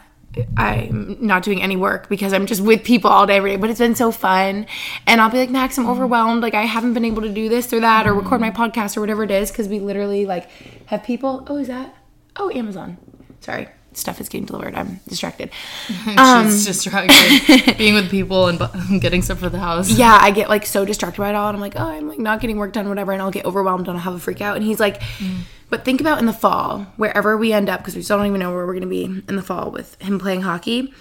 I'm 0.57 1.17
not 1.21 1.43
doing 1.43 1.63
any 1.63 1.77
work 1.77 2.09
because 2.09 2.33
I'm 2.33 2.47
just 2.47 2.61
with 2.61 2.85
people 2.85 3.11
all 3.11 3.27
day 3.27 3.37
every 3.37 3.53
day, 3.53 3.57
but 3.57 3.71
it's 3.71 3.79
been 3.79 3.95
so 3.95 4.11
fun. 4.11 4.67
And 5.07 5.21
I'll 5.21 5.31
be 5.31 5.39
like, 5.39 5.51
Max, 5.51 5.79
I'm 5.79 5.85
mm-hmm. 5.85 5.93
overwhelmed. 5.93 6.43
Like 6.43 6.55
I 6.55 6.63
haven't 6.63 6.95
been 6.95 7.05
able 7.05 7.23
to 7.23 7.33
do 7.33 7.49
this 7.49 7.73
or 7.73 7.81
that 7.81 8.07
or 8.07 8.11
mm-hmm. 8.11 8.21
record 8.21 8.41
my 8.41 8.51
podcast 8.51 8.97
or 8.97 9.01
whatever 9.01 9.25
it 9.25 9.31
is 9.31 9.51
because 9.51 9.69
we 9.69 9.81
literally 9.81 10.27
like 10.27 10.49
have 10.87 11.05
people. 11.05 11.45
Oh, 11.49 11.57
is 11.57 11.69
that? 11.69 11.95
Oh, 12.37 12.51
Amazon. 12.51 12.99
Sorry. 13.41 13.69
Stuff 13.93 14.21
is 14.21 14.29
getting 14.29 14.45
delivered. 14.45 14.75
I'm 14.75 15.01
distracted. 15.09 15.51
Um, 16.19 16.47
She's 16.47 16.67
distracted. 16.67 17.77
Being 17.79 17.95
with 17.95 18.11
people 18.11 18.47
and 18.49 18.59
bu- 18.59 18.99
getting 19.01 19.23
stuff 19.23 19.39
for 19.39 19.49
the 19.49 19.59
house. 19.59 19.91
yeah, 19.91 20.19
I 20.21 20.31
get 20.31 20.49
like 20.49 20.67
so 20.67 20.85
distracted 20.85 21.19
by 21.19 21.31
it 21.31 21.35
all, 21.35 21.49
and 21.49 21.57
I'm 21.57 21.61
like, 21.61 21.75
oh, 21.77 21.89
I'm 21.89 22.09
like 22.09 22.19
not 22.19 22.41
getting 22.41 22.59
work 22.59 22.73
done, 22.73 22.89
whatever, 22.89 23.13
and 23.13 23.21
I'll 23.21 23.31
get 23.31 23.45
overwhelmed 23.45 23.89
and 23.89 23.97
I'll 23.97 24.03
have 24.03 24.15
a 24.15 24.19
freak 24.19 24.41
out. 24.41 24.57
And 24.57 24.65
he's 24.65 24.81
like, 24.81 25.01
mm. 25.01 25.41
But 25.69 25.85
think 25.85 26.01
about 26.01 26.19
in 26.19 26.27
the 26.27 26.33
fall, 26.33 26.87
wherever 26.97 27.37
we 27.37 27.53
end 27.53 27.69
up, 27.69 27.81
because 27.81 27.97
we 27.97 28.03
still 28.03 28.19
don't 28.19 28.27
even 28.27 28.41
know 28.41 28.53
where 28.53 28.67
we're 28.67 28.75
gonna 28.75 28.87
be 28.87 29.05
in 29.05 29.37
the 29.37 29.43
fall 29.43 29.71
with 29.71 30.01
him 30.01 30.19
playing 30.19 30.43
hockey. 30.43 30.93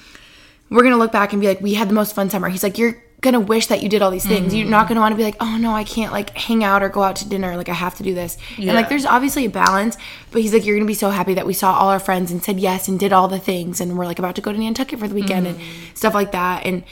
We're 0.69 0.83
gonna 0.83 0.97
look 0.97 1.11
back 1.11 1.33
and 1.33 1.41
be 1.41 1.47
like, 1.47 1.61
we 1.61 1.75
had 1.75 1.89
the 1.89 1.93
most 1.93 2.15
fun 2.15 2.29
summer. 2.29 2.49
He's 2.49 2.63
like, 2.63 2.77
you're 2.77 3.01
gonna 3.21 3.39
wish 3.39 3.67
that 3.67 3.81
you 3.81 3.89
did 3.89 4.01
all 4.01 4.11
these 4.11 4.25
things. 4.25 4.53
You're 4.53 4.67
not 4.67 4.87
gonna 4.87 4.99
want 4.99 5.13
to 5.13 5.17
be 5.17 5.23
like, 5.23 5.37
oh 5.39 5.57
no, 5.57 5.71
I 5.71 5.83
can't 5.83 6.11
like 6.11 6.31
hang 6.37 6.63
out 6.63 6.83
or 6.83 6.89
go 6.89 7.03
out 7.03 7.15
to 7.17 7.29
dinner. 7.29 7.55
Like 7.57 7.69
I 7.69 7.73
have 7.73 7.95
to 7.95 8.03
do 8.03 8.13
this. 8.13 8.37
And 8.57 8.67
like, 8.67 8.89
there's 8.89 9.05
obviously 9.05 9.45
a 9.45 9.49
balance, 9.49 9.97
but 10.31 10.41
he's 10.41 10.53
like, 10.53 10.65
you're 10.65 10.75
gonna 10.75 10.87
be 10.87 10.93
so 10.93 11.09
happy 11.09 11.33
that 11.35 11.45
we 11.45 11.53
saw 11.53 11.73
all 11.73 11.89
our 11.89 11.99
friends 11.99 12.31
and 12.31 12.43
said 12.43 12.59
yes 12.59 12.87
and 12.87 12.99
did 12.99 13.13
all 13.13 13.27
the 13.27 13.39
things, 13.39 13.79
and 13.79 13.97
we're 13.97 14.05
like 14.05 14.19
about 14.19 14.35
to 14.35 14.41
go 14.41 14.51
to 14.51 14.57
Nantucket 14.59 14.99
for 14.99 15.07
the 15.07 15.15
weekend 15.15 15.47
and 15.47 15.57
mm-hmm. 15.57 15.95
stuff 15.95 16.13
like 16.13 16.31
that. 16.31 16.65
And 16.65 16.83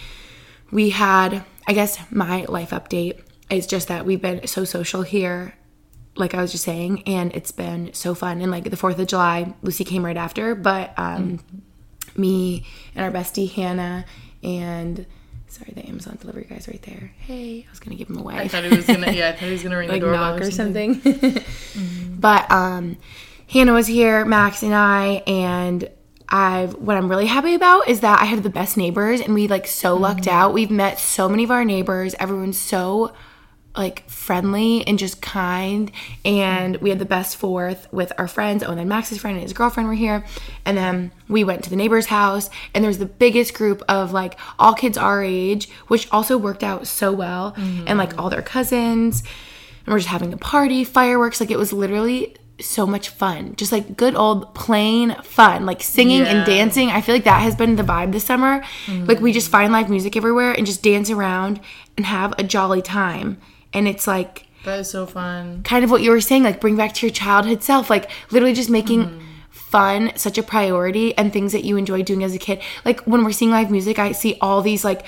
we 0.74 0.90
had 0.90 1.44
i 1.68 1.74
guess 1.74 2.00
my 2.12 2.44
life 2.46 2.72
update 2.72 3.22
is 3.50 3.68
just 3.68 3.88
that 3.88 4.06
we've 4.06 4.22
been 4.22 4.46
so 4.48 4.66
social 4.66 5.04
here 5.04 5.54
like 6.16 6.34
i 6.34 6.42
was 6.42 6.52
just 6.52 6.64
saying 6.64 7.02
and 7.08 7.34
it's 7.34 7.52
been 7.52 7.94
so 7.94 8.14
fun 8.14 8.42
and 8.42 8.52
like 8.52 8.70
the 8.70 8.78
fourth 8.78 9.00
of 9.00 9.08
july 9.08 9.54
lucy 9.62 9.84
came 9.84 10.06
right 10.06 10.18
after 10.18 10.56
but 10.56 10.94
um 10.98 11.40
me 12.16 12.66
and 12.96 13.04
our 13.04 13.12
bestie 13.12 13.52
hannah 13.52 14.06
and 14.44 15.06
sorry 15.48 15.72
the 15.76 15.86
amazon 15.88 16.18
delivery 16.22 16.46
guy's 16.50 16.68
right 16.68 16.82
there 16.84 17.12
hey 17.20 17.66
i 17.68 17.70
was 17.70 17.80
gonna 17.80 17.96
give 17.96 18.10
him 18.10 18.18
away 18.18 18.36
I 18.36 18.48
thought 18.48 18.64
he 18.64 18.76
was 18.76 18.86
gonna. 18.86 19.12
Yeah, 19.12 19.30
I 19.30 19.32
thought 19.32 19.46
he 19.46 19.52
was 19.52 19.64
gonna 19.64 19.78
ring 19.78 19.90
like 19.90 20.02
the 20.02 20.08
doorbell 20.08 20.34
knock 20.34 20.42
or 20.42 20.52
something. 20.52 21.02
But 22.20 22.50
um 22.52 22.98
Hannah 23.50 23.74
was 23.74 23.86
here, 23.86 24.26
Max 24.26 24.64
and 24.64 24.74
I, 24.74 25.22
and 25.28 25.90
I've 26.30 26.74
what 26.76 26.98
I'm 26.98 27.10
really 27.10 27.28
happy 27.28 27.54
about 27.54 27.88
is 27.88 28.00
that 28.00 28.22
I 28.22 28.26
have 28.26 28.42
the 28.42 28.50
best 28.50 28.78
neighbors 28.78 29.22
and 29.22 29.34
we 29.34 29.48
like 29.48 29.68
so 29.68 29.96
lucked 29.96 30.28
out. 30.28 30.54
We've 30.54 30.72
met 30.72 31.00
so 31.00 31.30
many 31.30 31.44
of 31.44 31.52
our 31.52 31.64
neighbors. 31.66 32.16
Everyone's 32.18 32.58
so 32.58 33.14
like 33.78 34.04
friendly 34.24 34.88
and 34.88 34.98
just 34.98 35.22
kind. 35.22 35.92
And 36.24 36.78
we 36.78 36.90
had 36.90 37.00
the 37.00 37.06
best 37.06 37.36
fourth 37.38 37.92
with 37.92 38.12
our 38.18 38.28
friends 38.28 38.64
oh 38.64 38.70
and 38.70 38.80
then 38.80 38.88
max's 38.88 39.20
friend 39.20 39.36
and 39.36 39.44
his 39.44 39.54
girlfriend 39.54 39.90
were 39.90 39.96
here. 39.96 40.24
And 40.66 40.78
then 40.78 41.12
we 41.28 41.44
went 41.44 41.64
to 41.66 41.70
the 41.70 41.76
neighbor's 41.76 42.08
house 42.08 42.50
and 42.74 42.84
there 42.84 42.90
was 42.90 43.00
the 43.00 43.06
biggest 43.06 43.54
group 43.54 43.84
of 43.88 44.14
like 44.14 44.40
all 44.58 44.74
kids 44.74 44.98
our 44.98 45.24
age 45.24 45.70
which 45.88 46.08
also 46.12 46.38
worked 46.38 46.64
out 46.64 46.88
so 46.88 47.12
well. 47.12 47.54
And 47.88 47.98
like 47.98 48.18
all 48.18 48.30
their 48.30 48.42
cousins 48.42 49.24
and 49.86 49.94
we're 49.94 50.00
just 50.00 50.10
having 50.10 50.32
a 50.34 50.38
party 50.38 50.84
fireworks 50.84 51.40
like 51.42 51.52
it 51.52 51.60
was 51.60 51.74
literally 51.74 52.36
so 52.60 52.86
much 52.86 53.10
fun. 53.10 53.56
Just 53.58 53.72
like 53.72 53.98
good 53.98 54.16
old 54.16 54.54
plain 54.56 55.16
fun 55.24 55.66
like 55.66 55.82
singing 55.84 56.22
and 56.22 56.46
dancing. 56.46 56.90
I 56.90 57.02
feel 57.02 57.16
like 57.16 57.26
that 57.26 57.42
has 57.42 57.56
been 57.56 57.76
the 57.76 57.84
vibe 57.84 58.12
this 58.14 58.24
summer. 58.24 58.64
Like 58.88 59.20
we 59.20 59.34
just 59.34 59.50
find 59.50 59.74
live 59.74 59.90
music 59.90 60.16
everywhere 60.16 60.54
and 60.54 60.66
just 60.66 60.82
dance 60.82 61.10
around 61.10 61.60
and 61.98 62.06
have 62.06 62.34
a 62.38 62.44
jolly 62.44 62.82
time 62.82 63.38
and 63.74 63.88
it's 63.88 64.08
like 64.08 64.46
That 64.66 64.80
is 64.80 64.90
so 64.90 65.06
fun. 65.06 65.64
kind 65.64 65.84
of 65.84 65.92
what 65.92 66.02
you 66.02 66.12
were 66.12 66.22
saying 66.22 66.44
like 66.44 66.60
bring 66.62 66.76
back 66.76 66.94
to 66.96 67.06
your 67.06 67.14
childhood 67.14 67.64
self 67.64 67.90
like 67.90 68.10
literally 68.32 68.54
just 68.56 68.70
making 68.70 69.04
Mm-hmm. 69.06 69.20
fun 69.52 70.12
such 70.16 70.38
a 70.38 70.44
priority 70.44 71.18
and 71.18 71.34
things 71.34 71.52
that 71.52 71.64
you 71.64 71.78
enjoy 71.78 72.04
doing 72.04 72.24
as 72.24 72.36
a 72.36 72.40
kid 72.40 72.62
like 72.86 73.02
when 73.02 73.24
we're 73.24 73.32
seeing 73.32 73.52
live 73.52 73.72
music 73.72 73.98
i 74.00 74.12
see 74.12 74.38
all 74.40 74.62
these 74.62 74.84
like 74.84 75.04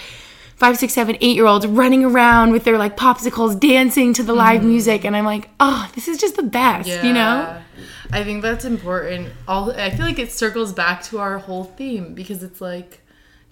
five 0.56 0.78
six 0.78 0.94
seven 0.94 1.16
eight 1.22 1.36
year 1.36 1.46
olds 1.46 1.68
running 1.68 2.04
around 2.04 2.52
with 2.52 2.64
their 2.64 2.78
like 2.78 2.96
popsicles 2.98 3.60
dancing 3.60 4.14
to 4.14 4.24
the 4.24 4.34
live 4.34 4.64
music 4.64 5.06
and 5.06 5.16
i'm 5.16 5.26
like 5.26 5.50
oh 5.60 5.90
this 5.94 6.08
is 6.08 6.18
just 6.18 6.36
the 6.36 6.44
best 6.44 6.88
you 7.04 7.14
know 7.14 7.46
Mm-hmm. 7.76 8.16
I 8.16 8.24
think 8.24 8.44
that's 8.44 8.64
important. 8.66 9.30
All 9.48 9.72
I 9.72 9.90
feel 9.90 10.06
like 10.06 10.20
it 10.20 10.32
circles 10.32 10.72
back 10.72 11.02
to 11.06 11.18
our 11.20 11.40
whole 11.40 11.64
theme 11.66 12.14
because 12.14 12.44
it's 12.44 12.62
like 12.62 13.02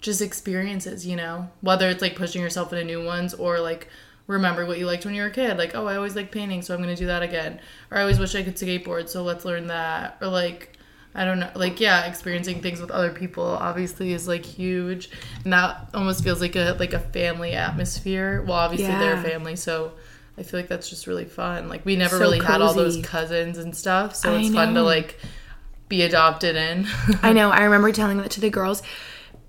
just 0.00 0.22
experiences, 0.22 1.04
you 1.06 1.16
know. 1.16 1.48
Whether 1.60 1.88
it's 1.90 2.00
like 2.00 2.14
pushing 2.14 2.40
yourself 2.40 2.72
into 2.72 2.84
new 2.84 3.04
ones 3.04 3.34
or 3.34 3.58
like 3.60 3.88
remember 4.26 4.64
what 4.66 4.78
you 4.78 4.86
liked 4.86 5.04
when 5.04 5.14
you 5.14 5.22
were 5.22 5.28
a 5.28 5.32
kid. 5.32 5.58
Like, 5.58 5.74
oh, 5.74 5.86
I 5.86 5.96
always 5.96 6.16
liked 6.16 6.32
painting, 6.32 6.62
so 6.62 6.74
I'm 6.74 6.80
gonna 6.80 6.96
do 6.96 7.06
that 7.06 7.22
again. 7.22 7.60
Or 7.90 7.98
I 7.98 8.00
always 8.02 8.18
wish 8.18 8.34
I 8.34 8.42
could 8.42 8.56
skateboard, 8.56 9.08
so 9.08 9.22
let's 9.22 9.44
learn 9.44 9.66
that. 9.68 10.16
Or 10.20 10.28
like 10.28 10.70
I 11.14 11.24
don't 11.24 11.38
know, 11.38 11.50
like 11.54 11.78
yeah, 11.80 12.06
experiencing 12.06 12.60
things 12.60 12.80
with 12.80 12.90
other 12.90 13.12
people 13.12 13.44
obviously 13.44 14.12
is 14.12 14.26
like 14.26 14.44
huge, 14.44 15.10
and 15.44 15.52
that 15.52 15.90
almost 15.94 16.24
feels 16.24 16.40
like 16.40 16.56
a 16.56 16.76
like 16.78 16.92
a 16.92 16.98
family 17.00 17.52
atmosphere. 17.52 18.42
Well, 18.42 18.56
obviously 18.56 18.88
they're 18.88 19.14
Yeah. 19.14 19.22
family, 19.22 19.56
so 19.56 19.92
I 20.36 20.42
feel 20.42 20.58
like 20.58 20.68
that's 20.68 20.90
just 20.90 21.06
really 21.06 21.26
fun. 21.26 21.68
Like 21.68 21.84
we 21.84 21.94
never 21.94 22.16
So 22.16 22.20
really 22.20 22.40
had 22.40 22.60
all 22.60 22.74
those 22.74 23.00
cousins 23.04 23.58
and 23.58 23.76
stuff, 23.76 24.16
so 24.16 24.34
it's 24.34 24.52
fun 24.52 24.74
to 24.74 24.82
like 24.82 25.20
be 25.88 26.02
adopted 26.02 26.56
in. 26.56 26.86
I 27.22 27.32
know. 27.32 27.50
I 27.50 27.64
remember 27.64 27.92
telling 27.92 28.16
that 28.18 28.30
to 28.32 28.40
the 28.40 28.50
girls. 28.50 28.82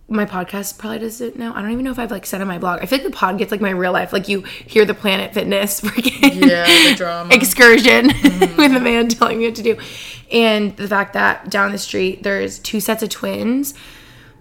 My 0.08 0.26
podcast 0.26 0.78
probably 0.78 1.00
doesn't 1.00 1.36
know. 1.36 1.52
I 1.56 1.64
don't 1.64 1.72
even 1.72 1.84
know 1.84 1.90
if 1.92 1.98
I've 1.98 2.12
like 2.12 2.28
said 2.28 2.40
on 2.40 2.48
my 2.48 2.60
blog. 2.60 2.80
I 2.80 2.86
feel 2.86 3.00
like 3.00 3.08
the 3.08 3.12
pod 3.16 3.40
gets 3.40 3.52
like 3.52 3.60
my 3.60 3.72
real 3.72 3.92
life. 3.92 4.14
Like 4.14 4.28
you 4.28 4.42
hear 4.42 4.86
the 4.86 4.94
Planet 4.94 5.34
Fitness 5.34 5.82
freaking 5.82 6.48
Yeah, 6.48 6.66
the 6.92 6.96
drama. 6.96 7.34
excursion 7.34 8.10
mm-hmm. 8.10 8.56
with 8.56 8.72
the 8.74 8.80
man 8.80 9.08
telling 9.08 9.40
me 9.40 9.46
what 9.48 9.56
to 9.56 9.64
do, 9.64 9.78
and 10.32 10.78
the 10.78 10.88
fact 10.88 11.14
that 11.14 11.50
down 11.50 11.72
the 11.72 11.80
street 11.80 12.22
there's 12.22 12.60
two 12.60 12.80
sets 12.80 13.02
of 13.02 13.10
twins 13.10 13.74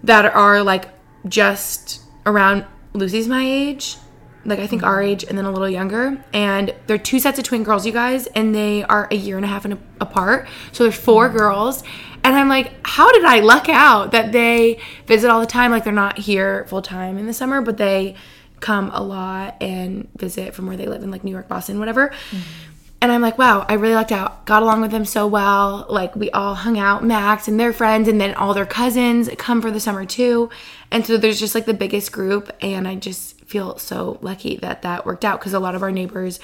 that 0.03 0.25
are 0.35 0.61
like 0.61 0.89
just 1.27 2.01
around 2.27 2.65
Lucy's 2.93 3.27
my 3.27 3.43
age, 3.43 3.97
like 4.45 4.59
I 4.59 4.67
think 4.67 4.83
our 4.83 5.01
age 5.01 5.23
and 5.23 5.37
then 5.37 5.45
a 5.45 5.51
little 5.51 5.69
younger. 5.69 6.23
And 6.33 6.73
they're 6.87 6.97
two 6.97 7.19
sets 7.19 7.39
of 7.39 7.45
twin 7.45 7.63
girls, 7.63 7.85
you 7.85 7.91
guys, 7.91 8.27
and 8.27 8.53
they 8.53 8.83
are 8.83 9.07
a 9.11 9.15
year 9.15 9.35
and 9.37 9.45
a 9.45 9.47
half 9.47 9.65
in 9.65 9.79
apart. 9.99 10.47
So 10.71 10.83
there's 10.83 10.95
four 10.95 11.27
mm-hmm. 11.27 11.37
girls. 11.37 11.83
And 12.23 12.35
I'm 12.35 12.49
like, 12.49 12.73
how 12.83 13.11
did 13.11 13.23
I 13.25 13.41
luck 13.41 13.69
out 13.69 14.11
that 14.11 14.31
they 14.31 14.79
visit 15.05 15.29
all 15.29 15.39
the 15.39 15.45
time? 15.45 15.71
Like 15.71 15.83
they're 15.83 15.93
not 15.93 16.17
here 16.17 16.65
full 16.65 16.81
time 16.81 17.17
in 17.17 17.27
the 17.27 17.33
summer, 17.33 17.61
but 17.61 17.77
they 17.77 18.15
come 18.59 18.89
a 18.93 19.03
lot 19.03 19.57
and 19.61 20.07
visit 20.17 20.55
from 20.55 20.65
where 20.65 20.77
they 20.77 20.87
live 20.87 21.03
in 21.03 21.11
like 21.11 21.23
New 21.23 21.31
York, 21.31 21.47
Boston, 21.47 21.77
whatever. 21.77 22.09
Mm-hmm. 22.31 22.71
And 23.01 23.11
I'm 23.11 23.21
like, 23.21 23.37
wow, 23.37 23.63
I 23.69 23.73
really 23.73 23.93
lucked 23.93 24.11
out. 24.11 24.45
Got 24.47 24.63
along 24.63 24.81
with 24.81 24.89
them 24.89 25.05
so 25.05 25.27
well. 25.27 25.85
Like 25.89 26.15
we 26.15 26.31
all 26.31 26.55
hung 26.55 26.79
out, 26.79 27.03
Max 27.03 27.47
and 27.47 27.59
their 27.59 27.73
friends, 27.73 28.07
and 28.07 28.19
then 28.19 28.33
all 28.33 28.55
their 28.55 28.65
cousins 28.65 29.29
come 29.37 29.61
for 29.61 29.69
the 29.69 29.79
summer 29.79 30.05
too. 30.05 30.49
And 30.89 31.05
so 31.05 31.17
there's 31.17 31.39
just 31.39 31.53
like 31.53 31.65
the 31.65 31.73
biggest 31.75 32.11
group, 32.11 32.51
and 32.61 32.87
I 32.87 32.95
just 32.95 33.34
feel 33.45 33.77
so 33.77 34.17
lucky 34.21 34.55
that 34.57 34.81
that 34.81 35.05
worked 35.05 35.23
out 35.25 35.39
because 35.39 35.53
a 35.53 35.59
lot 35.59 35.75
of 35.75 35.83
our 35.83 35.91
neighbors 35.91 36.39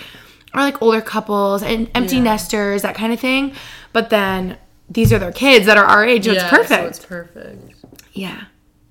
are 0.53 0.61
like 0.61 0.81
older 0.81 1.01
couples 1.01 1.63
and 1.63 1.89
empty 1.95 2.19
nesters, 2.19 2.81
that 2.81 2.95
kind 2.95 3.13
of 3.13 3.19
thing. 3.19 3.53
But 3.93 4.09
then 4.09 4.57
these 4.89 5.11
are 5.13 5.19
their 5.19 5.31
kids 5.31 5.65
that 5.67 5.77
are 5.77 5.85
our 5.85 6.05
age, 6.05 6.25
so 6.25 6.31
yeah, 6.33 6.41
it's 6.41 6.49
perfect. 6.49 6.81
So 6.81 6.87
it's 6.87 7.05
perfect. 7.05 7.73
yeah, 8.13 8.43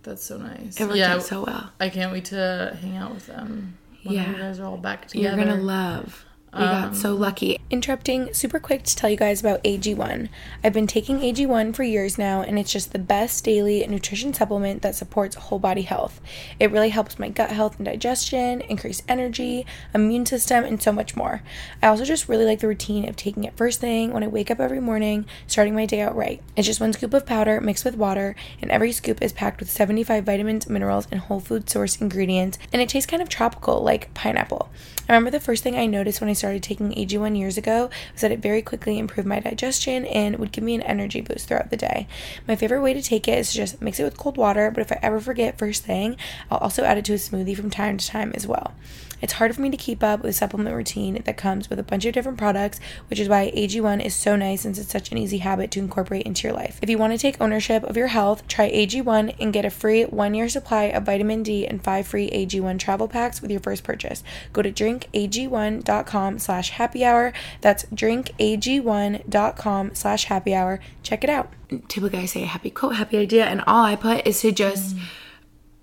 That's 0.03 0.25
so 0.25 0.39
nice. 0.39 0.81
it 0.81 0.85
worked 0.85 0.97
yeah, 0.97 1.15
out 1.15 1.23
so 1.23 1.45
well. 1.45 1.71
I 1.79 1.89
can't 1.91 2.11
wait 2.13 2.25
to 2.27 2.77
hang 2.81 2.97
out 2.97 3.13
with 3.15 3.27
them. 3.27 3.77
When 4.03 4.15
Yeah. 4.15 4.31
you 4.31 4.37
guys 4.39 4.59
are 4.59 4.65
all 4.65 4.79
back 4.79 5.09
together. 5.09 5.37
You're 5.37 5.47
gonna 5.47 5.61
love. 5.61 6.25
We 6.53 6.59
got 6.59 6.89
um, 6.89 6.95
so 6.95 7.15
lucky. 7.15 7.61
Interrupting 7.71 8.35
super 8.35 8.59
quick 8.59 8.83
to 8.83 8.97
tell 8.97 9.09
you 9.09 9.17
guys 9.17 9.41
about 9.41 9.63
AG1. 9.63 10.29
I've 10.65 10.73
been 10.73 10.89
taking 10.89 11.21
AG1 11.21 11.77
for 11.77 11.85
years 11.85 12.19
now, 12.19 12.43
and 12.43 12.59
it's 12.59 12.73
just 12.73 12.93
the 12.93 12.99
best 12.99 13.45
daily 13.45 13.87
nutrition 13.87 14.35
supplement 14.35 14.83
that 14.83 14.97
supports 14.97 15.37
whole 15.37 15.61
body 15.61 15.83
health. 15.83 16.21
It 16.59 16.73
really 16.73 16.89
helps 16.89 17.21
my 17.21 17.29
gut 17.29 17.51
health 17.51 17.77
and 17.77 17.85
digestion, 17.85 18.63
increase 18.63 19.01
energy, 19.07 19.65
immune 19.95 20.27
system, 20.27 20.65
and 20.65 20.83
so 20.83 20.91
much 20.91 21.15
more. 21.15 21.45
I 21.81 21.87
also 21.87 22.05
just 22.05 22.29
really 22.29 22.45
like 22.45 22.59
the 22.59 22.67
routine 22.67 23.09
of 23.09 23.15
taking 23.15 23.45
it 23.45 23.57
first 23.57 23.81
thing 23.81 24.13
when 24.13 24.25
I 24.25 24.29
wake 24.29 24.51
up 24.51 24.59
every 24.59 24.81
morning, 24.81 25.27
starting 25.47 25.77
my 25.77 25.87
day 25.87 26.01
out 26.01 26.17
right. 26.17 26.43
It's 26.57 26.67
just 26.67 26.81
one 26.81 26.93
scoop 26.93 27.15
of 27.15 27.27
powder 27.27 27.61
mixed 27.61 27.85
with 27.85 27.95
water, 27.95 28.35
and 28.61 28.73
every 28.73 28.91
scoop 28.91 29.23
is 29.23 29.33
packed 29.33 29.61
with 29.61 29.71
75 29.71 30.25
vitamins, 30.25 30.69
minerals, 30.69 31.07
and 31.13 31.21
whole 31.21 31.39
food 31.39 31.71
source 31.71 32.01
ingredients, 32.01 32.59
and 32.73 32.83
it 32.83 32.89
tastes 32.89 33.09
kind 33.09 33.23
of 33.23 33.29
tropical 33.29 33.81
like 33.83 34.13
pineapple. 34.15 34.69
I 35.09 35.13
remember 35.13 35.31
the 35.31 35.41
first 35.41 35.63
thing 35.63 35.77
I 35.77 35.87
noticed 35.87 36.21
when 36.21 36.31
I 36.31 36.35
started 36.41 36.63
taking 36.63 36.93
AG1 36.93 37.39
years 37.39 37.57
ago 37.57 37.89
was 38.13 38.23
that 38.23 38.33
it 38.33 38.41
very 38.41 38.63
quickly 38.63 38.99
improved 38.99 39.29
my 39.29 39.39
digestion 39.39 40.05
and 40.07 40.39
would 40.39 40.51
give 40.51 40.65
me 40.65 40.75
an 40.75 40.83
energy 40.83 41.21
boost 41.21 41.47
throughout 41.47 41.71
the 41.71 41.77
day. 41.77 42.09
My 42.49 42.57
favorite 42.57 42.83
way 42.83 42.95
to 42.95 43.03
take 43.03 43.29
it 43.29 43.39
is 43.39 43.53
to 43.53 43.59
just 43.59 43.81
mix 43.81 44.01
it 44.01 44.05
with 44.05 44.17
cold 44.17 44.37
water, 44.37 44.71
but 44.71 44.81
if 44.81 44.91
I 44.91 44.99
ever 45.03 45.21
forget 45.21 45.59
first 45.59 45.85
thing, 45.85 46.17
I'll 46.51 46.59
also 46.59 46.83
add 46.83 46.99
it 46.99 47.05
to 47.05 47.13
a 47.13 47.17
smoothie 47.17 47.57
from 47.57 47.71
time 47.71 47.99
to 47.99 48.07
time 48.07 48.33
as 48.35 48.47
well. 48.47 48.73
It's 49.21 49.35
hard 49.35 49.55
for 49.55 49.61
me 49.61 49.71
to 49.71 49.77
keep 49.77 50.03
up 50.03 50.21
with 50.21 50.31
a 50.31 50.33
supplement 50.33 50.75
routine 50.75 51.21
that 51.25 51.37
comes 51.37 51.69
with 51.69 51.79
a 51.79 51.83
bunch 51.83 52.05
of 52.05 52.15
different 52.15 52.39
products, 52.39 52.81
which 53.09 53.21
is 53.21 53.29
why 53.29 53.53
AG1 53.55 54.03
is 54.05 54.15
so 54.15 54.37
nice 54.37 54.63
since 54.63 54.79
it's 54.79 54.91
such 54.91 55.13
an 55.13 55.19
easy 55.19 55.39
habit 55.39 55.71
to 55.73 55.81
incorporate 55.81 56.27
into 56.27 56.49
your 56.49 56.57
life. 56.57 56.79
If 56.83 56.91
you 56.91 56.99
want 56.99 57.13
to 57.13 57.19
take 57.19 57.41
ownership 57.41 57.83
of 57.85 57.97
your 57.97 58.09
health, 58.09 58.47
try 58.49 58.71
AG1 58.71 59.37
and 59.39 59.53
get 59.53 59.65
a 59.65 59.71
free 59.71 60.05
one 60.05 60.35
year 60.35 60.49
supply 60.49 60.85
of 60.85 61.05
vitamin 61.05 61.43
D 61.43 61.67
and 61.67 61.83
five 61.83 62.07
free 62.07 62.31
AG1 62.31 62.79
travel 62.79 63.09
packs 63.09 63.43
with 63.43 63.51
your 63.51 63.61
first 63.61 63.85
purchase. 63.85 64.23
Go 64.53 64.63
to 64.63 64.73
drinkag1.com 64.73 66.39
slash 66.39 66.71
happy 66.71 67.05
hour. 67.05 67.33
That's 67.61 67.85
drinkag1.com 67.87 69.95
slash 69.95 70.25
happy 70.25 70.55
hour. 70.55 70.81
Check 71.03 71.25
it 71.25 71.31
out. 71.31 71.53
Typically, 71.89 72.21
I 72.21 72.27
say 72.27 72.43
a 72.43 72.47
happy 72.47 72.71
quote, 72.71 72.97
happy 72.97 73.19
idea, 73.19 73.47
and 73.47 73.63
all 73.67 73.85
I 73.85 73.97
put 73.97 74.27
is 74.27 74.41
to 74.41 74.53
just 74.53 74.97
mm. 74.97 75.03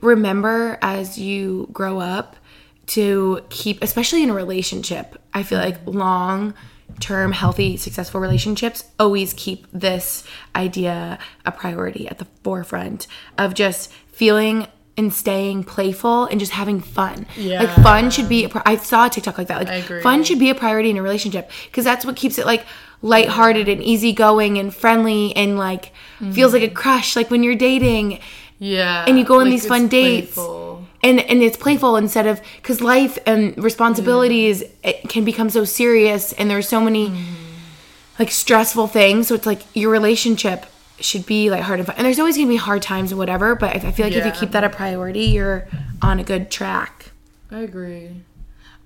remember 0.02 0.78
as 0.82 1.17
you 1.17 1.69
grow 1.71 2.00
up 2.00 2.36
to 2.88 3.41
keep, 3.50 3.84
especially 3.84 4.23
in 4.23 4.30
a 4.30 4.34
relationship, 4.34 5.21
I 5.34 5.43
feel 5.43 5.60
like 5.60 5.78
long 5.86 6.54
term, 7.00 7.32
healthy, 7.32 7.78
successful 7.78 8.19
relationships 8.19 8.84
always 9.00 9.34
keep 9.34 9.67
this 9.71 10.23
idea 10.56 11.19
a 11.45 11.52
priority 11.52 12.08
at 12.08 12.17
the 12.17 12.26
forefront 12.43 13.08
of 13.38 13.54
just 13.54 13.91
feeling 14.08 14.67
and 14.97 15.13
staying 15.13 15.63
playful 15.63 16.26
and 16.26 16.39
just 16.39 16.52
having 16.52 16.80
fun. 16.82 17.28
Yeah. 17.36 17.63
Like 17.63 17.69
fun 17.84 18.10
should 18.10 18.28
be. 18.28 18.45
A 18.45 18.50
pri- 18.50 18.63
I 18.65 18.78
saw 18.78 19.06
a 19.06 19.10
TikTok 19.10 19.38
like 19.38 19.47
that. 19.47 19.60
Like 19.60 19.67
I 19.67 19.76
agree. 19.76 20.02
fun 20.02 20.23
should 20.23 20.39
be 20.39 20.50
a 20.50 20.56
priority 20.56 20.89
in 20.89 20.97
a 20.97 21.04
relationship 21.04 21.52
because 21.65 21.84
that's 21.84 22.04
what 22.04 22.15
keeps 22.15 22.39
it 22.39 22.47
like 22.47 22.65
lighthearted 23.04 23.69
and 23.69 23.84
easygoing 23.84 24.58
and 24.58 24.73
friendly 24.73 25.36
and 25.36 25.60
like 25.60 25.93
mm-hmm. 26.19 26.32
feels 26.32 26.52
like 26.52 26.63
a 26.63 26.69
crush. 26.69 27.15
Like 27.15 27.30
when 27.30 27.43
you're 27.43 27.56
dating 27.56 28.21
Yeah. 28.58 29.06
and 29.08 29.19
you 29.19 29.23
go 29.23 29.36
on 29.36 29.43
like, 29.43 29.52
these 29.52 29.67
fun 29.67 29.88
dates 29.88 30.34
playful. 30.34 30.87
And 31.03 31.19
and 31.19 31.41
it's 31.43 31.57
playful 31.57 31.95
instead 31.95 32.27
of 32.27 32.41
because 32.57 32.81
life 32.81 33.17
and 33.25 33.57
responsibilities 33.62 34.63
it 34.83 35.07
can 35.10 35.23
become 35.23 35.49
so 35.49 35.63
serious 35.63 36.33
and 36.33 36.49
there's 36.49 36.67
so 36.67 36.81
many 36.81 37.13
like 38.19 38.31
stressful 38.31 38.88
things 38.88 39.27
so 39.27 39.36
it's 39.36 39.45
like 39.45 39.62
your 39.75 39.91
relationship 39.91 40.65
should 40.99 41.25
be 41.25 41.49
like 41.51 41.62
hard 41.62 41.79
and 41.79 41.86
fun 41.86 41.95
and 41.97 42.05
there's 42.05 42.19
always 42.19 42.36
gonna 42.36 42.49
be 42.49 42.55
hard 42.55 42.81
times 42.81 43.12
and 43.12 43.19
whatever 43.19 43.55
but 43.55 43.69
I 43.75 43.88
I 43.88 43.91
feel 43.91 44.07
like 44.07 44.15
if 44.15 44.25
you 44.25 44.31
keep 44.31 44.51
that 44.51 44.63
a 44.63 44.69
priority 44.69 45.25
you're 45.25 45.67
on 46.01 46.19
a 46.19 46.23
good 46.23 46.49
track 46.49 47.12
I 47.51 47.60
agree. 47.60 48.23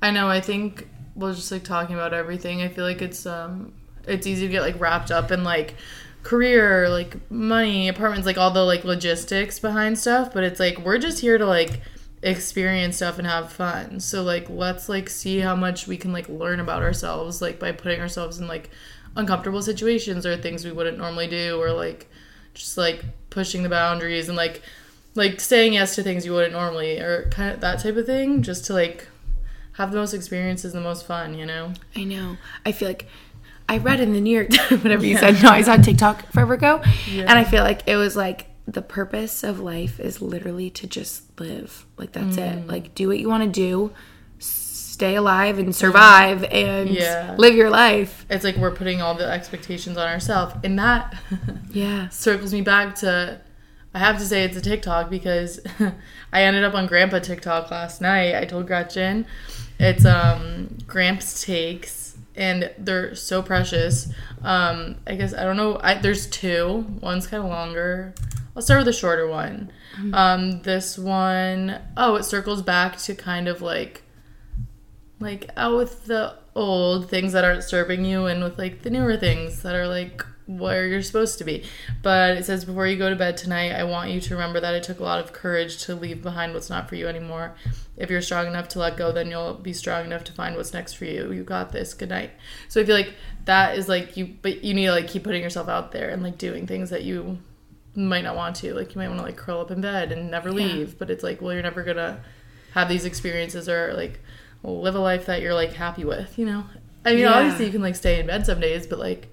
I 0.02 0.12
know. 0.12 0.28
I 0.28 0.41
think 0.41 0.88
we're 1.15 1.34
just 1.34 1.52
like 1.52 1.63
talking 1.63 1.95
about 1.95 2.13
everything. 2.13 2.62
I 2.62 2.67
feel 2.67 2.84
like 2.86 3.02
it's 3.02 3.26
um 3.26 3.74
it's 4.08 4.28
easy 4.28 4.47
to 4.47 4.52
get 4.52 4.62
like 4.62 4.80
wrapped 4.80 5.12
up 5.12 5.32
in 5.32 5.43
like 5.43 5.76
career, 6.24 6.89
like 6.89 7.32
money, 7.32 7.88
apartments, 7.88 8.26
like 8.26 8.38
all 8.38 8.52
the 8.52 8.63
like 8.63 8.84
logistics 8.84 9.60
behind 9.60 9.97
stuff. 9.97 10.34
But 10.34 10.43
it's 10.43 10.60
like 10.60 10.80
we're 10.80 11.00
just 11.00 11.19
here 11.19 11.38
to 11.38 11.45
like 11.45 11.82
experience 12.24 12.98
stuff 12.98 13.18
and 13.18 13.28
have 13.28 13.52
fun. 13.52 14.00
So 14.00 14.24
like 14.24 14.50
let's 14.50 14.88
like 14.88 15.10
see 15.10 15.40
how 15.40 15.56
much 15.56 15.88
we 15.88 15.98
can 15.98 16.14
like 16.14 16.30
learn 16.30 16.60
about 16.60 16.84
ourselves 16.84 17.42
like 17.42 17.60
by 17.60 17.72
putting 17.72 18.00
ourselves 18.00 18.40
in 18.40 18.48
like 18.48 18.70
uncomfortable 19.16 19.62
situations 19.62 20.26
or 20.26 20.38
things 20.38 20.64
we 20.64 20.72
wouldn't 20.72 20.98
normally 20.98 21.28
do 21.28 21.60
or 21.60 21.72
like 21.72 22.08
just 22.54 22.78
like 22.78 23.04
pushing 23.30 23.64
the 23.64 23.70
boundaries 23.70 24.30
and 24.30 24.38
like 24.38 24.62
like 25.16 25.40
saying 25.40 25.74
yes 25.74 25.96
to 25.96 26.04
things 26.04 26.26
you 26.26 26.32
wouldn't 26.32 26.54
normally 26.54 27.00
or 27.00 27.30
kind 27.30 27.54
of 27.54 27.60
that 27.60 27.80
type 27.80 27.98
of 27.98 28.06
thing 28.06 28.42
just 28.42 28.66
to 28.66 28.74
like 28.74 29.08
have 29.74 29.92
the 29.92 29.98
most 29.98 30.14
experiences 30.14 30.74
and 30.74 30.84
the 30.84 30.88
most 30.88 31.06
fun 31.06 31.34
you 31.34 31.46
know 31.46 31.74
I 31.96 32.04
know. 32.04 32.38
I 32.66 32.72
feel 32.72 32.88
like 32.88 33.08
I 33.68 33.78
read 33.78 34.02
in 34.02 34.12
the 34.12 34.20
New 34.20 34.36
York 34.36 34.50
Times 34.50 34.84
whatever 34.84 35.06
you 35.06 35.18
said. 35.18 35.42
No, 35.42 35.50
I 35.50 35.62
saw 35.62 35.78
TikTok 35.78 36.30
forever 36.34 36.56
ago, 36.56 36.82
and 37.10 37.32
I 37.32 37.46
feel 37.46 37.64
like 37.64 37.88
it 37.88 37.96
was 37.96 38.18
like 38.18 38.48
the 38.68 38.82
purpose 38.82 39.46
of 39.46 39.62
life 39.62 39.98
is 39.98 40.22
literally 40.22 40.70
to 40.72 40.88
just 40.88 41.31
live. 41.41 41.86
Like 41.97 42.12
that's 42.13 42.38
Mm. 42.38 42.63
it. 42.63 42.67
Like 42.67 42.95
do 42.95 43.08
what 43.08 43.19
you 43.19 43.27
want 43.27 43.43
to 43.43 43.49
do, 43.49 43.91
stay 44.39 45.15
alive 45.15 45.58
and 45.60 45.75
survive, 45.75 46.43
and 46.45 46.89
Yeah. 46.89 47.36
live 47.38 47.56
your 47.56 47.69
life. 47.69 48.25
it's 48.30 48.43
like 48.43 48.56
we're 48.58 48.71
putting 48.75 49.01
all 49.01 49.15
the 49.15 49.25
expectations 49.30 49.97
on 49.97 50.08
ourselves 50.08 50.54
and 50.63 50.77
that 50.80 51.15
Yeah. 51.71 52.10
circles 52.10 52.54
me 52.54 52.62
back 52.62 52.95
to 52.95 53.39
I 53.93 53.99
have 53.99 54.17
to 54.19 54.25
say 54.25 54.43
it's 54.45 54.56
a 54.56 54.62
TikTok 54.62 55.10
because 55.10 55.60
I 56.32 56.43
ended 56.43 56.63
up 56.63 56.73
on 56.75 56.88
Grandpa 56.88 57.19
TikTok 57.19 57.71
last 57.71 57.99
night. 58.01 58.36
I 58.36 58.45
told 58.45 58.67
Gretchen 58.67 59.25
it's 59.80 60.06
um 60.06 60.77
Gramps 60.88 61.43
takes 61.43 62.15
and 62.36 62.71
they're 62.77 63.13
so 63.15 63.41
precious. 63.41 64.08
Um 64.43 64.95
I 65.08 65.15
guess 65.15 65.34
I 65.34 65.43
don't 65.43 65.58
know 65.58 65.80
I, 65.84 65.95
there's 65.95 66.27
two. 66.27 66.86
One's 67.01 67.27
kind 67.27 67.43
of 67.43 67.49
longer. 67.49 68.13
I'll 68.56 68.62
start 68.62 68.80
with 68.80 68.88
the 68.88 68.94
shorter 68.94 69.28
one. 69.28 69.72
Um 70.14 70.62
this 70.62 70.98
one 70.98 71.80
oh 71.98 72.16
it 72.16 72.24
circles 72.24 72.62
back 72.62 72.98
to 73.00 73.16
kind 73.16 73.48
of 73.48 73.62
like 73.62 74.04
like 75.20 75.50
out 75.56 75.78
with 75.78 76.06
the 76.06 76.36
old 76.56 77.10
things 77.10 77.34
that 77.34 77.46
aren't 77.46 77.64
serving 77.64 78.04
you 78.04 78.26
and 78.26 78.44
with 78.44 78.58
like 78.58 78.82
the 78.82 78.90
newer 78.90 79.16
things 79.16 79.62
that 79.64 79.76
are 79.76 79.88
like 79.88 80.26
where 80.48 80.88
you're 80.88 81.02
supposed 81.02 81.38
to 81.38 81.44
be. 81.44 81.64
But 82.02 82.38
it 82.38 82.46
says 82.46 82.66
before 82.66 82.88
you 82.88 82.98
go 82.98 83.10
to 83.10 83.16
bed 83.16 83.38
tonight, 83.38 83.72
I 83.72 83.84
want 83.84 84.12
you 84.12 84.20
to 84.20 84.34
remember 84.34 84.60
that 84.60 84.74
it 84.74 84.84
took 84.84 85.00
a 85.00 85.04
lot 85.04 85.24
of 85.24 85.32
courage 85.32 85.84
to 85.86 85.96
leave 85.96 86.22
behind 86.22 86.54
what's 86.54 86.70
not 86.70 86.90
for 86.90 86.96
you 86.96 87.08
anymore. 87.08 87.56
If 87.96 88.10
you're 88.10 88.22
strong 88.22 88.48
enough 88.48 88.68
to 88.70 88.80
let 88.80 88.98
go, 88.98 89.12
then 89.12 89.30
you'll 89.30 89.54
be 89.54 89.74
strong 89.74 90.06
enough 90.06 90.24
to 90.26 90.34
find 90.34 90.56
what's 90.56 90.74
next 90.74 90.94
for 90.94 91.06
you. 91.06 91.32
You 91.32 91.44
got 91.44 91.72
this. 91.72 91.94
Good 91.94 92.10
night. 92.10 92.32
So 92.68 92.82
I 92.82 92.86
feel 92.86 92.96
like 92.96 93.14
that 93.46 93.78
is 93.78 93.88
like 93.88 94.18
you 94.18 94.36
but 94.42 94.64
you 94.64 94.74
need 94.74 94.86
to 94.86 94.92
like 94.92 95.08
keep 95.08 95.24
putting 95.24 95.42
yourself 95.42 95.70
out 95.70 95.92
there 95.92 96.10
and 96.10 96.22
like 96.22 96.38
doing 96.38 96.68
things 96.68 96.90
that 96.90 97.04
you 97.04 97.40
might 97.95 98.23
not 98.23 98.36
want 98.36 98.56
to. 98.58 98.73
Like 98.73 98.93
you 98.95 98.99
might 98.99 99.08
want 99.08 99.19
to 99.19 99.25
like 99.25 99.36
curl 99.38 99.60
up 99.62 99.71
in 99.71 99.82
bed 99.82 100.12
and 100.12 100.32
never 100.32 100.51
leave, 100.51 100.97
but 100.97 101.10
it's 101.10 101.23
like 101.23 101.41
well 101.41 101.54
you're 101.54 101.63
never 101.63 101.84
to 101.84 102.19
have 102.73 102.88
these 102.89 103.06
experiences 103.06 103.67
or 103.67 103.93
like 103.93 104.19
live 104.63 104.95
a 104.95 104.99
life 104.99 105.25
that 105.25 105.41
you're 105.41 105.54
like 105.54 105.73
happy 105.73 106.06
with, 106.06 106.38
you 106.39 106.45
know. 106.45 106.63
I 107.04 107.12
mean, 107.12 107.19
Yeah. 107.19 107.34
obviously 107.34 107.65
you 107.65 107.71
can 107.71 107.82
like 107.82 107.95
stay 107.95 108.19
in 108.19 108.27
bed 108.27 108.45
some 108.45 108.60
days, 108.60 108.86
but 108.88 108.99
like 108.99 109.32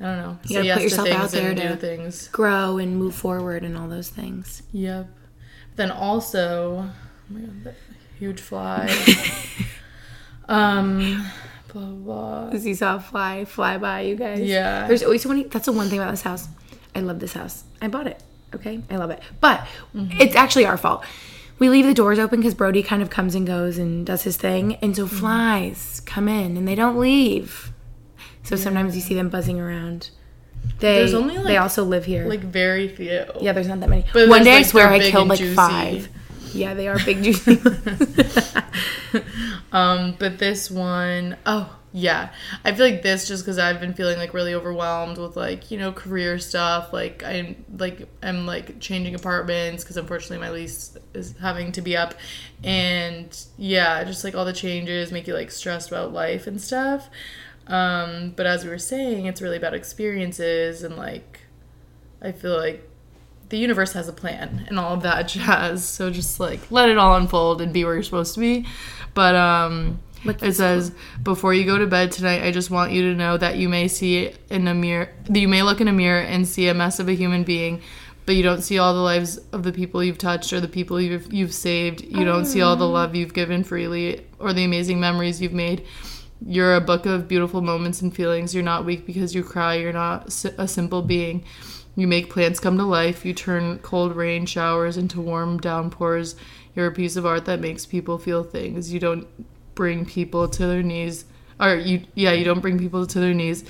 I 0.00 0.04
don't 0.04 0.16
know, 0.18 0.38
You 0.44 0.62
gotta 0.62 0.74
put 0.74 0.82
yourself 0.82 1.08
out 1.08 1.30
there 1.30 1.50
and 1.50 1.58
to- 1.60 1.68
do 1.68 1.76
things. 1.76 2.28
Grow 2.28 2.76
and 2.78 2.96
move 2.98 3.14
forward 3.14 3.62
and 3.64 3.76
all 3.78 3.88
those 3.88 4.08
things. 4.10 4.62
Yep. 4.72 5.08
Then 5.76 5.90
also, 5.90 6.84
oh 6.88 6.90
my 7.30 7.40
god, 7.40 7.64
that 7.64 7.74
huge 8.18 8.40
fly. 8.40 8.88
um, 10.48 11.24
blah 11.72 11.82
blah. 11.82 11.90
blah. 11.92 12.44
Because 12.46 12.66
you 12.66 12.74
saw 12.74 12.96
a 12.96 13.00
fly 13.00 13.44
fly 13.44 13.78
by, 13.78 14.00
you 14.02 14.16
guys. 14.16 14.40
Yeah. 14.40 14.86
There's 14.86 15.02
always 15.02 15.22
so 15.22 15.28
many. 15.28 15.44
That's 15.44 15.66
the 15.66 15.72
one 15.72 15.88
thing 15.88 15.98
about 16.00 16.10
this 16.12 16.22
house. 16.22 16.48
I 16.96 17.00
love 17.00 17.20
this 17.20 17.34
house. 17.34 17.64
I 17.82 17.88
bought 17.88 18.06
it. 18.06 18.22
Okay. 18.54 18.80
I 18.90 18.96
love 18.96 19.10
it. 19.10 19.20
But 19.40 19.66
it's 19.94 20.34
actually 20.34 20.64
our 20.64 20.76
fault. 20.78 21.04
We 21.58 21.68
leave 21.68 21.86
the 21.86 21.94
doors 21.94 22.18
open 22.18 22.40
because 22.40 22.54
Brody 22.54 22.82
kind 22.82 23.02
of 23.02 23.10
comes 23.10 23.34
and 23.34 23.46
goes 23.46 23.78
and 23.78 24.04
does 24.06 24.22
his 24.22 24.36
thing. 24.36 24.76
And 24.76 24.96
so 24.96 25.06
flies 25.06 26.00
come 26.06 26.28
in 26.28 26.56
and 26.56 26.66
they 26.66 26.74
don't 26.74 26.98
leave. 26.98 27.72
So 28.44 28.56
sometimes 28.56 28.94
you 28.94 29.02
see 29.02 29.14
them 29.14 29.28
buzzing 29.28 29.60
around. 29.60 30.10
They, 30.78 30.98
There's 30.98 31.14
only, 31.14 31.36
they 31.38 31.58
also 31.58 31.84
live 31.84 32.04
here. 32.06 32.26
Like 32.26 32.40
very 32.40 32.88
few. 32.88 33.24
yeah, 33.40 33.52
there's 33.52 33.68
not 33.68 33.80
that 33.80 33.88
many. 33.88 34.04
But 34.12 34.28
one 34.28 34.42
day 34.44 34.56
I 34.56 34.62
swear 34.62 34.88
I 34.88 34.98
killed 35.10 35.28
like 35.28 35.38
juicy. 35.38 35.54
five. 35.54 36.08
Yeah, 36.52 36.74
they 36.74 36.88
are 36.88 36.98
big 37.04 37.22
juicy. 37.22 37.60
Um, 39.72 40.16
but 40.18 40.38
this 40.38 40.70
one, 40.70 41.36
oh 41.44 41.74
yeah, 41.98 42.28
I 42.62 42.74
feel 42.74 42.84
like 42.84 43.00
this 43.00 43.26
just 43.26 43.42
because 43.42 43.58
I've 43.58 43.80
been 43.80 43.94
feeling 43.94 44.18
like 44.18 44.34
really 44.34 44.52
overwhelmed 44.52 45.16
with 45.16 45.34
like 45.34 45.70
you 45.70 45.78
know 45.78 45.92
career 45.92 46.38
stuff. 46.38 46.92
Like 46.92 47.24
I'm 47.24 47.64
like 47.78 48.06
I'm 48.22 48.44
like 48.44 48.80
changing 48.80 49.14
apartments 49.14 49.82
because 49.82 49.96
unfortunately 49.96 50.46
my 50.46 50.50
lease 50.50 50.98
is 51.14 51.34
having 51.40 51.72
to 51.72 51.80
be 51.80 51.96
up, 51.96 52.12
and 52.62 53.34
yeah, 53.56 54.04
just 54.04 54.24
like 54.24 54.34
all 54.34 54.44
the 54.44 54.52
changes 54.52 55.10
make 55.10 55.26
you 55.26 55.32
like 55.32 55.50
stressed 55.50 55.88
about 55.88 56.12
life 56.12 56.46
and 56.46 56.60
stuff. 56.60 57.08
Um, 57.66 58.34
but 58.36 58.44
as 58.44 58.62
we 58.62 58.68
were 58.68 58.76
saying, 58.76 59.24
it's 59.24 59.40
really 59.40 59.56
about 59.56 59.72
experiences 59.72 60.82
and 60.82 60.96
like 60.96 61.40
I 62.20 62.32
feel 62.32 62.58
like 62.58 62.86
the 63.48 63.56
universe 63.56 63.94
has 63.94 64.06
a 64.06 64.12
plan 64.12 64.66
and 64.68 64.78
all 64.78 64.92
of 64.92 65.02
that 65.04 65.28
jazz. 65.28 65.88
So 65.88 66.10
just 66.10 66.40
like 66.40 66.70
let 66.70 66.90
it 66.90 66.98
all 66.98 67.16
unfold 67.16 67.62
and 67.62 67.72
be 67.72 67.86
where 67.86 67.94
you're 67.94 68.02
supposed 68.02 68.34
to 68.34 68.40
be. 68.40 68.66
But 69.14 69.34
um 69.34 70.00
it 70.24 70.54
says 70.54 70.92
before 71.22 71.54
you 71.54 71.64
go 71.64 71.78
to 71.78 71.86
bed 71.86 72.12
tonight, 72.12 72.42
I 72.42 72.50
just 72.50 72.70
want 72.70 72.92
you 72.92 73.02
to 73.10 73.14
know 73.14 73.36
that 73.36 73.56
you 73.56 73.68
may 73.68 73.88
see 73.88 74.32
in 74.50 74.66
a 74.68 74.74
mirror 74.74 75.10
that 75.28 75.38
you 75.38 75.48
may 75.48 75.62
look 75.62 75.80
in 75.80 75.88
a 75.88 75.92
mirror 75.92 76.20
and 76.20 76.46
see 76.46 76.68
a 76.68 76.74
mess 76.74 76.98
of 76.98 77.08
a 77.08 77.14
human 77.14 77.44
being, 77.44 77.82
but 78.24 78.34
you 78.34 78.42
don't 78.42 78.62
see 78.62 78.78
all 78.78 78.94
the 78.94 79.00
lives 79.00 79.38
of 79.52 79.62
the 79.62 79.72
people 79.72 80.02
you've 80.02 80.18
touched 80.18 80.52
or 80.52 80.60
the 80.60 80.68
people 80.68 81.00
you've 81.00 81.32
you've 81.32 81.54
saved. 81.54 82.02
You 82.02 82.24
don't 82.24 82.44
see 82.44 82.62
all 82.62 82.76
the 82.76 82.86
oh. 82.86 82.90
love 82.90 83.14
you've 83.14 83.34
given 83.34 83.62
freely 83.64 84.26
or 84.38 84.52
the 84.52 84.64
amazing 84.64 85.00
memories 85.00 85.40
you've 85.40 85.52
made. 85.52 85.84
You're 86.44 86.74
a 86.74 86.80
book 86.80 87.06
of 87.06 87.28
beautiful 87.28 87.62
moments 87.62 88.02
and 88.02 88.14
feelings. 88.14 88.54
You're 88.54 88.64
not 88.64 88.84
weak 88.84 89.06
because 89.06 89.34
you 89.34 89.42
cry. 89.42 89.76
You're 89.76 89.92
not 89.92 90.28
a 90.58 90.68
simple 90.68 91.02
being. 91.02 91.44
You 91.94 92.06
make 92.06 92.28
plants 92.28 92.60
come 92.60 92.76
to 92.76 92.84
life. 92.84 93.24
You 93.24 93.32
turn 93.32 93.78
cold 93.78 94.14
rain 94.14 94.44
showers 94.44 94.98
into 94.98 95.20
warm 95.20 95.58
downpours. 95.58 96.36
You're 96.74 96.88
a 96.88 96.92
piece 96.92 97.16
of 97.16 97.24
art 97.24 97.46
that 97.46 97.60
makes 97.60 97.86
people 97.86 98.18
feel 98.18 98.44
things. 98.44 98.92
You 98.92 99.00
don't 99.00 99.26
bring 99.76 100.04
people 100.04 100.48
to 100.48 100.66
their 100.66 100.82
knees 100.82 101.24
or 101.60 101.76
you 101.76 102.02
yeah 102.14 102.32
you 102.32 102.44
don't 102.44 102.60
bring 102.60 102.78
people 102.78 103.06
to 103.06 103.20
their 103.20 103.32
knees 103.34 103.64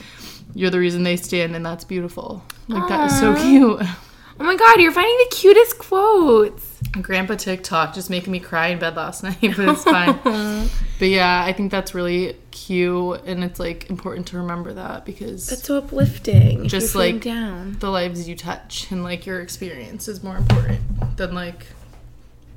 you're 0.54 0.70
the 0.70 0.78
reason 0.78 1.02
they 1.02 1.16
stand 1.16 1.54
and 1.54 1.66
that's 1.66 1.84
beautiful 1.84 2.42
like 2.68 2.88
that 2.88 3.11
is 3.11 3.18
so 3.20 3.34
cute 3.36 3.82
Oh 4.38 4.44
my 4.44 4.54
god, 4.54 4.82
you're 4.82 4.92
finding 4.92 5.16
the 5.30 5.34
cutest 5.34 5.78
quotes. 5.78 6.78
grandpa 7.00 7.36
tiktok 7.36 7.94
just 7.94 8.11
making 8.11 8.30
me 8.32 8.38
cry 8.38 8.66
in 8.68 8.78
bed 8.78 8.94
last 8.94 9.22
night 9.28 9.38
but 9.40 9.59
it's 9.61 9.82
fine 9.84 10.18
but 10.98 11.09
yeah 11.09 11.42
i 11.42 11.52
think 11.54 11.70
that's 11.70 11.94
really 11.94 12.36
cute 12.50 13.22
and 13.24 13.42
it's 13.42 13.59
like 13.59 13.88
important 13.88 14.26
to 14.28 14.36
remember 14.36 14.74
that 14.74 15.04
because 15.07 15.46
That's 15.48 15.64
so 15.64 15.78
uplifting. 15.78 16.68
just 16.68 16.94
like 16.94 17.22
down. 17.22 17.78
the 17.80 17.90
lives 17.90 18.28
you 18.28 18.36
touch 18.36 18.90
and 18.90 19.02
like 19.02 19.24
your 19.24 19.40
experience 19.40 20.07
is 20.07 20.22
more 20.22 20.36
important 20.36 20.80
than 21.16 21.34
like 21.34 21.66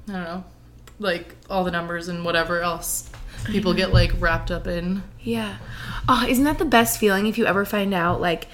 i 0.09 0.11
don't 0.11 0.23
know 0.23 0.43
like 0.99 1.35
all 1.49 1.63
the 1.63 1.71
numbers 1.71 2.09
and 2.09 2.25
whatever 2.25 2.59
else 2.61 3.08
people 3.45 3.73
get 3.73 3.93
like 3.93 4.11
wrapped 4.19 4.51
up 4.51 4.67
in 4.67 5.03
Yeah. 5.21 5.57
Oh, 6.07 6.25
isn't 6.27 6.43
that 6.43 6.57
the 6.57 6.65
best 6.65 6.99
feeling 6.99 7.27
if 7.27 7.37
you 7.37 7.45
ever 7.45 7.65
find 7.65 7.93
out 7.93 8.21
like 8.21 8.47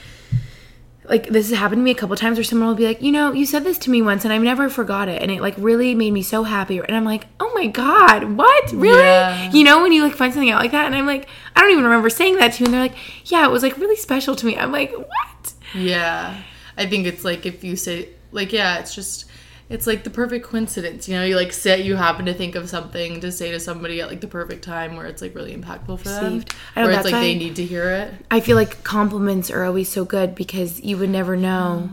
like 1.08 1.28
this 1.28 1.50
has 1.50 1.60
happened 1.60 1.80
to 1.80 1.84
me 1.84 1.92
a 1.92 1.96
couple 1.96 2.16
times 2.16 2.38
where 2.38 2.44
someone 2.44 2.68
will 2.68 2.76
be 2.76 2.88
like, 2.88 3.00
you 3.00 3.12
know, 3.12 3.32
you 3.32 3.46
said 3.46 3.64
this 3.64 3.78
to 3.78 3.92
me 3.92 4.02
once 4.02 4.24
and 4.24 4.34
I've 4.34 4.42
never 4.42 4.70
forgot 4.70 5.08
it 5.08 5.22
and 5.22 5.30
it 5.30 5.40
like 5.40 5.54
really 5.58 5.94
made 5.94 6.12
me 6.12 6.24
so 6.24 6.44
happy 6.44 6.80
and 6.80 6.96
I'm 6.96 7.06
like, 7.06 7.28
oh 7.40 7.52
my 7.54 7.68
god, 7.68 8.24
what 8.36 8.72
really? 8.72 8.98
Yeah. 9.00 9.52
You 9.52 9.64
know 9.64 9.84
when 9.84 9.92
you 9.92 10.04
like 10.04 10.16
find 10.16 10.34
something 10.34 10.50
out 10.50 10.62
like 10.62 10.72
that 10.72 10.86
and 10.86 10.96
I'm 10.96 11.06
like, 11.06 11.28
I 11.56 11.62
don't 11.62 11.72
even 11.72 11.84
remember 11.84 12.10
saying 12.10 12.38
that 12.38 12.54
to 12.54 12.60
you 12.60 12.66
and 12.66 12.74
they're 12.74 12.82
like, 12.82 12.96
yeah, 13.32 13.46
it 13.46 13.52
was 13.52 13.62
like 13.62 13.78
really 13.78 13.96
special 13.96 14.36
to 14.36 14.46
me. 14.46 14.58
I'm 14.58 14.72
like, 14.72 14.92
what? 14.94 15.54
yeah 15.74 16.42
i 16.78 16.86
think 16.86 17.06
it's 17.06 17.26
like 17.26 17.46
if 17.46 17.64
you 17.64 17.76
say 17.76 18.10
like 18.32 18.54
yeah 18.54 18.78
it's 18.78 18.96
just 18.96 19.26
it's 19.70 19.88
like 19.88 20.04
the 20.04 20.10
perfect 20.10 20.46
coincidence 20.46 21.08
you 21.08 21.16
know 21.16 21.24
you 21.24 21.36
like 21.36 21.52
sit, 21.52 21.86
you 21.86 21.96
happen 21.96 22.26
to 22.26 22.34
think 22.34 22.56
of 22.56 22.70
something 22.70 23.20
to 23.22 23.32
say 23.32 23.52
to 23.52 23.60
somebody 23.60 24.02
at 24.02 24.08
like 24.08 24.22
the 24.22 24.28
perfect 24.28 24.64
time 24.64 24.96
where 24.96 25.06
it's 25.06 25.22
like 25.22 25.34
really 25.36 25.56
impactful 25.56 26.00
for 26.00 26.10
them 26.10 26.36
Received. 26.36 26.56
I 26.76 26.82
know, 26.82 26.88
where 26.88 26.96
it's 26.98 27.06
like 27.06 27.14
they 27.14 27.36
need 27.36 27.56
to 27.56 27.66
hear 27.66 27.90
it 27.90 28.14
I 28.30 28.40
feel 28.40 28.56
like 28.56 28.84
compliments 28.84 29.50
are 29.50 29.64
always 29.64 29.90
so 29.90 30.06
good 30.06 30.36
because 30.36 30.82
you 30.82 30.98
would 30.98 31.10
never 31.10 31.36
know. 31.36 31.90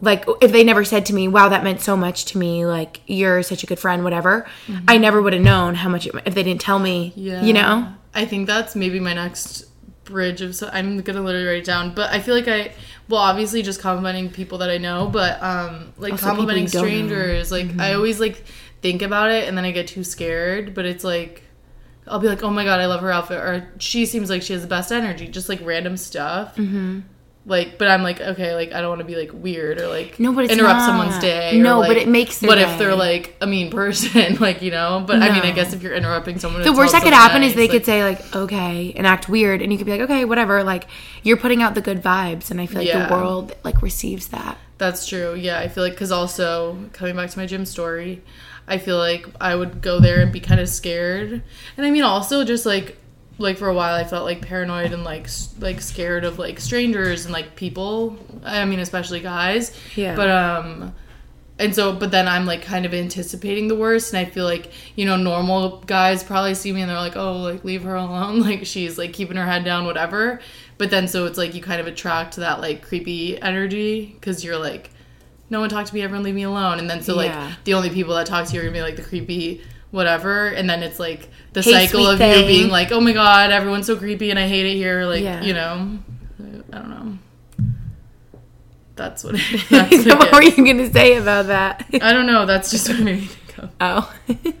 Like 0.00 0.26
if 0.42 0.52
they 0.52 0.62
never 0.62 0.84
said 0.84 1.06
to 1.06 1.14
me, 1.14 1.26
"Wow, 1.26 1.48
that 1.48 1.64
meant 1.64 1.80
so 1.80 1.96
much 1.96 2.26
to 2.26 2.38
me," 2.38 2.66
like 2.66 3.00
you're 3.06 3.42
such 3.42 3.62
a 3.62 3.66
good 3.66 3.78
friend, 3.78 4.04
whatever. 4.04 4.46
Mm-hmm. 4.66 4.84
I 4.88 4.98
never 4.98 5.22
would 5.22 5.32
have 5.32 5.40
known 5.42 5.74
how 5.74 5.88
much 5.88 6.06
it, 6.06 6.14
if 6.26 6.34
they 6.34 6.42
didn't 6.42 6.60
tell 6.60 6.78
me. 6.78 7.14
Yeah. 7.16 7.42
You 7.42 7.54
know? 7.54 7.94
I 8.14 8.26
think 8.26 8.46
that's 8.46 8.76
maybe 8.76 9.00
my 9.00 9.14
next 9.14 9.64
bridge 10.06 10.40
of 10.40 10.54
so 10.56 10.70
I'm 10.72 11.00
gonna 11.02 11.20
literally 11.20 11.46
write 11.46 11.58
it 11.58 11.64
down. 11.64 11.94
But 11.94 12.10
I 12.12 12.20
feel 12.20 12.34
like 12.34 12.48
I 12.48 12.72
well 13.08 13.20
obviously 13.20 13.62
just 13.62 13.80
complimenting 13.80 14.30
people 14.30 14.58
that 14.58 14.70
I 14.70 14.78
know, 14.78 15.06
but 15.06 15.42
um 15.42 15.92
like 15.98 16.12
Also 16.12 16.26
complimenting. 16.26 16.64
Mm-hmm. 16.66 16.78
strangers. 16.78 17.52
Like 17.52 17.78
I 17.78 17.92
always 17.94 18.18
like 18.20 18.44
think 18.80 19.02
about 19.02 19.30
it 19.30 19.48
and 19.48 19.56
then 19.58 19.64
I 19.64 19.70
get 19.72 19.88
too 19.88 20.04
scared. 20.04 20.74
But 20.74 20.86
it's 20.86 21.04
like 21.04 21.42
I'll 22.08 22.20
be 22.20 22.28
like, 22.28 22.42
oh 22.42 22.50
my 22.50 22.64
god, 22.64 22.80
I 22.80 22.86
love 22.86 23.00
her 23.00 23.10
outfit, 23.10 23.38
or 23.38 23.68
she 23.78 24.06
seems 24.06 24.30
like 24.30 24.40
she 24.40 24.52
has 24.52 24.62
the 24.62 24.68
best 24.68 24.92
energy, 24.92 25.26
just 25.26 25.48
like 25.48 25.60
random 25.62 25.96
stuff. 25.96 26.56
Mm-hmm. 26.56 27.00
Like, 27.48 27.78
but 27.78 27.86
I'm 27.86 28.02
like, 28.02 28.20
okay, 28.20 28.56
like 28.56 28.72
I 28.72 28.80
don't 28.80 28.88
want 28.88 28.98
to 28.98 29.04
be 29.06 29.14
like 29.14 29.30
weird 29.32 29.80
or 29.80 29.86
like 29.86 30.18
No, 30.18 30.32
but 30.32 30.50
interrupt 30.50 30.78
not. 30.80 30.86
someone's 30.86 31.18
day. 31.20 31.56
No, 31.60 31.80
but 31.80 31.96
it 31.96 32.08
makes 32.08 32.42
What 32.42 32.58
if 32.58 32.76
they're 32.76 32.96
like 32.96 33.36
a 33.40 33.46
mean 33.46 33.70
person, 33.70 34.34
like 34.40 34.62
you 34.62 34.72
know? 34.72 35.04
But 35.06 35.22
I 35.22 35.32
mean, 35.32 35.42
I 35.42 35.52
guess 35.52 35.72
if 35.72 35.80
you're 35.80 35.94
interrupting 35.94 36.40
someone, 36.40 36.62
The 36.62 36.72
worst 36.72 36.90
that 36.92 37.04
could 37.04 37.12
happen 37.12 37.44
is 37.44 37.54
they 37.54 37.68
could 37.68 37.84
say 37.86 38.02
like, 38.02 38.34
"Okay," 38.34 38.92
and 38.96 39.06
act 39.06 39.28
weird, 39.28 39.62
and 39.62 39.70
you 39.70 39.78
could 39.78 39.86
be 39.86 39.92
like, 39.92 40.00
"Okay, 40.00 40.24
whatever." 40.24 40.64
Like 40.64 40.88
you're 41.22 41.36
putting 41.36 41.62
out 41.62 41.76
the 41.76 41.80
good 41.80 42.02
vibes, 42.02 42.50
and 42.50 42.60
I 42.60 42.66
feel 42.66 42.78
like 42.78 42.88
Yeah. 42.88 43.06
the 43.06 43.14
world 43.14 43.54
like 43.62 43.80
receives 43.80 44.26
that. 44.28 44.58
That's 44.78 45.06
true. 45.06 45.34
Yeah, 45.34 45.60
I 45.60 45.68
feel 45.68 45.84
like 45.84 45.92
because 45.92 46.10
also 46.10 46.76
coming 46.92 47.14
back 47.14 47.30
to 47.30 47.38
my 47.38 47.46
gym 47.46 47.64
story, 47.64 48.22
I 48.66 48.78
feel 48.78 48.98
like 48.98 49.24
I 49.40 49.54
would 49.54 49.80
go 49.82 50.00
there 50.00 50.20
and 50.20 50.32
be 50.32 50.40
kind 50.40 50.60
of 50.60 50.68
scared, 50.68 51.42
and 51.76 51.86
I 51.86 51.92
mean 51.92 52.02
also 52.02 52.42
just 52.44 52.66
like 52.66 52.98
like 53.38 53.58
for 53.58 53.68
a 53.68 53.74
while 53.74 53.94
I 53.94 54.04
felt 54.04 54.24
like 54.24 54.40
paranoid 54.42 54.92
and 54.92 55.04
like 55.04 55.28
like 55.58 55.80
scared 55.80 56.24
of 56.24 56.38
like 56.38 56.58
strangers 56.60 57.24
and 57.24 57.32
like 57.32 57.56
people. 57.56 58.18
I 58.44 58.64
mean 58.64 58.78
especially 58.80 59.20
guys. 59.20 59.76
Yeah. 59.94 60.14
But 60.16 60.30
um. 60.30 60.94
And 61.58 61.74
so, 61.74 61.94
but 61.94 62.10
then 62.10 62.28
I'm 62.28 62.44
like 62.44 62.60
kind 62.60 62.84
of 62.84 62.92
anticipating 62.92 63.66
the 63.68 63.74
worst, 63.74 64.12
and 64.12 64.18
I 64.26 64.28
feel 64.30 64.44
like 64.44 64.70
you 64.94 65.06
know 65.06 65.16
normal 65.16 65.78
guys 65.86 66.22
probably 66.22 66.54
see 66.54 66.70
me 66.70 66.82
and 66.82 66.90
they're 66.90 66.98
like, 66.98 67.16
oh, 67.16 67.38
like 67.38 67.64
leave 67.64 67.82
her 67.84 67.94
alone, 67.94 68.40
like 68.48 68.66
she's 68.66 68.98
like 68.98 69.14
keeping 69.14 69.38
her 69.38 69.46
head 69.46 69.64
down, 69.64 69.86
whatever. 69.86 70.40
But 70.76 70.90
then 70.90 71.08
so 71.08 71.24
it's 71.24 71.38
like 71.38 71.54
you 71.54 71.62
kind 71.62 71.80
of 71.80 71.86
attract 71.86 72.36
that 72.36 72.60
like 72.60 72.82
creepy 72.82 73.40
energy 73.40 74.04
because 74.20 74.44
you're 74.44 74.58
like, 74.58 74.90
no 75.48 75.60
one 75.60 75.70
talk 75.70 75.86
to 75.86 75.94
me, 75.94 76.02
everyone 76.02 76.24
leave 76.24 76.34
me 76.34 76.42
alone. 76.42 76.78
And 76.78 76.90
then 76.90 77.02
so 77.02 77.16
like 77.16 77.30
Yeah. 77.30 77.54
the 77.64 77.72
only 77.72 77.88
people 77.88 78.14
that 78.16 78.26
talk 78.26 78.46
to 78.48 78.54
you 78.54 78.60
are 78.60 78.64
gonna 78.64 78.74
be 78.74 78.82
like 78.82 78.96
the 78.96 79.02
creepy 79.02 79.62
whatever, 79.90 80.48
and 80.48 80.68
then 80.68 80.82
it's 80.82 80.98
like 80.98 81.28
the 81.52 81.62
cycle 81.62 82.06
of 82.06 82.18
thing. 82.18 82.40
you 82.40 82.46
being 82.46 82.70
like, 82.70 82.92
oh 82.92 83.00
my 83.00 83.12
god, 83.12 83.50
everyone's 83.50 83.86
so 83.86 83.96
creepy 83.96 84.30
and 84.30 84.38
I 84.38 84.46
hate 84.48 84.66
it 84.66 84.74
here, 84.76 85.04
like 85.04 85.22
Yeah. 85.22 85.42
you 85.42 85.54
know, 85.54 85.98
I 86.72 86.78
don't 86.78 86.90
know. 86.90 87.18
That's 88.96 89.24
what. 89.24 89.34
It, 89.52 89.68
that's 89.70 90.06
what 90.06 90.32
were 90.32 90.42
you 90.42 90.56
gonna 90.56 90.90
say 90.92 91.16
about 91.16 91.46
that 91.46 91.86
I 92.00 92.12
don't 92.12 92.26
know. 92.26 92.46
That's 92.46 92.70
just 92.70 92.88
what 92.88 92.98
made 93.00 93.20
me 93.20 93.26
think 93.26 93.58
of. 93.58 93.70
oh, 93.80 94.14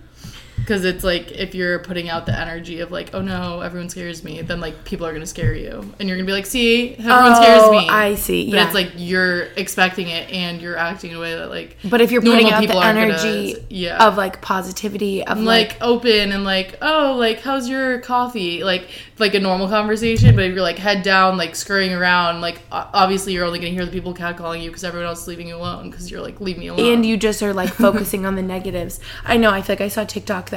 Because 0.66 0.84
it's 0.84 1.04
like 1.04 1.30
if 1.30 1.54
you're 1.54 1.78
putting 1.78 2.08
out 2.08 2.26
the 2.26 2.36
energy 2.36 2.80
of 2.80 2.90
like, 2.90 3.14
oh 3.14 3.20
no, 3.22 3.60
everyone 3.60 3.88
scares 3.88 4.24
me, 4.24 4.42
then 4.42 4.58
like 4.60 4.84
people 4.84 5.06
are 5.06 5.12
gonna 5.12 5.24
scare 5.24 5.54
you, 5.54 5.94
and 6.00 6.08
you're 6.08 6.18
gonna 6.18 6.26
be 6.26 6.32
like, 6.32 6.44
see, 6.44 6.94
everyone 6.96 7.32
oh, 7.34 7.40
scares 7.40 7.62
Oh, 7.62 7.70
me. 7.70 7.88
I 7.88 8.16
see, 8.16 8.50
But 8.50 8.56
yeah. 8.56 8.64
it's 8.66 8.74
like 8.74 8.90
you're 8.96 9.42
expecting 9.56 10.08
it, 10.08 10.28
and 10.30 10.60
you're 10.60 10.76
acting 10.76 11.12
in 11.12 11.18
a 11.18 11.20
way 11.20 11.36
that 11.36 11.50
like. 11.50 11.76
but 11.88 12.00
if 12.00 12.10
you're 12.10 12.20
putting 12.20 12.50
out 12.50 12.66
the 12.66 12.76
aren't 12.76 12.98
gonna- 12.98 13.12
energy 13.28 13.64
yeah. 13.70 14.04
of 14.08 14.16
like 14.16 14.40
positivity, 14.42 15.24
of 15.24 15.38
like, 15.38 15.68
like 15.74 15.78
open 15.82 16.32
and 16.32 16.42
like 16.42 16.78
oh 16.82 17.14
like 17.16 17.40
how's 17.42 17.68
your 17.68 18.00
coffee 18.00 18.64
like 18.64 18.88
like 19.18 19.34
a 19.34 19.40
normal 19.40 19.68
conversation 19.68 20.34
but 20.34 20.44
if 20.44 20.52
you're 20.52 20.62
like 20.62 20.78
head 20.78 21.02
down 21.02 21.36
like 21.36 21.54
scurrying 21.54 21.92
around 21.94 22.40
like 22.40 22.58
obviously 22.72 23.32
you're 23.32 23.44
only 23.44 23.58
gonna 23.60 23.70
hear 23.70 23.84
the 23.86 23.90
people 23.92 24.12
catcalling 24.12 24.62
you 24.62 24.68
because 24.70 24.84
everyone 24.84 25.06
else 25.08 25.22
is 25.22 25.28
leaving 25.28 25.48
you 25.48 25.56
alone 25.56 25.90
because 25.90 26.10
you're 26.10 26.20
like 26.20 26.40
leave 26.40 26.58
me 26.58 26.66
alone 26.66 26.92
and 26.92 27.06
you 27.06 27.16
just 27.16 27.40
are 27.42 27.54
like 27.54 27.70
focusing 27.72 28.26
on 28.26 28.34
the 28.34 28.42
negatives. 28.42 28.98
I 29.24 29.36
know. 29.36 29.50
I 29.50 29.62
feel 29.62 29.74
like 29.74 29.80
I 29.80 29.88
saw 29.88 30.04
TikTok 30.04 30.50
that 30.50 30.55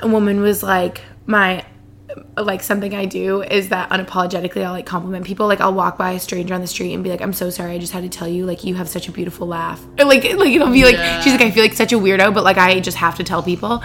a 0.00 0.08
woman 0.08 0.40
was 0.40 0.62
like, 0.62 1.02
my 1.26 1.64
like 2.36 2.62
something 2.62 2.94
I 2.94 3.06
do 3.06 3.42
is 3.42 3.70
that 3.70 3.90
unapologetically 3.90 4.64
I'll 4.64 4.72
like 4.72 4.86
compliment 4.86 5.26
people. 5.26 5.46
Like 5.48 5.60
I'll 5.60 5.74
walk 5.74 5.98
by 5.98 6.12
a 6.12 6.20
stranger 6.20 6.54
on 6.54 6.60
the 6.60 6.66
street 6.66 6.94
and 6.94 7.02
be 7.02 7.10
like, 7.10 7.20
"I'm 7.20 7.32
so 7.32 7.50
sorry. 7.50 7.72
I 7.72 7.78
just 7.78 7.92
had 7.92 8.02
to 8.04 8.08
tell 8.08 8.28
you 8.28 8.46
like 8.46 8.62
you 8.64 8.74
have 8.76 8.88
such 8.88 9.08
a 9.08 9.12
beautiful 9.12 9.46
laugh." 9.46 9.82
Or 9.98 10.04
like 10.04 10.22
like 10.36 10.52
it'll 10.52 10.70
be 10.70 10.84
like 10.84 10.94
Yeah. 10.96 11.20
she's 11.20 11.32
like 11.32 11.42
I 11.42 11.50
feel 11.50 11.62
like 11.62 11.72
such 11.72 11.92
a 11.92 11.96
weirdo, 11.98 12.32
but 12.34 12.44
like 12.44 12.58
I 12.58 12.78
just 12.80 12.98
have 12.98 13.16
to 13.16 13.24
tell 13.24 13.42
people. 13.42 13.82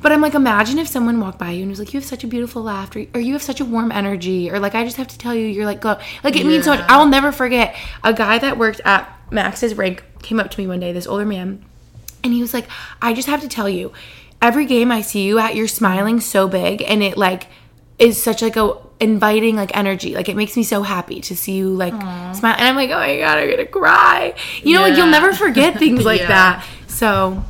But 0.00 0.12
I'm 0.12 0.20
like, 0.20 0.34
imagine 0.34 0.78
if 0.78 0.86
someone 0.88 1.18
walked 1.18 1.38
by 1.38 1.52
you 1.52 1.62
and 1.62 1.70
was 1.70 1.78
like, 1.78 1.94
"You 1.94 2.00
have 2.00 2.06
such 2.08 2.24
a 2.24 2.26
beautiful 2.26 2.62
laugh," 2.62 2.94
or, 2.96 3.06
or 3.14 3.20
"You 3.20 3.32
have 3.34 3.42
such 3.42 3.60
a 3.60 3.64
warm 3.64 3.90
energy," 3.92 4.50
or 4.50 4.58
like, 4.58 4.74
"I 4.74 4.84
just 4.84 4.96
have 4.98 5.08
to 5.08 5.18
tell 5.18 5.34
you, 5.34 5.46
you're 5.46 5.64
like, 5.64 5.80
go." 5.80 5.98
Like 6.22 6.36
it 6.36 6.44
means 6.44 6.64
so 6.64 6.74
much. 6.74 6.84
I'll 6.88 7.06
never 7.06 7.32
forget 7.32 7.74
a 8.02 8.12
guy 8.12 8.38
that 8.38 8.58
worked 8.58 8.80
at 8.84 9.08
Max's 9.30 9.74
Rink 9.76 10.04
came 10.22 10.38
up 10.40 10.50
to 10.50 10.60
me 10.60 10.66
one 10.66 10.80
day, 10.80 10.92
this 10.92 11.06
older 11.06 11.24
man, 11.24 11.64
and 12.22 12.32
he 12.34 12.40
was 12.42 12.52
like, 12.52 12.66
"I 13.00 13.14
just 13.14 13.28
have 13.28 13.40
to 13.42 13.48
tell 13.48 13.68
you, 13.68 13.92
every 14.42 14.66
game 14.66 14.90
I 14.92 15.00
see 15.02 15.22
you 15.24 15.38
at, 15.38 15.54
you're 15.54 15.68
smiling 15.68 16.20
so 16.20 16.48
big, 16.48 16.82
and 16.82 17.02
it 17.02 17.16
like 17.16 17.46
is 17.98 18.20
such 18.22 18.42
like 18.42 18.56
a 18.56 18.76
inviting 19.00 19.56
like 19.56 19.76
energy. 19.76 20.14
Like 20.14 20.28
it 20.28 20.36
makes 20.36 20.56
me 20.56 20.62
so 20.62 20.82
happy 20.82 21.20
to 21.22 21.36
see 21.36 21.52
you 21.52 21.68
like 21.68 21.92
smile." 22.34 22.54
And 22.56 22.68
I'm 22.68 22.76
like, 22.76 22.90
"Oh 22.90 22.98
my 22.98 23.18
god, 23.18 23.38
I'm 23.38 23.50
gonna 23.50 23.66
cry." 23.66 24.34
You 24.62 24.74
know, 24.76 24.82
like 24.82 24.96
you'll 24.96 25.06
never 25.08 25.32
forget 25.32 25.78
things 25.78 26.04
like 26.12 26.20
Yeah. 26.22 26.28
that. 26.28 26.66
So. 26.88 27.44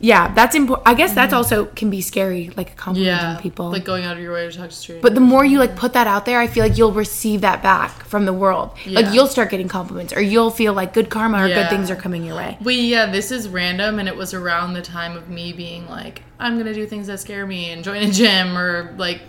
Yeah, 0.00 0.32
that's 0.32 0.54
important. 0.54 0.86
I 0.86 0.94
guess 0.94 1.12
that's 1.14 1.32
also 1.32 1.66
can 1.66 1.90
be 1.90 2.00
scary, 2.00 2.50
like 2.56 2.76
complimenting 2.76 3.36
yeah 3.36 3.40
people. 3.40 3.70
like 3.70 3.84
going 3.84 4.04
out 4.04 4.16
of 4.16 4.22
your 4.22 4.32
way 4.32 4.48
to 4.48 4.56
talk 4.56 4.70
to 4.70 4.74
strangers 4.76 5.02
But 5.02 5.14
the 5.14 5.20
more 5.20 5.44
you 5.44 5.58
like 5.58 5.74
put 5.76 5.92
that 5.94 6.06
out 6.06 6.24
there, 6.24 6.38
I 6.38 6.46
feel 6.46 6.62
like 6.62 6.78
you'll 6.78 6.92
receive 6.92 7.40
that 7.40 7.62
back 7.62 8.04
from 8.04 8.24
the 8.24 8.32
world. 8.32 8.70
Yeah. 8.84 9.00
Like 9.00 9.14
you'll 9.14 9.26
start 9.26 9.50
getting 9.50 9.68
compliments, 9.68 10.12
or 10.12 10.20
you'll 10.20 10.50
feel 10.52 10.72
like 10.72 10.92
good 10.92 11.10
karma 11.10 11.38
or 11.42 11.48
Yeah. 11.48 11.62
good 11.62 11.70
things 11.70 11.90
are 11.90 11.96
coming 11.96 12.24
your 12.24 12.36
way. 12.36 12.56
We 12.62 12.74
yeah, 12.76 13.06
this 13.06 13.32
is 13.32 13.48
random, 13.48 13.98
and 13.98 14.08
it 14.08 14.16
was 14.16 14.34
around 14.34 14.74
the 14.74 14.82
time 14.82 15.16
of 15.16 15.28
me 15.28 15.52
being 15.52 15.88
like, 15.88 16.22
I'm 16.38 16.56
gonna 16.58 16.74
do 16.74 16.86
things 16.86 17.08
that 17.08 17.18
scare 17.20 17.46
me 17.46 17.70
and 17.70 17.82
join 17.82 18.02
a 18.02 18.10
gym 18.10 18.56
or 18.56 18.94
like 18.98 19.22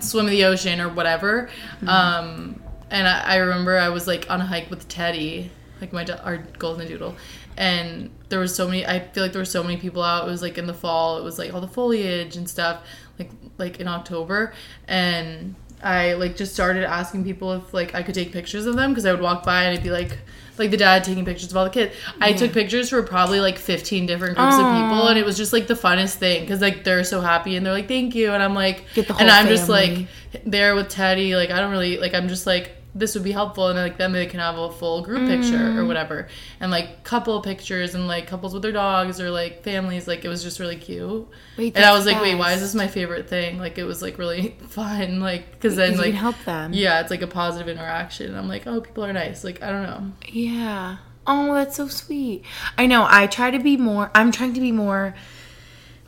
swim 0.00 0.26
in 0.26 0.32
the 0.32 0.44
ocean 0.44 0.80
or 0.80 0.88
whatever. 0.88 1.50
Mm-hmm. 1.76 1.88
Um, 1.88 2.62
and 2.90 3.06
I, 3.06 3.20
I 3.20 3.36
remember 3.36 3.76
I 3.76 3.88
was 3.90 4.06
like 4.06 4.30
on 4.30 4.40
a 4.40 4.46
hike 4.46 4.70
with 4.70 4.88
Teddy, 4.88 5.50
like 5.80 5.92
my 5.92 6.04
do- 6.04 6.16
our 6.24 6.38
golden 6.58 6.86
doodle, 6.88 7.16
and 7.56 8.10
there 8.28 8.38
was 8.38 8.54
so 8.54 8.66
many. 8.66 8.86
I 8.86 9.00
feel 9.00 9.22
like 9.22 9.32
there 9.32 9.40
were 9.40 9.46
so 9.46 9.62
many 9.62 9.76
people 9.76 10.02
out. 10.02 10.26
It 10.26 10.30
was 10.30 10.42
like 10.42 10.58
in 10.58 10.66
the 10.66 10.74
fall. 10.74 11.18
It 11.18 11.24
was 11.24 11.38
like 11.38 11.52
all 11.54 11.60
the 11.60 11.68
foliage 11.68 12.36
and 12.36 12.48
stuff, 12.48 12.84
like 13.18 13.30
like 13.58 13.80
in 13.80 13.88
October, 13.88 14.52
and 14.88 15.54
I 15.82 16.14
like 16.14 16.36
just 16.36 16.54
started 16.54 16.84
asking 16.84 17.24
people 17.24 17.52
if 17.52 17.74
like 17.74 17.94
I 17.94 18.02
could 18.02 18.14
take 18.14 18.32
pictures 18.32 18.66
of 18.66 18.74
them 18.74 18.90
because 18.90 19.04
I 19.04 19.12
would 19.12 19.20
walk 19.20 19.44
by 19.44 19.64
and 19.64 19.76
I'd 19.76 19.84
be 19.84 19.90
like 19.90 20.18
like 20.56 20.70
the 20.70 20.76
dad 20.76 21.04
taking 21.04 21.24
pictures 21.24 21.50
of 21.50 21.56
all 21.56 21.64
the 21.64 21.70
kids. 21.70 21.94
I 22.20 22.32
took 22.32 22.52
pictures 22.52 22.88
for 22.88 23.02
probably 23.02 23.40
like 23.40 23.58
15 23.58 24.06
different 24.06 24.36
groups 24.36 24.54
of 24.54 24.60
people 24.60 25.08
and 25.08 25.18
it 25.18 25.24
was 25.24 25.36
just 25.36 25.52
like 25.52 25.66
the 25.66 25.74
funnest 25.74 26.14
thing 26.14 26.42
because 26.42 26.60
like 26.60 26.84
they're 26.84 27.04
so 27.04 27.20
happy 27.20 27.56
and 27.56 27.66
they're 27.66 27.72
like 27.72 27.88
thank 27.88 28.14
you 28.14 28.32
and 28.32 28.42
I'm 28.42 28.54
like 28.54 28.84
and 28.96 29.30
I'm 29.30 29.48
just 29.48 29.68
like 29.68 30.06
there 30.46 30.74
with 30.74 30.88
Teddy 30.88 31.36
like 31.36 31.50
I 31.50 31.60
don't 31.60 31.70
really 31.70 31.98
like 31.98 32.14
I'm 32.14 32.28
just 32.28 32.46
like 32.46 32.76
this 32.94 33.14
would 33.14 33.24
be 33.24 33.32
helpful 33.32 33.68
and 33.68 33.78
like 33.78 33.98
then 33.98 34.12
they 34.12 34.26
can 34.26 34.40
have 34.40 34.56
a 34.56 34.70
full 34.70 35.02
group 35.02 35.26
picture 35.26 35.56
or 35.56 35.82
mm. 35.82 35.86
whatever 35.86 36.28
and 36.60 36.70
like 36.70 37.02
couple 37.02 37.40
pictures 37.40 37.94
and 37.94 38.06
like 38.06 38.26
couples 38.26 38.52
with 38.52 38.62
their 38.62 38.72
dogs 38.72 39.20
or 39.20 39.30
like 39.30 39.62
families 39.62 40.06
like 40.06 40.24
it 40.24 40.28
was 40.28 40.42
just 40.42 40.60
really 40.60 40.76
cute 40.76 41.26
Wait, 41.56 41.76
and 41.76 41.84
i 41.84 41.92
was 41.92 42.06
like 42.06 42.20
wait 42.22 42.36
why 42.36 42.52
is 42.52 42.60
this 42.60 42.74
my 42.74 42.86
favorite 42.86 43.28
thing 43.28 43.58
like 43.58 43.78
it 43.78 43.84
was 43.84 44.00
like 44.00 44.16
really 44.18 44.56
fun 44.68 45.20
like 45.20 45.50
because 45.52 45.76
then 45.76 45.96
like 45.96 46.14
help 46.14 46.36
them. 46.44 46.72
yeah 46.72 47.00
it's 47.00 47.10
like 47.10 47.22
a 47.22 47.26
positive 47.26 47.68
interaction 47.68 48.28
and 48.28 48.36
i'm 48.36 48.48
like 48.48 48.66
oh 48.66 48.80
people 48.80 49.04
are 49.04 49.12
nice 49.12 49.42
like 49.42 49.62
i 49.62 49.70
don't 49.70 49.82
know 49.82 50.12
Yeah. 50.28 50.98
Oh, 51.26 51.54
that's 51.54 51.76
so 51.76 51.88
sweet. 51.88 52.44
I 52.76 52.86
know. 52.86 53.06
I 53.08 53.26
try 53.26 53.50
to 53.50 53.58
be 53.58 53.76
more. 53.76 54.10
I'm 54.14 54.30
trying 54.30 54.52
to 54.54 54.60
be 54.60 54.72
more 54.72 55.14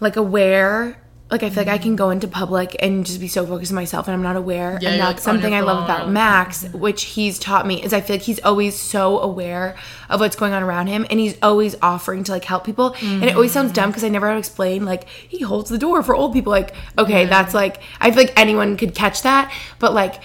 like 0.00 0.16
aware. 0.16 1.00
Like 1.28 1.42
I 1.42 1.50
feel 1.50 1.64
like 1.64 1.72
I 1.72 1.78
can 1.78 1.96
go 1.96 2.10
into 2.10 2.28
public 2.28 2.76
and 2.78 3.04
just 3.04 3.18
be 3.18 3.26
so 3.26 3.44
focused 3.44 3.72
on 3.72 3.74
myself, 3.74 4.06
and 4.06 4.14
I'm 4.14 4.22
not 4.22 4.36
aware. 4.36 4.78
Yeah, 4.80 4.90
and 4.90 5.00
that's 5.00 5.26
like, 5.26 5.34
something 5.34 5.54
I 5.54 5.60
love 5.60 5.82
about 5.82 6.08
Max, 6.08 6.62
which 6.72 7.02
he's 7.02 7.40
taught 7.40 7.66
me. 7.66 7.82
Is 7.82 7.92
I 7.92 8.00
feel 8.00 8.14
like 8.14 8.22
he's 8.22 8.38
always 8.44 8.78
so 8.78 9.18
aware 9.18 9.76
of 10.08 10.20
what's 10.20 10.36
going 10.36 10.52
on 10.52 10.62
around 10.62 10.86
him, 10.86 11.04
and 11.10 11.18
he's 11.18 11.36
always 11.42 11.74
offering 11.82 12.22
to 12.24 12.32
like 12.32 12.44
help 12.44 12.64
people. 12.64 12.94
And 13.02 13.24
it 13.24 13.34
always 13.34 13.50
sounds 13.50 13.72
dumb 13.72 13.90
because 13.90 14.04
I 14.04 14.08
never 14.08 14.26
know 14.26 14.30
how 14.30 14.34
to 14.36 14.38
explain. 14.38 14.84
Like 14.84 15.08
he 15.08 15.42
holds 15.42 15.68
the 15.68 15.78
door 15.78 16.04
for 16.04 16.14
old 16.14 16.32
people. 16.32 16.52
Like 16.52 16.74
okay, 16.96 17.24
that's 17.24 17.54
like 17.54 17.78
I 18.00 18.12
feel 18.12 18.22
like 18.22 18.38
anyone 18.38 18.76
could 18.76 18.94
catch 18.94 19.22
that, 19.22 19.52
but 19.78 19.92
like. 19.92 20.22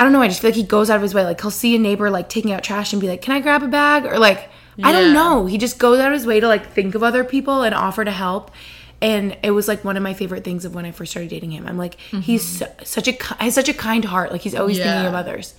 I 0.00 0.04
don't 0.04 0.12
know. 0.12 0.22
I 0.22 0.28
just 0.28 0.40
feel 0.40 0.50
like 0.50 0.56
he 0.56 0.62
goes 0.62 0.90
out 0.90 0.94
of 0.94 1.02
his 1.02 1.12
way. 1.12 1.24
Like 1.24 1.40
he'll 1.40 1.50
see 1.50 1.74
a 1.74 1.78
neighbor 1.78 2.08
like 2.08 2.28
taking 2.28 2.52
out 2.52 2.62
trash 2.62 2.92
and 2.92 3.02
be 3.02 3.08
like, 3.08 3.20
"Can 3.20 3.34
I 3.34 3.40
grab 3.40 3.64
a 3.64 3.66
bag?" 3.66 4.06
Or 4.06 4.16
like, 4.16 4.48
I 4.80 4.92
don't 4.92 5.12
know. 5.12 5.46
He 5.46 5.58
just 5.58 5.80
goes 5.80 5.98
out 5.98 6.06
of 6.06 6.12
his 6.12 6.24
way 6.24 6.38
to 6.38 6.46
like 6.46 6.70
think 6.70 6.94
of 6.94 7.02
other 7.02 7.24
people 7.24 7.62
and 7.62 7.74
offer 7.74 8.04
to 8.04 8.12
help. 8.12 8.52
And 9.00 9.36
it 9.42 9.52
was 9.52 9.68
like 9.68 9.84
one 9.84 9.96
of 9.96 10.02
my 10.02 10.14
favorite 10.14 10.44
things 10.44 10.64
of 10.64 10.74
when 10.74 10.84
I 10.84 10.90
first 10.90 11.12
started 11.12 11.30
dating 11.30 11.52
him. 11.52 11.66
I'm 11.66 11.78
like, 11.78 11.94
he's 11.94 12.44
mm-hmm. 12.44 12.78
so, 12.78 12.84
such 12.84 13.08
a 13.08 13.12
ki- 13.12 13.34
has 13.38 13.54
such 13.54 13.68
a 13.68 13.74
kind 13.74 14.04
heart. 14.04 14.32
Like 14.32 14.40
he's 14.40 14.54
always 14.54 14.76
thinking 14.76 15.06
of 15.06 15.14
others. 15.14 15.54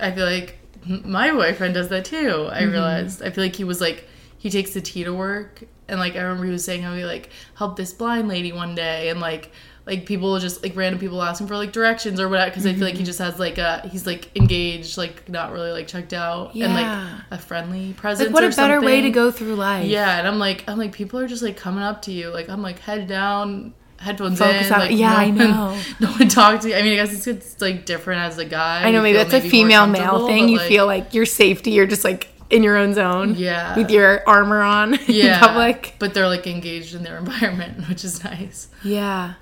I 0.00 0.10
feel 0.12 0.24
like 0.24 0.58
my 0.86 1.30
boyfriend 1.30 1.74
does 1.74 1.88
that 1.88 2.04
too. 2.04 2.48
I 2.50 2.62
mm-hmm. 2.62 2.72
realized. 2.72 3.22
I 3.22 3.30
feel 3.30 3.44
like 3.44 3.56
he 3.56 3.64
was 3.64 3.80
like 3.80 4.08
he 4.38 4.50
takes 4.50 4.72
the 4.72 4.80
T 4.80 5.04
to 5.04 5.12
work, 5.12 5.62
and 5.88 5.98
like 5.98 6.16
I 6.16 6.20
remember 6.20 6.44
he 6.44 6.50
was 6.50 6.64
saying 6.64 6.82
how 6.82 6.94
he 6.94 7.04
like 7.04 7.30
helped 7.56 7.76
this 7.76 7.92
blind 7.92 8.28
lady 8.28 8.52
one 8.52 8.74
day, 8.74 9.08
and 9.08 9.20
like 9.20 9.52
like 9.86 10.06
people 10.06 10.38
just 10.38 10.62
like 10.62 10.74
random 10.76 10.98
people 10.98 11.22
asking 11.22 11.46
for 11.46 11.56
like 11.56 11.72
directions 11.72 12.18
or 12.18 12.28
whatever 12.28 12.50
because 12.50 12.64
I 12.64 12.72
feel 12.72 12.82
like 12.82 12.94
he 12.94 13.00
mm-hmm. 13.00 13.06
just 13.06 13.18
has 13.18 13.38
like 13.38 13.58
a 13.58 13.86
he's 13.88 14.06
like 14.06 14.34
engaged, 14.34 14.96
like 14.96 15.28
not 15.28 15.52
really 15.52 15.72
like 15.72 15.86
checked 15.86 16.14
out, 16.14 16.54
and 16.54 16.72
like 16.72 17.22
a 17.30 17.38
friendly 17.38 17.92
presence. 17.92 18.28
Like 18.28 18.34
what 18.34 18.44
a 18.44 18.56
better 18.56 18.80
way 18.80 19.02
to 19.02 19.10
go 19.10 19.30
through 19.30 19.56
life. 19.56 19.86
Yeah, 19.86 20.18
and 20.18 20.26
I'm 20.26 20.38
like 20.38 20.64
I'm 20.66 20.78
like 20.78 20.92
people 20.92 21.20
are 21.20 21.28
just 21.28 21.42
like 21.42 21.56
coming 21.56 21.82
up 21.82 22.02
to 22.02 22.12
you, 22.12 22.30
like 22.30 22.48
I'm 22.48 22.62
like 22.62 22.78
head 22.78 23.06
down. 23.06 23.74
Headphones 23.96 24.38
Focus 24.38 24.66
in, 24.66 24.72
like 24.72 24.90
yeah, 24.90 25.10
no 25.10 25.16
I 25.16 25.26
one- 25.28 25.38
know. 25.38 25.80
No 26.00 26.10
one 26.10 26.28
talked 26.28 26.62
to 26.62 26.68
you. 26.68 26.74
I 26.74 26.82
mean, 26.82 26.92
I 26.94 26.96
guess 26.96 27.14
it's, 27.14 27.26
it's 27.26 27.60
like 27.60 27.86
different 27.86 28.22
as 28.22 28.36
a 28.38 28.44
guy. 28.44 28.82
I 28.82 28.90
know 28.90 29.00
maybe 29.00 29.16
that's 29.16 29.32
a 29.32 29.40
female 29.40 29.86
male 29.86 30.26
thing. 30.26 30.48
You 30.48 30.58
like, 30.58 30.68
feel 30.68 30.86
like 30.86 31.14
your 31.14 31.24
safety. 31.24 31.70
You're 31.70 31.86
just 31.86 32.04
like 32.04 32.28
in 32.50 32.62
your 32.62 32.76
own 32.76 32.94
zone. 32.94 33.34
Yeah. 33.36 33.76
With 33.76 33.90
your 33.90 34.22
armor 34.28 34.60
on 34.60 34.98
yeah, 35.06 35.34
in 35.34 35.40
public. 35.40 35.94
but 35.98 36.14
they're 36.14 36.28
like 36.28 36.46
engaged 36.46 36.94
in 36.94 37.02
their 37.02 37.18
environment, 37.24 37.88
which 37.88 38.04
is 38.04 38.22
nice. 38.24 38.68
Yeah, 38.82 39.34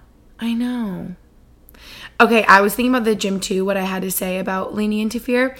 I 0.42 0.54
know. 0.54 1.14
Okay, 2.20 2.44
I 2.44 2.60
was 2.60 2.74
thinking 2.74 2.92
about 2.92 3.04
the 3.04 3.14
gym 3.14 3.40
too. 3.40 3.64
What 3.64 3.76
I 3.76 3.82
had 3.82 4.02
to 4.02 4.10
say 4.10 4.38
about 4.38 4.74
leaning 4.74 4.98
into 4.98 5.20
fear 5.20 5.56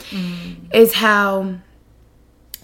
is 0.72 0.94
how 0.94 1.56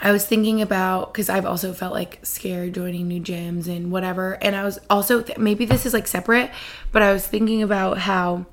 I 0.00 0.12
was 0.12 0.26
thinking 0.26 0.60
about 0.60 1.12
because 1.12 1.28
I've 1.28 1.46
also 1.46 1.72
felt 1.72 1.92
like 1.92 2.18
scared 2.22 2.74
joining 2.74 3.08
new 3.08 3.20
gyms 3.20 3.68
and 3.68 3.90
whatever. 3.90 4.36
And 4.42 4.54
I 4.56 4.64
was 4.64 4.78
also, 4.90 5.24
maybe 5.36 5.64
this 5.64 5.86
is 5.86 5.94
like 5.94 6.06
separate, 6.06 6.50
but 6.92 7.02
I 7.02 7.12
was 7.12 7.26
thinking 7.26 7.62
about 7.62 7.98
how 7.98 8.46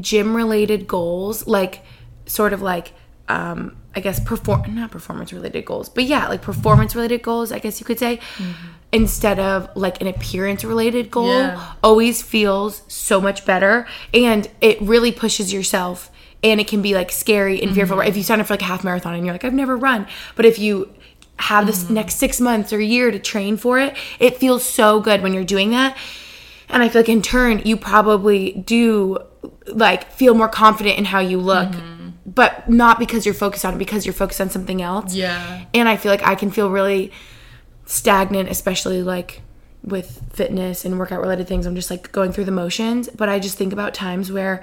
gym 0.00 0.36
related 0.36 0.86
goals, 0.86 1.46
like 1.46 1.84
sort 2.26 2.52
of 2.52 2.60
like, 2.60 2.92
um, 3.28 3.76
I 3.94 4.00
guess 4.00 4.20
perform 4.20 4.74
not 4.74 4.90
performance 4.90 5.32
related 5.32 5.64
goals, 5.64 5.88
but 5.88 6.04
yeah, 6.04 6.28
like 6.28 6.42
performance 6.42 6.94
related 6.94 7.22
goals, 7.22 7.50
I 7.50 7.58
guess 7.58 7.80
you 7.80 7.86
could 7.86 7.98
say, 7.98 8.20
instead 8.92 9.38
of 9.38 9.68
like 9.74 10.00
an 10.00 10.06
appearance 10.06 10.64
related 10.64 11.10
goal, 11.10 11.28
Yeah. 11.28 11.74
always 11.82 12.22
feels 12.22 12.82
so 12.88 13.20
much 13.20 13.44
better, 13.44 13.86
and 14.14 14.48
it 14.60 14.80
really 14.80 15.12
pushes 15.12 15.52
yourself. 15.52 16.10
And 16.40 16.60
it 16.60 16.68
can 16.68 16.82
be 16.82 16.94
like 16.94 17.10
scary 17.10 17.60
and 17.60 17.74
fearful. 17.74 17.96
Mm-hmm. 17.96 18.08
If 18.08 18.16
you 18.16 18.22
sign 18.22 18.40
up 18.40 18.46
for 18.46 18.52
like 18.52 18.62
a 18.62 18.66
half 18.66 18.84
marathon 18.84 19.14
and 19.14 19.26
you're 19.26 19.34
like, 19.34 19.44
I've 19.44 19.52
never 19.52 19.76
run, 19.76 20.06
but 20.36 20.44
if 20.44 20.56
you 20.56 20.94
have 21.40 21.66
this 21.66 21.84
mm-hmm. 21.84 21.94
next 21.94 22.14
six 22.16 22.40
months 22.40 22.72
or 22.72 22.80
year 22.80 23.10
to 23.10 23.18
train 23.18 23.56
for 23.56 23.80
it, 23.80 23.96
it 24.20 24.36
feels 24.36 24.64
so 24.64 25.00
good 25.00 25.20
when 25.20 25.34
you're 25.34 25.44
doing 25.44 25.70
that. 25.70 25.96
And 26.68 26.82
I 26.82 26.88
feel 26.88 27.02
like 27.02 27.08
in 27.08 27.22
turn, 27.22 27.62
you 27.64 27.76
probably 27.76 28.52
do 28.52 29.18
like 29.66 30.12
feel 30.12 30.34
more 30.34 30.48
confident 30.48 30.96
in 30.98 31.06
how 31.06 31.18
you 31.18 31.38
look, 31.38 31.70
mm-hmm. 31.70 32.10
but 32.24 32.68
not 32.68 32.98
because 32.98 33.26
you're 33.26 33.34
focused 33.34 33.64
on 33.64 33.74
it, 33.74 33.78
because 33.78 34.06
you're 34.06 34.12
focused 34.12 34.40
on 34.40 34.50
something 34.50 34.80
else. 34.80 35.14
Yeah. 35.14 35.64
And 35.74 35.88
I 35.88 35.96
feel 35.96 36.12
like 36.12 36.22
I 36.22 36.34
can 36.34 36.50
feel 36.50 36.70
really 36.70 37.10
stagnant, 37.88 38.50
especially 38.50 39.02
like 39.02 39.40
with 39.82 40.22
fitness 40.30 40.84
and 40.84 40.98
workout 40.98 41.22
related 41.22 41.48
things. 41.48 41.64
I'm 41.64 41.74
just 41.74 41.90
like 41.90 42.12
going 42.12 42.32
through 42.32 42.44
the 42.44 42.52
motions. 42.52 43.08
But 43.08 43.30
I 43.30 43.38
just 43.38 43.56
think 43.56 43.72
about 43.72 43.94
times 43.94 44.30
where 44.30 44.62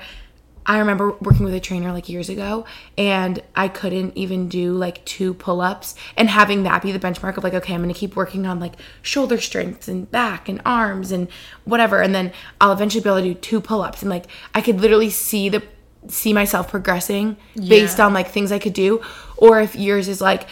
I 0.67 0.77
remember 0.77 1.11
working 1.13 1.43
with 1.43 1.55
a 1.55 1.59
trainer 1.59 1.91
like 1.91 2.07
years 2.07 2.29
ago 2.29 2.65
and 2.99 3.41
I 3.55 3.67
couldn't 3.67 4.15
even 4.15 4.47
do 4.47 4.73
like 4.73 5.03
two 5.05 5.33
pull 5.33 5.61
ups 5.61 5.95
and 6.15 6.29
having 6.29 6.63
that 6.63 6.83
be 6.83 6.91
the 6.91 6.99
benchmark 6.99 7.35
of 7.37 7.43
like, 7.43 7.55
okay, 7.55 7.73
I'm 7.73 7.81
gonna 7.81 7.95
keep 7.95 8.15
working 8.15 8.45
on 8.45 8.59
like 8.59 8.73
shoulder 9.01 9.41
strengths 9.41 9.87
and 9.87 10.09
back 10.11 10.47
and 10.47 10.61
arms 10.63 11.11
and 11.11 11.27
whatever. 11.63 12.01
And 12.01 12.13
then 12.13 12.31
I'll 12.61 12.73
eventually 12.73 13.01
be 13.01 13.09
able 13.09 13.21
to 13.21 13.25
do 13.25 13.33
two 13.33 13.59
pull 13.59 13.81
ups. 13.81 14.03
And 14.03 14.09
like 14.11 14.25
I 14.53 14.61
could 14.61 14.79
literally 14.79 15.09
see 15.09 15.49
the 15.49 15.63
see 16.07 16.31
myself 16.31 16.69
progressing 16.69 17.37
based 17.55 17.99
on 17.99 18.13
like 18.13 18.27
things 18.27 18.51
I 18.51 18.59
could 18.59 18.73
do. 18.73 19.01
Or 19.37 19.59
if 19.61 19.75
yours 19.75 20.07
is 20.07 20.21
like, 20.21 20.47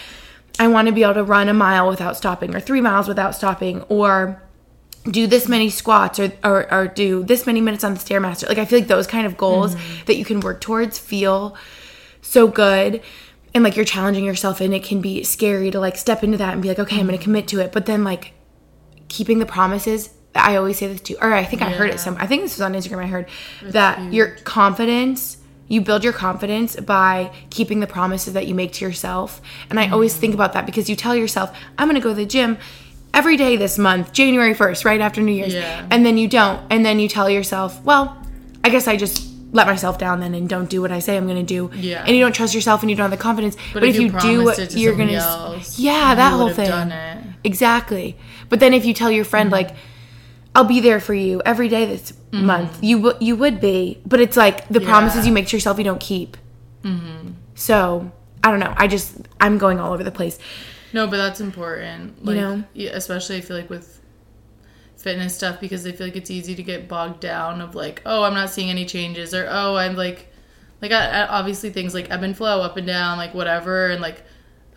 I 0.59 0.67
want 0.67 0.87
to 0.87 0.93
be 0.93 1.03
able 1.03 1.15
to 1.15 1.23
run 1.23 1.49
a 1.49 1.53
mile 1.53 1.87
without 1.87 2.15
stopping 2.15 2.55
or 2.55 2.59
three 2.59 2.81
miles 2.81 3.07
without 3.07 3.35
stopping 3.35 3.81
or 3.83 4.41
do 5.09 5.27
this 5.27 5.49
many 5.49 5.69
squats 5.69 6.19
or, 6.19 6.31
or, 6.43 6.71
or 6.71 6.87
do 6.87 7.23
this 7.23 7.45
many 7.45 7.59
minutes 7.59 7.83
on 7.83 7.93
the 7.93 7.99
stairmaster. 7.99 8.47
Like 8.47 8.57
i 8.57 8.65
feel 8.65 8.79
like 8.79 8.87
those 8.87 9.07
kind 9.07 9.25
of 9.25 9.35
goals 9.35 9.75
mm-hmm. 9.75 10.05
that 10.05 10.15
you 10.15 10.25
can 10.25 10.39
work 10.39 10.61
towards 10.61 10.99
feel 10.99 11.57
so 12.21 12.47
good 12.47 13.01
and 13.53 13.63
like 13.63 13.75
you're 13.75 13.85
challenging 13.85 14.25
yourself 14.25 14.61
and 14.61 14.73
it 14.73 14.83
can 14.83 15.01
be 15.01 15.23
scary 15.23 15.71
to 15.71 15.79
like 15.79 15.97
step 15.97 16.23
into 16.23 16.37
that 16.37 16.53
and 16.53 16.61
be 16.61 16.69
like 16.69 16.79
okay 16.79 16.99
i'm 16.99 17.05
gonna 17.05 17.17
mm-hmm. 17.17 17.23
commit 17.23 17.47
to 17.47 17.59
it 17.59 17.71
but 17.71 17.85
then 17.85 18.03
like 18.03 18.33
keeping 19.09 19.39
the 19.39 19.45
promises 19.45 20.09
i 20.35 20.55
always 20.55 20.77
say 20.77 20.87
this 20.87 21.01
too 21.01 21.15
or 21.21 21.33
i 21.33 21.43
think 21.43 21.61
i 21.61 21.69
heard 21.69 21.89
it 21.89 21.99
some 21.99 22.15
i 22.19 22.25
think 22.25 22.41
this 22.41 22.57
was 22.57 22.61
on 22.61 22.73
instagram 22.73 23.03
i 23.03 23.07
heard 23.07 23.27
that 23.61 24.11
your 24.11 24.35
confidence 24.37 25.37
you 25.67 25.81
build 25.81 26.03
your 26.03 26.13
confidence 26.13 26.75
by 26.75 27.31
keeping 27.49 27.79
the 27.79 27.87
promises 27.87 28.33
that 28.33 28.47
you 28.47 28.53
make 28.53 28.73
to 28.73 28.85
yourself. 28.85 29.41
And 29.69 29.79
i 29.79 29.89
always 29.89 30.15
think 30.15 30.33
about 30.33 30.53
that 30.53 30.65
because 30.65 30.89
you 30.89 30.95
tell 30.95 31.15
yourself 31.15 31.55
i'm 31.77 31.87
gonna 31.87 31.99
go 32.01 32.09
to 32.09 32.15
the 32.15 32.25
gym 32.25 32.57
every 33.13 33.37
day 33.37 33.57
this 33.57 33.77
month 33.77 34.11
january 34.11 34.53
1st 34.53 34.85
right 34.85 35.01
after 35.01 35.21
new 35.21 35.31
year's. 35.31 35.53
Yeah. 35.53 35.87
and 35.89 36.05
then 36.05 36.17
you 36.17 36.27
don't. 36.27 36.61
And 36.69 36.85
then 36.85 36.99
you 36.99 37.07
tell 37.07 37.29
yourself 37.29 37.81
well 37.83 38.17
i 38.63 38.69
guess 38.69 38.87
i 38.87 38.97
just 38.97 39.29
let 39.51 39.67
myself 39.67 39.99
down 39.99 40.19
then 40.19 40.33
and 40.33 40.49
don't 40.49 40.67
do 40.69 40.81
what 40.81 40.91
i 40.91 40.99
say 40.99 41.15
i'm 41.15 41.27
gonna 41.27 41.43
do. 41.43 41.69
Yeah. 41.75 42.03
and 42.05 42.15
you 42.15 42.23
don't 42.23 42.33
trust 42.33 42.53
yourself 42.55 42.81
and 42.81 42.89
you 42.89 42.95
don't 42.95 43.09
have 43.09 43.17
the 43.19 43.23
confidence. 43.23 43.55
But, 43.71 43.83
if, 43.83 43.97
you, 43.97 44.09
do 44.19 44.43
what 44.43 44.57
to 44.57 44.79
you're 44.79 44.95
gonna 44.95 45.13
else, 45.13 45.79
yeah 45.79 46.15
that 46.15 46.31
whole 46.33 46.49
thing. 46.49 47.35
exactly. 47.43 48.17
But 48.49 48.59
then 48.59 48.73
if 48.73 48.83
you 48.85 48.93
tell 48.93 49.11
your 49.11 49.25
friend 49.25 49.51
like 49.51 49.75
i'll 50.55 50.63
be 50.63 50.79
there 50.79 50.99
for 50.99 51.13
you 51.13 51.41
every 51.45 51.67
day 51.67 51.85
this 51.85 52.11
mm-hmm. 52.11 52.45
month 52.45 52.83
you 52.83 52.97
would 52.99 53.17
you 53.21 53.35
would 53.35 53.59
be 53.59 53.99
but 54.05 54.19
it's 54.19 54.37
like 54.37 54.67
the 54.69 54.81
promises 54.81 55.25
you 55.25 55.31
make 55.31 55.47
to 55.47 55.55
yourself 55.55 55.77
you 55.77 55.83
don't 55.83 56.01
keep 56.01 56.37
mm-hmm. 56.83 57.31
so 57.55 58.11
i 58.43 58.51
don't 58.51 58.59
know 58.59 58.73
i 58.77 58.87
just 58.87 59.15
i'm 59.39 59.57
going 59.57 59.79
all 59.79 59.93
over 59.93 60.03
the 60.03 60.11
place 60.11 60.39
No, 60.93 61.07
but 61.07 61.17
that's 61.17 61.41
important. 61.41 62.23
Like, 62.23 62.37
know? 62.37 62.63
yeah, 62.73 62.91
especially 62.91 63.37
I 63.37 63.41
feel 63.41 63.57
like 63.57 63.69
with 63.69 63.99
fitness 64.95 65.35
stuff 65.35 65.59
because 65.59 65.85
I 65.85 65.91
feel 65.91 66.07
like 66.07 66.15
it's 66.15 66.31
easy 66.31 66.55
to 66.55 66.63
get 66.63 66.87
bogged 66.87 67.19
down 67.19 67.61
of 67.61 67.75
like, 67.75 68.01
oh, 68.05 68.23
I'm 68.23 68.35
not 68.35 68.51
seeing 68.51 68.69
any 68.69 68.85
changes 68.85 69.33
or 69.33 69.47
oh, 69.49 69.75
I'm 69.75 69.95
like, 69.95 70.31
like 70.81 70.91
I, 70.91 71.23
I- 71.23 71.27
obviously 71.27 71.71
things 71.71 71.95
like 71.95 72.11
ebb 72.11 72.21
and 72.21 72.37
flow, 72.37 72.61
up 72.61 72.77
and 72.77 72.85
down, 72.85 73.17
like 73.17 73.33
whatever, 73.33 73.89
and 73.89 74.01
like. 74.01 74.23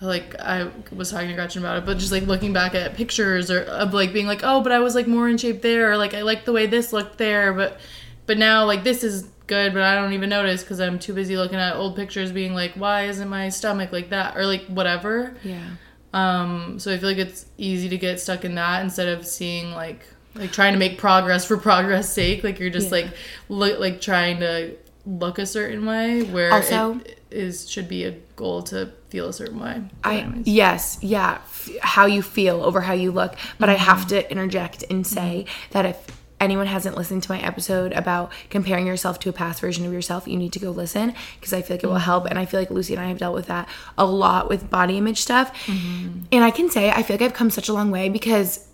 Like 0.00 0.38
I 0.40 0.68
was 0.92 1.10
talking 1.10 1.28
to 1.28 1.34
Gretchen 1.34 1.62
about 1.62 1.78
it, 1.78 1.86
but 1.86 1.96
just 1.98 2.12
like 2.12 2.26
looking 2.26 2.52
back 2.52 2.74
at 2.74 2.94
pictures 2.94 3.50
or 3.50 3.62
of 3.62 3.94
like 3.94 4.12
being 4.12 4.26
like, 4.26 4.40
oh, 4.42 4.60
but 4.62 4.72
I 4.72 4.78
was 4.80 4.94
like 4.94 5.06
more 5.06 5.28
in 5.28 5.38
shape 5.38 5.62
there, 5.62 5.90
or 5.90 5.96
like 5.96 6.12
I 6.14 6.22
like 6.22 6.44
the 6.44 6.52
way 6.52 6.66
this 6.66 6.92
looked 6.92 7.16
there, 7.18 7.52
but 7.54 7.78
but 8.26 8.36
now 8.38 8.64
like 8.66 8.84
this 8.84 9.02
is 9.02 9.22
good, 9.46 9.72
but 9.72 9.82
I 9.82 9.94
don't 9.94 10.12
even 10.12 10.28
notice 10.28 10.62
because 10.62 10.80
I'm 10.80 10.98
too 10.98 11.14
busy 11.14 11.36
looking 11.36 11.58
at 11.58 11.76
old 11.76 11.96
pictures, 11.96 12.30
being 12.32 12.52
like, 12.54 12.72
why 12.74 13.04
isn't 13.04 13.28
my 13.28 13.48
stomach 13.48 13.90
like 13.92 14.10
that, 14.10 14.36
or 14.36 14.44
like 14.44 14.66
whatever. 14.66 15.34
yeah 15.44 15.64
Um, 16.12 16.78
so 16.78 16.92
I 16.92 16.98
feel 16.98 17.08
like 17.08 17.18
it's 17.18 17.46
easy 17.56 17.88
to 17.88 17.96
get 17.98 18.20
stuck 18.20 18.44
in 18.44 18.54
that 18.56 18.82
instead 18.82 19.08
of 19.08 19.26
seeing 19.26 19.70
like 19.72 20.06
like 20.34 20.52
trying 20.52 20.74
to 20.74 20.78
make 20.78 20.98
progress 20.98 21.46
for 21.46 21.56
progress 21.70 22.12
sake. 22.12 22.44
Like 22.44 22.58
you're 22.58 22.68
just 22.70 22.88
Yeah. 22.88 23.02
like 23.02 23.06
look 23.48 23.80
like 23.80 24.00
trying 24.02 24.40
to 24.40 24.76
look 25.06 25.38
a 25.38 25.46
certain 25.46 25.86
way 25.86 26.22
where 26.22 26.52
Also- 26.52 27.00
it 27.04 27.18
is 27.30 27.70
should 27.70 27.88
be 27.88 28.04
a 28.04 28.10
goal 28.34 28.62
to 28.64 28.90
feel 29.08 29.28
a 29.28 29.32
certain 29.32 29.60
way. 29.60 29.82
I 30.04 30.32
yes, 30.44 30.98
yeah, 31.02 31.38
f- 31.44 31.70
how 31.80 32.06
you 32.06 32.22
feel 32.22 32.62
over 32.62 32.80
how 32.80 32.92
you 32.92 33.12
look. 33.12 33.34
But 33.58 33.68
I 33.68 33.74
have 33.74 33.98
mm-hmm. 33.98 34.08
to 34.08 34.30
interject 34.30 34.84
and 34.90 35.04
mm-hmm. 35.04 35.14
say 35.14 35.46
that 35.70 35.86
if 35.86 36.06
anyone 36.38 36.66
hasn't 36.66 36.96
listened 36.96 37.22
to 37.22 37.32
my 37.32 37.40
episode 37.40 37.92
about 37.92 38.30
comparing 38.50 38.86
yourself 38.86 39.18
to 39.20 39.28
a 39.28 39.32
past 39.32 39.60
version 39.60 39.86
of 39.86 39.92
yourself, 39.92 40.28
you 40.28 40.36
need 40.36 40.52
to 40.52 40.58
go 40.58 40.70
listen 40.70 41.14
because 41.38 41.52
I 41.52 41.62
feel 41.62 41.76
like 41.76 41.84
it 41.84 41.86
will 41.86 41.94
mm-hmm. 41.94 42.04
help. 42.04 42.26
And 42.26 42.38
I 42.38 42.44
feel 42.44 42.60
like 42.60 42.70
Lucy 42.70 42.94
and 42.94 43.02
I 43.02 43.08
have 43.08 43.18
dealt 43.18 43.34
with 43.34 43.46
that 43.46 43.68
a 43.96 44.04
lot 44.04 44.48
with 44.48 44.68
body 44.68 44.98
image 44.98 45.20
stuff. 45.20 45.68
And 45.68 46.44
I 46.44 46.50
can 46.50 46.70
say 46.70 46.90
I 46.90 47.02
feel 47.02 47.14
like 47.14 47.22
I've 47.22 47.34
come 47.34 47.50
such 47.50 47.68
a 47.68 47.72
long 47.72 47.90
way 47.90 48.08
because 48.08 48.65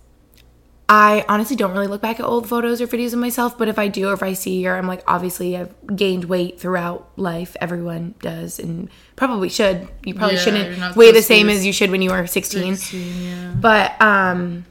I 0.89 1.25
honestly 1.29 1.55
don't 1.55 1.71
really 1.71 1.87
look 1.87 2.01
back 2.01 2.19
at 2.19 2.25
old 2.25 2.47
photos 2.47 2.81
or 2.81 2.87
videos 2.87 3.13
of 3.13 3.19
myself, 3.19 3.57
but 3.57 3.67
if 3.67 3.79
I 3.79 3.87
do 3.87 4.09
or 4.09 4.13
if 4.13 4.21
I 4.21 4.33
see 4.33 4.67
or 4.67 4.75
I'm 4.75 4.85
like, 4.85 5.01
obviously 5.07 5.55
I've 5.55 5.73
gained 5.95 6.25
weight 6.25 6.59
throughout 6.59 7.09
life. 7.15 7.55
Everyone 7.61 8.15
does 8.21 8.59
and 8.59 8.89
probably 9.15 9.49
should. 9.49 9.87
You 10.03 10.13
probably 10.13 10.35
Yeah, 10.35 10.41
shouldn't 10.41 10.95
weigh 10.95 11.11
the 11.11 11.21
same 11.21 11.49
as 11.49 11.65
you 11.65 11.71
should 11.73 11.89
when 11.89 12.01
you 12.01 12.11
were 12.11 12.27
16 12.27 12.77
yeah. 12.91 13.53
but 13.59 13.99
um 14.01 14.65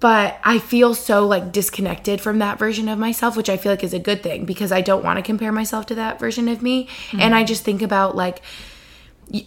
but 0.00 0.38
i 0.44 0.58
feel 0.58 0.94
so 0.94 1.26
like 1.26 1.50
disconnected 1.52 2.20
from 2.20 2.38
that 2.38 2.58
version 2.58 2.88
of 2.88 2.98
myself 2.98 3.36
which 3.36 3.48
i 3.48 3.56
feel 3.56 3.72
like 3.72 3.82
is 3.82 3.92
a 3.92 3.98
good 3.98 4.22
thing 4.22 4.44
because 4.44 4.70
i 4.70 4.80
don't 4.80 5.04
want 5.04 5.16
to 5.16 5.22
compare 5.22 5.50
myself 5.50 5.86
to 5.86 5.94
that 5.96 6.18
version 6.20 6.48
of 6.48 6.62
me 6.62 6.88
and 7.18 7.34
i 7.34 7.42
just 7.44 7.64
think 7.64 7.82
about 7.82 8.14
like 8.16 8.40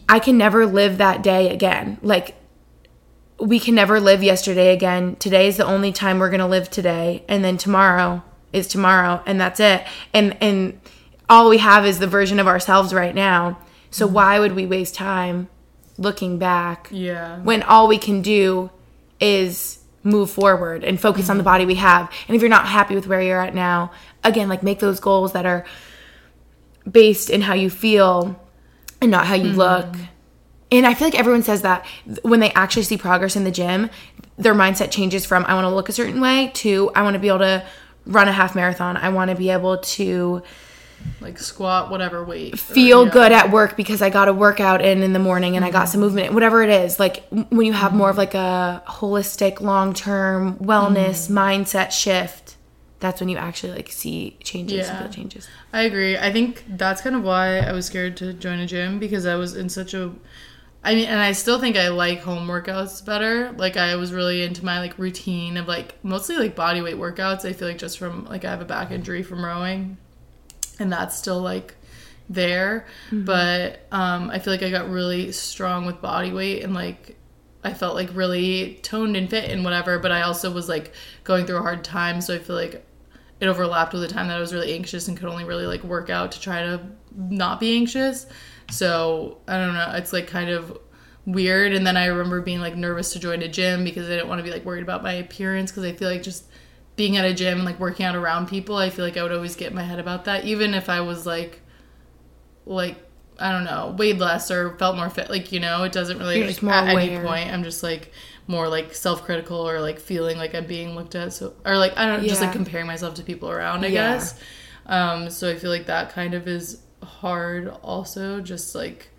I 0.08 0.20
can 0.20 0.38
never 0.38 0.68
live 0.68 1.00
that 1.00 1.24
day 1.24 1.50
again 1.50 1.98
like 2.04 2.36
we 3.42 3.60
can 3.60 3.76
never 3.76 4.00
live 4.00 4.24
yesterday 4.24 4.74
again 4.74 5.16
today 5.18 5.48
is 5.48 5.58
the 5.58 5.66
only 5.66 5.92
time 5.92 6.20
we're 6.20 6.30
going 6.30 6.40
to 6.40 6.48
live 6.48 6.70
today 6.70 7.24
and 7.28 7.44
then 7.44 7.58
tomorrow 7.58 8.24
is 8.54 8.68
tomorrow 8.68 9.22
and 9.26 9.42
that's 9.42 9.60
it 9.60 9.84
and 10.14 10.38
and 10.42 10.80
all 11.30 11.50
we 11.50 11.58
have 11.58 11.86
is 11.86 12.00
the 12.00 12.08
version 12.08 12.40
of 12.40 12.48
ourselves 12.48 12.94
right 12.94 13.16
now 13.16 13.58
so 13.90 14.06
mm-hmm. 14.06 14.16
why 14.16 14.40
would 14.40 14.54
we 14.54 14.66
waste 14.66 14.96
time 14.96 15.50
looking 15.98 16.38
back 16.38 16.88
Yeah. 16.92 17.40
when 17.40 17.64
all 17.64 17.88
we 17.88 17.98
can 17.98 18.22
do 18.22 18.70
is 19.20 19.80
move 20.04 20.32
forward 20.32 20.84
and 20.84 21.00
focus 21.00 21.30
on 21.30 21.38
the 21.38 21.42
mm-hmm. 21.42 21.46
body 21.46 21.66
we 21.66 21.76
have. 21.76 22.12
And 22.28 22.36
if 22.36 22.42
you're 22.42 22.50
not 22.50 22.66
happy 22.68 22.96
with 22.96 23.08
where 23.08 23.22
you're 23.22 23.40
at 23.40 23.54
now, 23.54 23.92
again, 24.24 24.50
like 24.50 24.64
make 24.64 24.80
those 24.80 25.00
goals 25.00 25.34
that 25.34 25.46
are 25.46 25.66
based 26.90 27.30
in 27.30 27.42
how 27.42 27.54
you 27.54 27.70
feel 27.70 28.40
and 29.00 29.12
not 29.12 29.28
how 29.28 29.36
you 29.36 29.50
mm-hmm. 29.50 29.58
look. 29.58 29.96
And 30.72 30.88
I 30.88 30.94
feel 30.94 31.08
like 31.08 31.20
everyone 31.20 31.44
says 31.44 31.64
that 31.64 31.86
when 32.24 32.40
they 32.40 32.52
actually 32.54 32.84
see 32.84 32.98
progress 32.98 33.36
in 33.36 33.44
the 33.44 33.52
gym, 33.52 33.90
their 34.38 34.54
mindset 34.56 34.90
changes 34.92 35.26
from 35.26 35.46
I 35.46 35.54
want 35.54 35.66
to 35.66 35.70
look 35.76 35.90
a 35.90 35.92
certain 35.92 36.22
way 36.22 36.52
to 36.56 36.92
I 36.96 37.02
want 37.04 37.16
to 37.16 37.20
be 37.20 37.28
able 37.28 37.40
to 37.40 37.66
run 38.06 38.28
a 38.28 38.32
half 38.32 38.56
marathon. 38.56 38.98
I 38.98 39.10
want 39.10 39.30
to 39.30 39.36
be 39.36 39.50
able 39.50 39.78
to 39.78 40.42
Like 41.20 41.38
squat, 41.38 41.92
whatever 41.92 42.24
weight. 42.24 42.54
or- 42.54 42.58
feel 42.58 43.06
yeah. 43.06 43.12
good 43.12 43.32
at 43.32 43.52
work 43.52 43.76
because 43.76 44.02
I 44.02 44.10
got 44.10 44.28
a 44.28 44.34
workout 44.34 44.82
in 44.84 45.04
in 45.04 45.14
the 45.14 45.20
morning 45.20 45.56
and 45.56 45.66
I 45.66 45.72
got 45.72 45.84
mm-hmm. 45.84 45.92
some 45.92 46.02
movement, 46.02 46.34
whatever 46.34 46.64
it 46.64 46.70
is. 46.70 47.00
Like 47.00 47.24
when 47.30 47.66
you 47.66 47.74
have 47.74 47.94
more 47.94 48.10
of 48.10 48.18
like 48.18 48.34
a 48.34 48.82
holistic, 48.88 49.60
long 49.62 49.94
term 49.94 50.56
wellness 50.58 51.28
mm-hmm. 51.30 51.38
mindset 51.38 51.92
shift, 51.92 52.56
that's 53.00 53.20
when 53.20 53.30
you 53.30 53.38
actually 53.38 53.74
like 53.74 53.92
see 53.92 54.38
changes 54.44 54.88
Yeah. 54.88 55.02
feel 55.02 55.10
changes. 55.10 55.48
I 55.74 55.82
agree. 55.84 56.18
I 56.18 56.32
think 56.32 56.64
that's 56.68 57.02
kind 57.02 57.16
of 57.16 57.24
why 57.24 57.60
I 57.60 57.72
was 57.74 57.86
scared 57.88 58.16
to 58.18 58.34
join 58.34 58.60
a 58.60 58.66
gym 58.68 59.00
because 59.00 59.26
I 59.26 59.36
was 59.36 59.56
in 59.56 59.70
such 59.70 59.94
a 59.94 60.12
I 60.84 60.96
mean, 60.96 61.06
and 61.06 61.20
I 61.20 61.34
still 61.34 61.60
think 61.60 61.78
I 61.78 61.90
like 61.90 62.22
home 62.22 62.48
workouts 62.48 63.06
better. 63.06 63.52
Like 63.52 63.78
I 63.78 63.96
was 63.96 64.12
really 64.12 64.42
into 64.42 64.66
my 64.66 64.80
like 64.80 64.98
routine 64.98 65.58
of 65.58 65.68
like 65.68 66.04
mostly 66.04 66.38
like 66.38 66.56
body 66.56 66.82
weight 66.82 66.96
workouts. 66.96 67.46
I 67.46 67.54
feel 67.54 67.68
like 67.68 67.78
just 67.78 68.00
from 68.00 68.26
like 68.26 68.46
I 68.46 68.50
have 68.50 68.62
a 68.62 68.66
back 68.66 68.92
injury 68.92 69.22
from 69.22 69.46
rowing 69.46 69.98
and 70.80 70.92
that's 70.92 71.16
still 71.16 71.40
like 71.40 71.76
there. 72.30 72.88
But 73.12 73.86
um 73.92 74.32
I 74.32 74.40
feel 74.40 74.54
like 74.54 74.64
I 74.64 74.72
got 74.72 74.90
really 74.90 75.32
strong 75.32 75.86
with 75.86 76.02
body 76.02 76.32
weight 76.32 76.64
and 76.64 76.74
like 76.74 77.16
I 77.64 77.74
felt 77.74 77.94
like 77.94 78.10
really 78.16 78.80
toned 78.82 79.16
and 79.16 79.30
fit 79.30 79.52
and 79.52 79.64
whatever, 79.64 80.00
but 80.00 80.12
I 80.12 80.24
also 80.24 80.52
was 80.52 80.68
like 80.68 80.94
going 81.24 81.46
through 81.46 81.58
a 81.58 81.62
hard 81.62 81.84
time, 81.84 82.22
so 82.22 82.34
I 82.34 82.40
feel 82.40 82.56
like 82.56 82.84
it 83.40 83.48
overlapped 83.48 83.94
with 83.94 84.02
the 84.02 84.08
time 84.08 84.28
that 84.30 84.38
I 84.38 84.40
was 84.40 84.54
really 84.54 84.74
anxious 84.74 85.08
and 85.08 85.16
could 85.18 85.30
only 85.30 85.44
really 85.44 85.68
like 85.68 85.84
work 85.84 86.10
out 86.10 86.32
to 86.32 86.42
try 86.42 86.62
to 86.64 86.82
not 87.16 87.60
be 87.60 87.76
anxious. 87.76 88.26
So 88.72 89.40
I 89.48 89.58
don't 89.58 89.74
know, 89.74 89.92
it's 89.96 90.14
like 90.14 90.28
kind 90.28 90.50
of 90.50 90.78
weird. 91.26 91.74
And 91.74 91.86
then 91.86 91.98
I 91.98 92.06
remember 92.06 92.42
being 92.42 92.60
like 92.60 92.76
nervous 92.76 93.14
to 93.14 93.20
join 93.20 93.42
a 93.42 93.48
gym 93.48 93.84
because 93.84 94.08
I 94.08 94.12
didn't 94.12 94.28
want 94.28 94.40
to 94.40 94.44
be 94.44 94.52
like 94.52 94.66
worried 94.66 94.84
about 94.84 95.04
my 95.04 95.14
appearance 95.14 95.72
because 95.72 95.84
I 95.84 95.94
feel 95.94 96.10
like 96.10 96.24
just 96.24 96.46
being 96.96 97.18
at 97.18 97.26
a 97.26 97.34
gym 97.34 97.60
and 97.60 97.66
like 97.66 97.80
working 97.80 98.06
out 98.06 98.16
around 98.16 98.48
people, 98.48 98.76
I 98.78 98.90
feel 98.90 99.06
like 99.06 99.18
I 99.18 99.24
would 99.24 99.32
always 99.32 99.56
get 99.56 99.70
in 99.70 99.76
my 99.76 99.84
head 99.84 100.00
about 100.00 100.26
that, 100.26 100.46
even 100.46 100.74
if 100.74 100.90
I 100.90 101.02
was 101.02 101.26
like, 101.26 101.62
like 102.66 102.98
I 103.40 103.52
don't 103.52 103.64
know, 103.64 103.96
weighed 103.98 104.20
less 104.20 104.52
or 104.52 104.78
felt 104.78 104.96
more 104.96 105.10
fit. 105.10 105.30
Like 105.30 105.52
you 105.52 105.60
know, 105.60 105.84
it 105.84 105.92
doesn't 105.92 106.18
really 106.20 106.44
like, 106.44 106.64
at 106.64 106.88
any 106.88 107.18
point. 107.20 107.52
I'm 107.52 107.64
just 107.64 107.82
like 107.84 108.12
more 108.48 108.68
like 108.68 108.94
self-critical 108.94 109.58
or 109.58 109.80
like 109.80 110.00
feeling 110.00 110.38
like 110.38 110.54
I'm 110.54 110.66
being 110.66 110.96
looked 110.96 111.16
at. 111.16 111.34
So 111.34 111.54
or 111.66 111.78
like 111.78 111.98
I 111.98 112.06
don't 112.06 112.28
just 112.28 112.42
like 112.42 112.52
comparing 112.52 112.88
myself 112.88 113.16
to 113.16 113.24
people 113.24 113.50
around. 113.50 113.84
I 113.84 113.88
Yeah. 113.88 114.14
guess. 114.14 114.40
Um, 114.86 115.30
so 115.30 115.50
I 115.50 115.56
feel 115.56 115.70
like 115.72 115.86
that 115.88 116.12
kind 116.12 116.34
of 116.34 116.48
is 116.48 116.82
hard. 117.04 117.68
Also, 117.84 118.42
just 118.42 118.76
like 118.76 119.10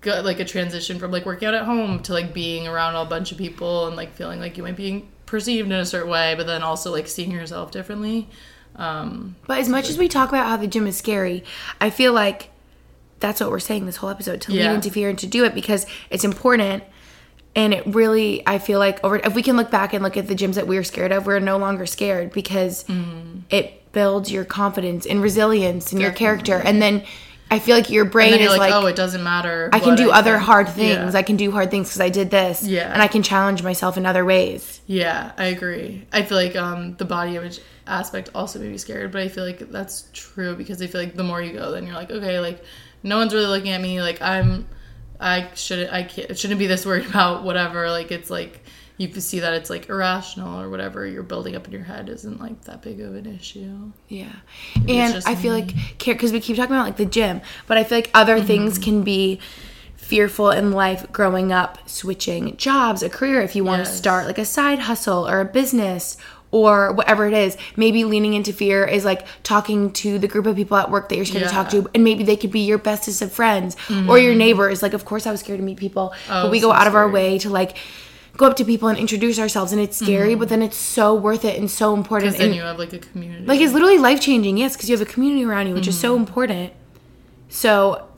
go, 0.00 0.20
like 0.22 0.40
a 0.40 0.44
transition 0.44 0.98
from 0.98 1.10
like 1.10 1.24
working 1.26 1.48
out 1.48 1.54
at 1.54 1.64
home 1.64 2.00
to 2.04 2.12
like 2.12 2.32
being 2.34 2.66
around 2.66 2.96
a 2.96 3.04
bunch 3.08 3.32
of 3.32 3.38
people 3.38 3.86
and 3.86 3.96
like 3.96 4.12
feeling 4.14 4.40
like 4.40 4.56
you 4.56 4.62
might 4.62 4.76
be 4.76 5.06
perceived 5.26 5.66
in 5.66 5.72
a 5.78 5.86
certain 5.86 6.10
way, 6.10 6.34
but 6.36 6.46
then 6.46 6.62
also 6.62 6.90
like 6.92 7.08
seeing 7.08 7.30
yourself 7.30 7.70
differently. 7.70 8.28
Um, 8.76 9.36
But 9.46 9.58
as 9.58 9.68
much 9.68 9.88
as 9.90 9.98
we 9.98 10.08
talk 10.08 10.28
about 10.30 10.46
how 10.46 10.56
the 10.56 10.66
gym 10.66 10.86
is 10.86 10.96
scary, 10.96 11.44
I 11.80 11.90
feel 11.90 12.12
like 12.12 12.50
that's 13.20 13.40
what 13.40 13.50
we're 13.50 13.60
saying 13.60 13.86
this 13.86 13.96
whole 13.96 14.10
episode 14.10 14.40
to 14.42 14.52
Yeah. 14.52 14.66
lean 14.66 14.76
into 14.76 14.90
fear 14.90 15.08
and 15.08 15.18
to 15.20 15.26
do 15.26 15.44
it 15.44 15.54
because 15.54 15.86
it's 16.10 16.24
important. 16.24 16.82
And 17.54 17.74
it 17.74 17.86
really, 17.86 18.42
I 18.46 18.58
feel 18.58 18.78
like 18.78 19.02
over 19.04 19.16
if 19.18 19.34
we 19.34 19.42
can 19.42 19.58
look 19.58 19.70
back 19.70 19.92
and 19.92 20.02
look 20.02 20.16
at 20.16 20.26
the 20.26 20.34
gyms 20.34 20.54
that 20.54 20.66
we 20.66 20.76
were 20.76 20.84
scared 20.84 21.12
of, 21.12 21.26
we're 21.26 21.38
no 21.38 21.58
longer 21.58 21.84
scared 21.86 22.32
because 22.32 22.84
Mm-hmm. 22.84 23.40
it 23.50 23.81
builds 23.92 24.32
your 24.32 24.44
confidence 24.44 25.06
and 25.06 25.22
resilience 25.22 25.92
and 25.92 26.00
your 26.00 26.12
character. 26.12 26.56
And 26.56 26.80
then 26.80 27.04
I 27.52 27.58
feel 27.58 27.76
like 27.76 27.90
your 27.90 28.06
brain 28.06 28.40
is 28.40 28.48
like, 28.48 28.58
like, 28.58 28.72
oh, 28.72 28.86
it 28.86 28.96
doesn't 28.96 29.22
matter. 29.22 29.68
I 29.74 29.78
can 29.78 29.94
do 29.94 30.10
other 30.10 30.36
think." 30.36 30.44
hard 30.44 30.68
things. 30.70 31.12
Yeah. 31.12 31.18
I 31.18 31.22
can 31.22 31.36
do 31.36 31.50
hard 31.50 31.70
things 31.70 31.88
because 31.88 32.00
I 32.00 32.08
did 32.08 32.30
this. 32.30 32.62
Yeah. 32.62 32.90
And 32.90 33.02
I 33.02 33.08
can 33.08 33.22
challenge 33.22 33.62
myself 33.62 33.98
in 33.98 34.06
other 34.06 34.24
ways. 34.24 34.80
Yeah, 34.86 35.32
I 35.36 35.44
agree. 35.44 36.06
I 36.12 36.22
feel 36.22 36.38
like 36.38 36.56
um, 36.56 36.96
the 36.96 37.04
body 37.04 37.36
image 37.36 37.60
aspect 37.86 38.30
also 38.34 38.58
made 38.58 38.70
me 38.70 38.78
scared, 38.78 39.12
but 39.12 39.20
I 39.20 39.28
feel 39.28 39.44
like 39.44 39.58
that's 39.70 40.08
true 40.14 40.56
because 40.56 40.80
I 40.80 40.86
feel 40.86 41.02
like 41.02 41.14
the 41.14 41.24
more 41.24 41.42
you 41.42 41.52
go, 41.52 41.72
then 41.72 41.86
you're 41.86 41.94
like, 41.94 42.10
okay, 42.10 42.40
like 42.40 42.64
no 43.02 43.18
one's 43.18 43.34
really 43.34 43.46
looking 43.46 43.72
at 43.72 43.82
me. 43.82 44.00
Like 44.00 44.22
I'm, 44.22 44.66
I 45.20 45.50
shouldn't, 45.54 45.92
I 45.92 46.04
can't, 46.04 46.38
shouldn't 46.38 46.58
be 46.58 46.66
this 46.66 46.86
worried 46.86 47.04
about 47.10 47.44
whatever. 47.44 47.90
Like 47.90 48.10
it's 48.10 48.30
like 48.30 48.64
you 48.98 49.08
can 49.08 49.20
see 49.20 49.40
that 49.40 49.54
it's 49.54 49.70
like 49.70 49.88
irrational 49.88 50.60
or 50.60 50.68
whatever 50.70 51.06
you're 51.06 51.22
building 51.22 51.56
up 51.56 51.66
in 51.66 51.72
your 51.72 51.82
head 51.82 52.08
isn't 52.08 52.40
like 52.40 52.62
that 52.64 52.82
big 52.82 53.00
of 53.00 53.14
an 53.14 53.26
issue. 53.26 53.90
Yeah. 54.08 54.32
And 54.88 55.22
I 55.26 55.34
feel 55.34 55.52
like 55.54 55.74
care 55.98 56.14
because 56.14 56.32
we 56.32 56.40
keep 56.40 56.56
talking 56.56 56.74
about 56.74 56.84
like 56.86 56.96
the 56.98 57.06
gym, 57.06 57.40
but 57.66 57.78
I 57.78 57.84
feel 57.84 57.98
like 57.98 58.10
other 58.14 58.36
Mm-hmm. 58.36 58.46
things 58.46 58.78
can 58.78 59.02
be 59.02 59.40
fearful 59.96 60.50
in 60.50 60.72
life 60.72 61.10
growing 61.12 61.52
up, 61.52 61.78
switching 61.88 62.56
jobs, 62.56 63.02
a 63.02 63.08
career 63.08 63.40
if 63.40 63.56
you 63.56 63.64
want 63.64 63.84
to 63.84 63.88
Yes. 63.90 63.96
start 63.96 64.26
like 64.26 64.38
a 64.38 64.44
side 64.44 64.80
hustle 64.80 65.28
or 65.28 65.40
a 65.40 65.44
business 65.44 66.16
or 66.50 66.92
whatever 66.92 67.26
it 67.26 67.32
is. 67.32 67.56
Maybe 67.76 68.04
leaning 68.04 68.34
into 68.34 68.52
fear 68.52 68.84
is 68.84 69.04
like 69.06 69.26
talking 69.42 69.90
to 69.94 70.18
the 70.18 70.28
group 70.28 70.44
of 70.46 70.54
people 70.54 70.76
at 70.76 70.90
work 70.90 71.08
that 71.08 71.16
you're 71.16 71.24
scared 71.24 71.44
to 71.44 71.50
talk 71.50 71.68
Mm-hmm. 71.68 71.84
to 71.84 71.90
and 71.94 72.04
maybe 72.04 72.24
they 72.24 72.36
could 72.36 72.50
be 72.50 72.60
your 72.60 72.78
bestest 72.78 73.22
of 73.22 73.32
friends 73.32 73.74
or 74.08 74.18
your 74.18 74.34
neighbors. 74.34 74.82
Like 74.82 74.92
of 74.92 75.04
course 75.06 75.26
I 75.26 75.30
was 75.30 75.40
scared 75.40 75.60
to 75.60 75.64
meet 75.64 75.78
people, 75.78 76.12
but 76.28 76.46
Oh, 76.46 76.50
we 76.50 76.60
go 76.60 76.68
so 76.68 76.72
out 76.74 76.86
of 76.86 76.94
our 76.94 77.08
way 77.08 77.38
to 77.38 77.48
like 77.48 77.76
go 78.36 78.46
up 78.46 78.56
to 78.56 78.64
people 78.64 78.88
and 78.88 78.98
introduce 78.98 79.38
ourselves 79.38 79.72
and 79.72 79.80
it's 79.80 79.98
scary, 79.98 80.30
mm-hmm. 80.30 80.40
but 80.40 80.48
then 80.48 80.62
it's 80.62 80.76
so 80.76 81.14
worth 81.14 81.44
it 81.44 81.58
and 81.58 81.70
so 81.70 81.94
important. 81.94 82.32
Because 82.32 82.38
then 82.38 82.48
and- 82.48 82.56
you 82.56 82.62
have 82.62 82.78
like 82.78 82.92
a 82.92 82.98
community. 82.98 83.44
like 83.44 83.60
it's 83.60 83.72
literally 83.72 83.98
life 83.98 84.20
changing, 84.20 84.56
yes, 84.56 84.74
because 84.74 84.88
you 84.88 84.96
have 84.96 85.06
a 85.06 85.10
community 85.10 85.44
around 85.44 85.68
you, 85.68 85.74
which 85.74 85.88
is 85.88 85.98
so 85.98 86.14
mm-hmm. 86.14 86.26
important. 86.26 86.72
So, 87.48 88.08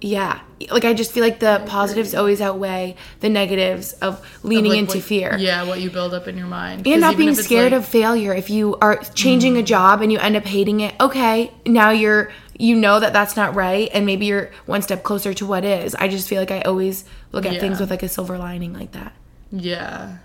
yeah, 0.00 0.40
like 0.70 0.84
I 0.84 0.94
just 0.94 1.10
feel 1.10 1.24
like 1.24 1.40
the 1.40 1.64
positives 1.66 2.14
always 2.14 2.40
outweigh 2.40 2.94
the 3.20 3.28
negatives 3.28 3.94
of 3.94 4.24
leaning 4.44 4.72
Like, 4.72 4.78
into 4.80 4.98
what- 4.98 5.04
fear. 5.04 5.36
Yeah, 5.36 5.64
what 5.64 5.80
you 5.80 5.90
build 5.90 6.14
up 6.14 6.28
in 6.28 6.38
your 6.38 6.46
mind 6.46 6.86
And 6.86 7.00
not 7.00 7.16
being 7.16 7.34
scared 7.34 7.72
like- 7.72 7.80
of 7.80 7.88
failure. 7.88 8.32
If 8.32 8.48
you 8.50 8.76
are 8.80 8.96
changing 9.14 9.56
a 9.56 9.58
mm-hmm. 9.58 9.66
job 9.66 10.02
and 10.02 10.12
you 10.12 10.18
end 10.18 10.36
up 10.36 10.44
hating 10.44 10.80
it, 10.80 10.94
okay, 11.00 11.52
now 11.66 11.90
you're 11.90 12.30
you 12.58 12.76
know 12.76 13.00
that 13.00 13.12
that's 13.12 13.36
not 13.36 13.54
right, 13.54 13.90
and 13.92 14.06
maybe 14.06 14.26
you're 14.26 14.50
one 14.64 14.80
step 14.80 15.02
closer 15.02 15.34
to 15.34 15.44
what 15.44 15.64
is. 15.64 15.94
I 15.96 16.08
just 16.08 16.28
feel 16.28 16.40
like 16.40 16.50
I 16.50 16.62
always 16.62 17.04
look 17.32 17.44
at 17.44 17.60
things 17.60 17.80
with 17.80 17.90
like 17.90 18.02
a 18.02 18.08
silver 18.08 18.38
lining 18.38 18.72
like 18.72 18.92
that. 18.92 19.12
Yeah, 19.50 20.18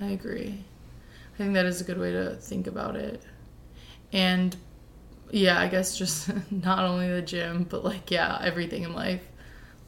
I 0.00 0.06
agree. 0.06 0.64
I 1.34 1.38
think 1.38 1.54
that 1.54 1.66
is 1.66 1.80
a 1.80 1.84
good 1.84 1.98
way 1.98 2.12
to 2.12 2.36
think 2.36 2.66
about 2.66 2.96
it. 2.96 3.22
And 4.12 4.56
yeah, 5.30 5.60
I 5.60 5.68
guess 5.68 5.98
just 5.98 6.30
not 6.52 6.80
only 6.80 7.10
the 7.10 7.22
gym, 7.22 7.64
but 7.64 7.84
like, 7.84 8.10
yeah, 8.10 8.38
everything 8.42 8.84
in 8.84 8.94
life. 8.94 9.22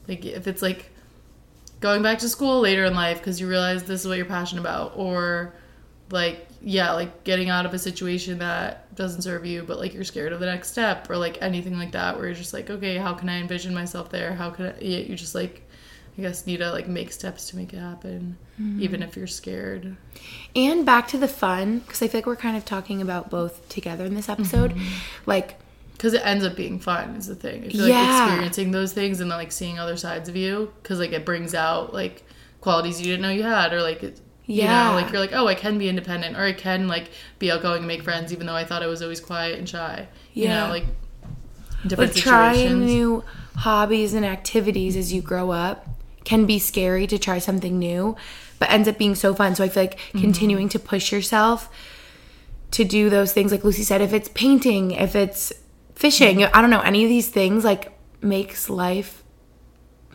Like, 0.07 0.25
if 0.25 0.47
it's 0.47 0.61
like 0.63 0.91
going 1.81 2.03
back 2.03 2.19
to 2.19 2.29
school 2.29 2.61
later 2.61 2.85
in 2.85 2.95
life 2.95 3.19
because 3.19 3.41
you 3.41 3.47
realize 3.47 3.83
this 3.83 4.01
is 4.01 4.07
what 4.07 4.17
you're 4.17 4.27
passionate 4.27 4.61
about, 4.61 4.93
or 4.97 5.53
like, 6.11 6.47
yeah, 6.61 6.93
like 6.93 7.23
getting 7.25 7.49
out 7.49 7.65
of 7.65 7.73
a 7.73 7.79
situation 7.79 8.39
that 8.39 8.93
doesn't 8.95 9.23
serve 9.23 9.45
you, 9.45 9.63
but 9.63 9.79
like 9.79 9.93
you're 9.93 10.03
scared 10.05 10.33
of 10.33 10.39
the 10.41 10.47
next 10.47 10.71
step, 10.71 11.09
or 11.09 11.17
like 11.17 11.39
anything 11.41 11.77
like 11.77 11.93
that, 11.93 12.17
where 12.17 12.27
you're 12.27 12.35
just 12.35 12.53
like, 12.53 12.69
okay, 12.69 12.97
how 12.97 13.13
can 13.13 13.29
I 13.29 13.39
envision 13.41 13.73
myself 13.73 14.09
there? 14.11 14.33
How 14.35 14.51
can 14.51 14.67
I, 14.67 14.79
you 14.81 15.15
just 15.15 15.35
like, 15.35 15.64
I 16.17 16.21
guess 16.21 16.45
need 16.47 16.57
to 16.57 16.71
like 16.71 16.87
make 16.87 17.11
steps 17.11 17.49
to 17.49 17.57
make 17.57 17.73
it 17.73 17.79
happen, 17.79 18.37
Mm-hmm. 18.61 18.81
even 18.83 19.03
if 19.03 19.17
you're 19.17 19.27
scared. 19.27 19.97
And 20.55 20.85
back 20.85 21.09
to 21.09 21.17
the 21.17 21.27
fun, 21.27 21.79
because 21.79 22.01
I 22.01 22.07
feel 22.07 22.19
like 22.19 22.25
we're 22.25 22.37
kind 22.37 22.55
of 22.55 22.63
talking 22.63 23.01
about 23.01 23.29
both 23.29 23.67
together 23.67 24.05
in 24.05 24.15
this 24.15 24.29
episode. 24.29 24.71
Mm-hmm. 24.71 24.93
Like, 25.25 25.59
Because 25.91 26.13
it 26.13 26.21
ends 26.25 26.45
up 26.45 26.55
being 26.55 26.79
fun 26.79 27.15
is 27.17 27.27
the 27.27 27.35
thing. 27.35 27.65
I 27.65 27.69
feel 27.69 27.87
Yeah. 27.89 27.99
like 27.99 28.09
experiencing 28.29 28.71
those 28.71 28.93
things 28.93 29.19
and 29.19 29.29
then 29.29 29.37
like 29.37 29.51
seeing 29.51 29.77
other 29.77 29.97
sides 29.97 30.29
of 30.29 30.37
you, 30.37 30.71
because 30.81 30.99
like 30.99 31.11
it 31.11 31.25
brings 31.25 31.53
out 31.53 31.93
like 31.93 32.23
qualities 32.61 32.99
you 33.01 33.07
didn't 33.07 33.23
know 33.23 33.29
you 33.29 33.43
had, 33.43 33.73
or 33.73 33.81
like 33.81 34.03
it, 34.03 34.21
you 34.45 34.63
Yeah. 34.63 34.89
know, 34.91 34.93
like 34.95 35.11
you're 35.11 35.19
like, 35.19 35.33
oh, 35.33 35.47
I 35.47 35.55
can 35.55 35.77
be 35.77 35.89
independent, 35.89 36.37
or 36.37 36.43
I 36.43 36.53
can 36.53 36.87
like 36.87 37.09
be 37.39 37.51
outgoing 37.51 37.79
and 37.79 37.87
make 37.87 38.03
friends, 38.03 38.31
even 38.31 38.47
though 38.47 38.55
I 38.55 38.63
thought 38.63 38.81
I 38.83 38.87
was 38.87 39.01
always 39.01 39.19
quiet 39.19 39.59
and 39.59 39.67
shy. 39.67 40.07
You 40.33 40.45
Yeah. 40.45 40.63
know, 40.67 40.69
like 40.69 40.85
different 41.85 42.15
like 42.15 42.23
trying 42.23 42.85
new 42.85 43.23
hobbies 43.57 44.13
and 44.13 44.25
activities 44.25 44.95
as 44.95 45.11
you 45.11 45.21
grow 45.21 45.51
up 45.51 45.87
can 46.25 46.45
be 46.45 46.59
scary 46.59 47.07
to 47.07 47.17
try 47.17 47.39
something 47.39 47.79
new, 47.79 48.15
but 48.59 48.69
ends 48.69 48.87
up 48.89 48.97
being 48.97 49.15
so 49.15 49.33
fun. 49.33 49.55
So 49.55 49.63
I 49.63 49.69
feel 49.69 49.83
like 49.83 49.97
Mm-hmm. 49.97 50.19
continuing 50.21 50.69
to 50.69 50.79
push 50.79 51.11
yourself 51.11 51.69
to 52.71 52.83
do 52.83 53.09
those 53.09 53.31
things, 53.31 53.51
like 53.51 53.63
Lucy 53.63 53.83
said, 53.83 54.01
if 54.01 54.11
it's 54.11 54.27
painting, 54.33 54.91
if 54.91 55.15
it's 55.15 55.53
fishing, 55.95 56.37
Mm-hmm. 56.39 56.55
I 56.55 56.61
don't 56.61 56.69
know, 56.69 56.81
any 56.81 57.03
of 57.03 57.09
these 57.09 57.29
things 57.29 57.63
like 57.63 57.91
makes 58.21 58.69
life 58.69 59.23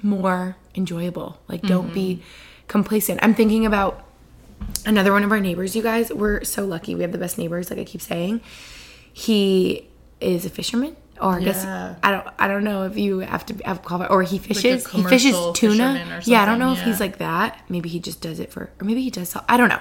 more 0.02 0.56
enjoyable. 0.74 1.40
Like 1.48 1.62
don't 1.62 1.92
be 1.94 2.16
Mm-hmm. 2.16 2.66
complacent. 2.68 3.20
I'm 3.22 3.34
thinking 3.34 3.64
about 3.66 4.04
another 4.84 5.12
one 5.12 5.24
of 5.24 5.32
our 5.32 5.40
neighbors, 5.40 5.74
you 5.76 5.82
guys. 5.82 6.12
We're 6.12 6.44
so 6.44 6.64
lucky. 6.66 6.94
We 6.94 7.02
have 7.02 7.12
the 7.12 7.18
best 7.18 7.38
neighbors, 7.38 7.70
like 7.70 7.78
I 7.78 7.84
keep 7.84 8.00
saying. 8.02 8.40
He 9.12 9.88
is 10.20 10.44
a 10.44 10.50
fisherman. 10.50 10.96
Or 11.20 11.36
I 11.38 11.42
guess 11.44 11.64
Yeah. 11.64 11.94
I 12.02 12.10
don't 12.12 12.26
I 12.38 12.48
don't 12.48 12.64
know 12.64 12.84
if 12.84 12.96
you 12.96 13.18
have 13.20 13.44
to 13.46 13.54
have 13.64 13.82
call 13.82 14.04
or 14.08 14.22
he 14.22 14.38
fishes. 14.38 14.86
he 14.88 15.02
fishes 15.04 15.36
tuna. 15.54 16.20
Yeah, 16.24 16.42
I 16.42 16.46
don't 16.46 16.58
know 16.58 16.68
something, 16.74 16.82
if 16.82 16.84
he's 16.94 17.00
like 17.00 17.18
that. 17.18 17.60
Maybe 17.68 17.88
he 17.88 18.00
just 18.00 18.20
does 18.20 18.40
it 18.40 18.50
for 18.52 18.70
or 18.80 18.84
maybe 18.84 19.02
he 19.02 19.10
does 19.10 19.28
sell 19.28 19.44
I 19.48 19.56
don't 19.56 19.68
know. 19.68 19.80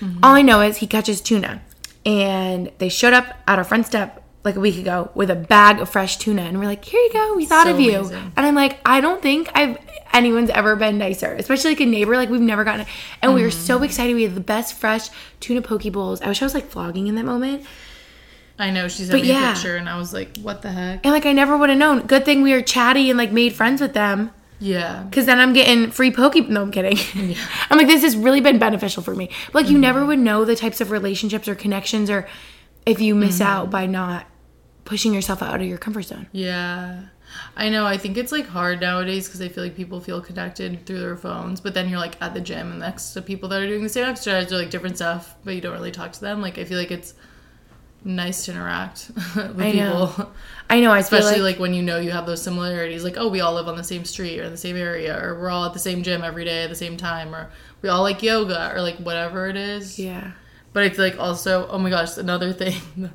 Mm-hmm. 0.00 0.18
All 0.24 0.34
I 0.34 0.42
know 0.42 0.60
is 0.60 0.78
he 0.78 0.86
catches 0.86 1.20
tuna. 1.20 1.62
And 2.04 2.70
they 2.78 2.88
showed 2.88 3.12
up 3.14 3.26
at 3.46 3.58
our 3.58 3.64
front 3.64 3.86
step 3.86 4.22
like 4.44 4.54
a 4.54 4.60
week 4.60 4.78
ago 4.78 5.10
with 5.14 5.28
a 5.30 5.34
bag 5.34 5.80
of 5.80 5.88
fresh 5.88 6.18
tuna 6.18 6.42
and 6.42 6.58
we're 6.60 6.66
like, 6.66 6.84
Here 6.84 7.00
you 7.00 7.12
go, 7.12 7.34
we 7.34 7.46
thought 7.46 7.66
So 7.66 7.74
of 7.74 7.80
you. 7.80 7.96
amazing. 7.98 8.32
And 8.36 8.46
I'm 8.46 8.54
like, 8.54 8.78
I 8.84 9.00
don't 9.00 9.20
think 9.20 9.50
I've 9.54 9.78
anyone's 10.12 10.50
ever 10.50 10.76
been 10.76 10.98
nicer, 10.98 11.34
especially 11.34 11.70
like 11.72 11.80
a 11.80 11.86
neighbor. 11.86 12.16
Like 12.16 12.30
we've 12.30 12.40
never 12.40 12.62
gotten 12.64 12.82
it. 12.82 12.88
And 13.22 13.34
we 13.34 13.42
were 13.42 13.48
Mm-hmm. 13.48 13.60
so 13.60 13.82
excited. 13.82 14.14
We 14.14 14.22
had 14.22 14.34
the 14.36 14.40
best 14.40 14.74
fresh 14.74 15.08
tuna 15.40 15.62
poke 15.62 15.82
bowls. 15.92 16.20
I 16.22 16.28
wish 16.28 16.40
I 16.42 16.44
was 16.44 16.54
like 16.54 16.70
vlogging 16.70 17.08
in 17.08 17.16
that 17.16 17.24
moment. 17.24 17.64
I 18.58 18.70
know 18.70 18.88
she 18.88 19.04
sent 19.04 19.12
But 19.12 19.22
me 19.22 19.28
yeah. 19.28 19.50
a 19.50 19.54
picture, 19.54 19.76
and 19.76 19.88
I 19.88 19.98
was 19.98 20.12
like, 20.12 20.38
what 20.38 20.62
the 20.62 20.70
heck? 20.70 21.04
And 21.04 21.12
like 21.12 21.26
I 21.26 21.32
never 21.32 21.56
would 21.56 21.68
have 21.68 21.78
known. 21.78 22.06
Good 22.06 22.24
thing 22.24 22.42
we 22.42 22.52
were 22.52 22.62
chatty 22.62 23.10
and 23.10 23.18
like 23.18 23.32
made 23.32 23.52
friends 23.52 23.80
with 23.80 23.92
them. 23.92 24.30
Yeah. 24.58 25.06
Cause 25.12 25.26
then 25.26 25.38
I'm 25.38 25.52
getting 25.52 25.90
free 25.90 26.10
poke. 26.10 26.36
No, 26.48 26.62
I'm 26.62 26.70
kidding. 26.70 26.96
Yeah. 27.14 27.36
I'm 27.70 27.76
like, 27.76 27.88
this 27.88 28.02
has 28.02 28.16
really 28.16 28.40
been 28.40 28.58
beneficial 28.58 29.02
for 29.02 29.14
me. 29.14 29.30
But 29.52 29.64
like, 29.64 29.70
you 29.70 29.78
never 29.78 30.06
would 30.06 30.18
know 30.18 30.44
the 30.44 30.56
types 30.56 30.80
of 30.80 30.90
relationships 30.90 31.48
or 31.48 31.54
connections, 31.54 32.08
or 32.08 32.26
if 32.86 33.00
you 33.00 33.14
miss 33.14 33.40
mm-hmm. 33.40 33.50
out 33.50 33.70
by 33.70 33.86
not 33.86 34.26
pushing 34.84 35.12
yourself 35.12 35.42
out 35.42 35.60
of 35.60 35.66
your 35.66 35.78
comfort 35.78 36.02
zone. 36.02 36.28
Yeah. 36.32 37.02
I 37.56 37.68
know. 37.68 37.84
I 37.84 37.98
think 37.98 38.16
it's 38.16 38.32
like 38.32 38.46
hard 38.46 38.80
nowadays 38.80 39.26
because 39.26 39.42
I 39.42 39.48
feel 39.48 39.64
like 39.64 39.76
people 39.76 40.00
feel 40.00 40.20
connected 40.20 40.86
through 40.86 41.00
their 41.00 41.16
phones, 41.16 41.60
but 41.60 41.74
then 41.74 41.88
you're 41.88 41.98
like 41.98 42.20
at 42.22 42.34
the 42.34 42.40
gym 42.40 42.70
and 42.70 42.80
next 42.80 43.12
to 43.12 43.22
people 43.22 43.48
that 43.50 43.60
are 43.60 43.66
doing 43.66 43.82
the 43.82 43.88
same 43.88 44.04
exercise 44.04 44.52
or 44.52 44.58
like 44.58 44.70
different 44.70 44.96
stuff, 44.96 45.34
but 45.44 45.54
you 45.54 45.60
don't 45.60 45.74
really 45.74 45.90
talk 45.90 46.12
to 46.12 46.20
them. 46.20 46.40
Like 46.40 46.56
I 46.56 46.64
feel 46.64 46.78
like 46.78 46.92
it's 46.92 47.14
nice 48.06 48.44
to 48.44 48.52
interact 48.52 49.10
with 49.36 49.60
I 49.60 49.72
know. 49.72 50.06
people, 50.06 50.32
I 50.70 50.80
know. 50.80 50.92
I 50.92 51.00
especially 51.00 51.40
like, 51.40 51.54
like, 51.54 51.58
when 51.58 51.74
you 51.74 51.82
know 51.82 51.98
you 51.98 52.12
have 52.12 52.24
those 52.24 52.40
similarities. 52.42 53.04
Like 53.04 53.16
oh, 53.18 53.28
we 53.28 53.40
all 53.40 53.54
live 53.54 53.68
on 53.68 53.76
the 53.76 53.84
same 53.84 54.04
street 54.04 54.40
or 54.40 54.44
in 54.44 54.50
the 54.52 54.56
same 54.56 54.76
area, 54.76 55.20
or 55.22 55.38
we're 55.38 55.50
all 55.50 55.64
at 55.64 55.72
the 55.72 55.78
same 55.78 56.02
gym 56.02 56.22
every 56.22 56.44
day 56.44 56.62
at 56.62 56.70
the 56.70 56.76
same 56.76 56.96
time, 56.96 57.34
or 57.34 57.50
we 57.82 57.88
all 57.88 58.02
like 58.02 58.22
yoga 58.22 58.72
or 58.74 58.80
like 58.80 58.96
whatever 58.96 59.48
it 59.48 59.56
is. 59.56 59.98
yeah. 59.98 60.32
But 60.72 60.82
I 60.82 60.90
feel 60.90 61.04
like 61.06 61.18
also, 61.18 61.66
oh 61.68 61.78
my 61.78 61.88
gosh, 61.90 62.18
another 62.18 62.52
thing, 62.52 62.74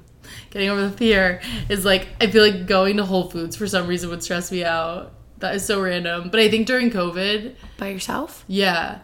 getting 0.49 0.69
over 0.69 0.81
the 0.81 0.91
fear 0.97 1.41
is 1.69 1.85
like 1.85 2.07
I 2.19 2.29
feel 2.29 2.43
like 2.43 2.67
going 2.67 2.97
to 2.97 3.05
Whole 3.05 3.29
Foods 3.29 3.55
for 3.55 3.67
some 3.67 3.87
reason 3.87 4.09
would 4.09 4.23
stress 4.23 4.51
me 4.51 4.63
out. 4.63 5.13
That 5.39 5.55
is 5.55 5.65
so 5.65 5.81
random. 5.81 6.29
But 6.29 6.39
I 6.39 6.49
think 6.49 6.67
during 6.67 6.91
COVID, 6.91 7.55
By 7.77 7.89
yourself? 7.89 8.45
yeah, 8.47 8.99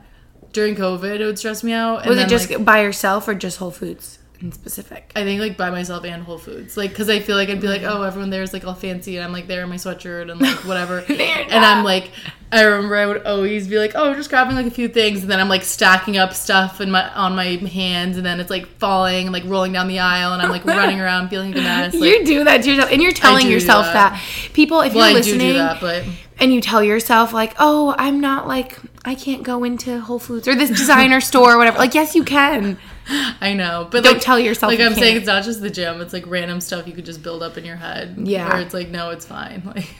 during 0.53 0.75
COVID 0.75 1.19
it 1.19 1.25
would 1.25 1.39
stress 1.39 1.63
me 1.63 1.73
out. 1.73 2.05
Was 2.05 2.17
it 2.17 2.29
just 2.29 2.49
like, 2.49 2.65
by 2.65 2.81
yourself 2.81 3.27
or 3.27 3.33
just 3.35 3.57
Whole 3.57 3.71
Foods 3.71 4.16
in 4.39 4.51
specific? 4.51 5.11
I 5.15 5.23
think 5.23 5.41
like 5.41 5.57
by 5.57 5.69
myself 5.69 6.05
and 6.05 6.23
Whole 6.23 6.37
Foods, 6.37 6.77
like 6.77 6.91
because 6.91 7.09
I 7.09 7.19
feel 7.19 7.35
like 7.35 7.49
I'd 7.49 7.61
be 7.61 7.67
like, 7.67 7.83
oh, 7.83 8.03
everyone 8.03 8.29
there 8.29 8.43
is 8.43 8.53
like 8.53 8.65
all 8.65 8.73
fancy, 8.73 9.17
and 9.17 9.25
I'm 9.25 9.31
like 9.31 9.47
there 9.47 9.63
in 9.63 9.69
my 9.69 9.75
sweatshirt 9.75 10.31
and 10.31 10.39
like 10.39 10.57
whatever, 10.65 10.99
and 11.09 11.65
I'm 11.65 11.83
like, 11.83 12.11
I 12.51 12.63
remember 12.63 12.95
I 12.95 13.05
would 13.05 13.25
always 13.25 13.67
be 13.67 13.77
like, 13.77 13.91
oh, 13.95 14.13
just 14.13 14.29
grabbing 14.29 14.55
like 14.55 14.65
a 14.65 14.71
few 14.71 14.87
things, 14.87 15.21
and 15.21 15.29
then 15.29 15.39
I'm 15.39 15.49
like 15.49 15.63
stacking 15.63 16.17
up 16.17 16.33
stuff 16.33 16.79
in 16.79 16.91
my 16.91 17.09
on 17.13 17.35
my 17.35 17.45
hands, 17.45 18.17
and 18.17 18.25
then 18.25 18.39
it's 18.39 18.49
like 18.49 18.67
falling 18.77 19.27
and 19.27 19.33
like 19.33 19.43
rolling 19.45 19.73
down 19.73 19.87
the 19.87 19.99
aisle, 19.99 20.33
and 20.33 20.41
I'm 20.41 20.49
like 20.49 20.65
running 20.65 20.99
around 20.99 21.29
feeling 21.29 21.51
like 21.51 21.59
a 21.59 21.63
mess. 21.63 21.93
Like, 21.93 22.03
you 22.03 22.25
do 22.25 22.43
that 22.43 22.63
to 22.63 22.71
yourself, 22.71 22.91
and 22.91 23.01
you're 23.01 23.11
telling 23.11 23.43
do 23.43 23.47
do 23.47 23.53
yourself 23.53 23.85
that. 23.87 24.13
that. 24.13 24.53
People, 24.53 24.81
if 24.81 24.93
well, 24.93 25.09
you're 25.09 25.19
I 25.19 25.21
do 25.21 25.31
listening, 25.31 25.53
do 25.53 25.57
that, 25.57 25.81
but 25.81 26.05
and 26.39 26.53
you 26.53 26.61
tell 26.61 26.83
yourself 26.83 27.33
like, 27.33 27.55
"Oh, 27.59 27.95
I'm 27.97 28.21
not 28.21 28.47
like 28.47 28.77
I 29.03 29.15
can't 29.15 29.43
go 29.43 29.63
into 29.63 29.99
Whole 29.99 30.19
Foods 30.19 30.47
or 30.47 30.55
this 30.55 30.69
designer 30.69 31.19
store 31.19 31.53
or 31.53 31.57
whatever." 31.57 31.77
Like, 31.77 31.95
yes, 31.95 32.15
you 32.15 32.23
can. 32.23 32.77
I 33.41 33.53
know, 33.53 33.87
but 33.89 34.03
Don't 34.03 34.13
like, 34.13 34.21
tell 34.21 34.39
yourself 34.39 34.71
Like 34.71 34.79
you 34.79 34.85
I'm 34.85 34.93
saying, 34.93 35.13
can't. 35.13 35.17
it's 35.17 35.27
not 35.27 35.43
just 35.43 35.61
the 35.61 35.69
gym; 35.69 36.01
it's 36.01 36.13
like 36.13 36.25
random 36.27 36.59
stuff 36.59 36.87
you 36.87 36.93
could 36.93 37.05
just 37.05 37.23
build 37.23 37.41
up 37.43 37.57
in 37.57 37.63
your 37.65 37.75
head. 37.77 38.17
Yeah. 38.23 38.49
where 38.49 38.61
it's 38.61 38.73
like, 38.73 38.89
no, 38.89 39.09
it's 39.11 39.25
fine. 39.25 39.63
Like, 39.75 39.95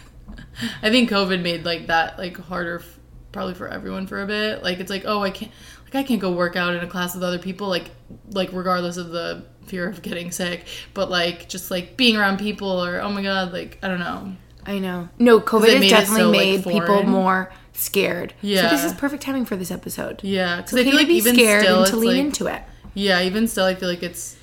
I 0.82 0.90
think 0.90 1.10
COVID 1.10 1.42
made 1.44 1.66
like 1.66 1.88
that 1.88 2.18
like 2.18 2.36
harder, 2.38 2.80
f- 2.80 3.00
probably 3.32 3.54
for 3.54 3.68
everyone 3.68 4.08
for 4.08 4.22
a 4.24 4.26
bit. 4.26 4.64
Like, 4.64 4.80
it's 4.80 4.90
like, 4.90 5.04
oh, 5.06 5.22
I 5.22 5.30
can't, 5.30 5.52
like, 5.86 5.96
I 5.96 6.04
can't 6.04 6.20
go 6.20 6.32
work 6.32 6.56
out 6.56 6.74
in 6.74 6.84
a 6.84 6.88
class 6.88 7.14
with 7.14 7.24
other 7.24 7.38
people. 7.38 7.68
Like, 7.68 7.92
like 8.32 8.52
regardless 8.54 8.98
of 8.98 9.10
the 9.10 9.46
fear 9.68 9.88
of 9.88 10.02
getting 10.02 10.32
sick, 10.32 10.66
but 10.96 11.10
like 11.12 11.48
just 11.48 11.70
like 11.70 11.96
being 11.96 12.16
around 12.18 12.40
people 12.40 12.84
or 12.84 13.00
oh 13.02 13.10
my 13.10 13.22
god, 13.22 13.54
like 13.54 13.78
I 13.84 13.88
don't 13.88 14.00
know. 14.00 14.36
I 14.66 14.80
know. 14.80 15.08
No, 15.20 15.40
COVID 15.40 15.78
has 15.82 15.90
definitely 15.90 16.22
so, 16.22 16.30
like, 16.32 16.66
made 16.66 16.82
people 16.82 17.04
more 17.04 17.54
scared. 17.74 18.34
Yeah. 18.42 18.64
So 18.64 18.76
this 18.76 18.84
is 18.84 18.94
perfect 18.94 19.24
timing 19.24 19.46
for 19.46 19.56
this 19.56 19.72
episode. 19.72 20.22
Yeah, 20.24 20.58
because 20.58 20.74
It's 20.74 20.82
I 20.82 20.90
feel 20.90 20.96
like 20.96 21.06
to 21.06 21.08
be 21.08 21.18
even 21.18 21.36
scared 21.36 21.64
still, 21.64 21.84
and 21.84 21.88
to 21.88 21.96
lean 21.98 22.10
like, 22.10 22.20
into 22.26 22.48
it. 22.48 22.64
Yeah, 22.98 23.22
even 23.22 23.48
still, 23.48 23.66
I 23.66 23.76
feel 23.76 23.88
like 23.88 24.02
it's 24.02 24.36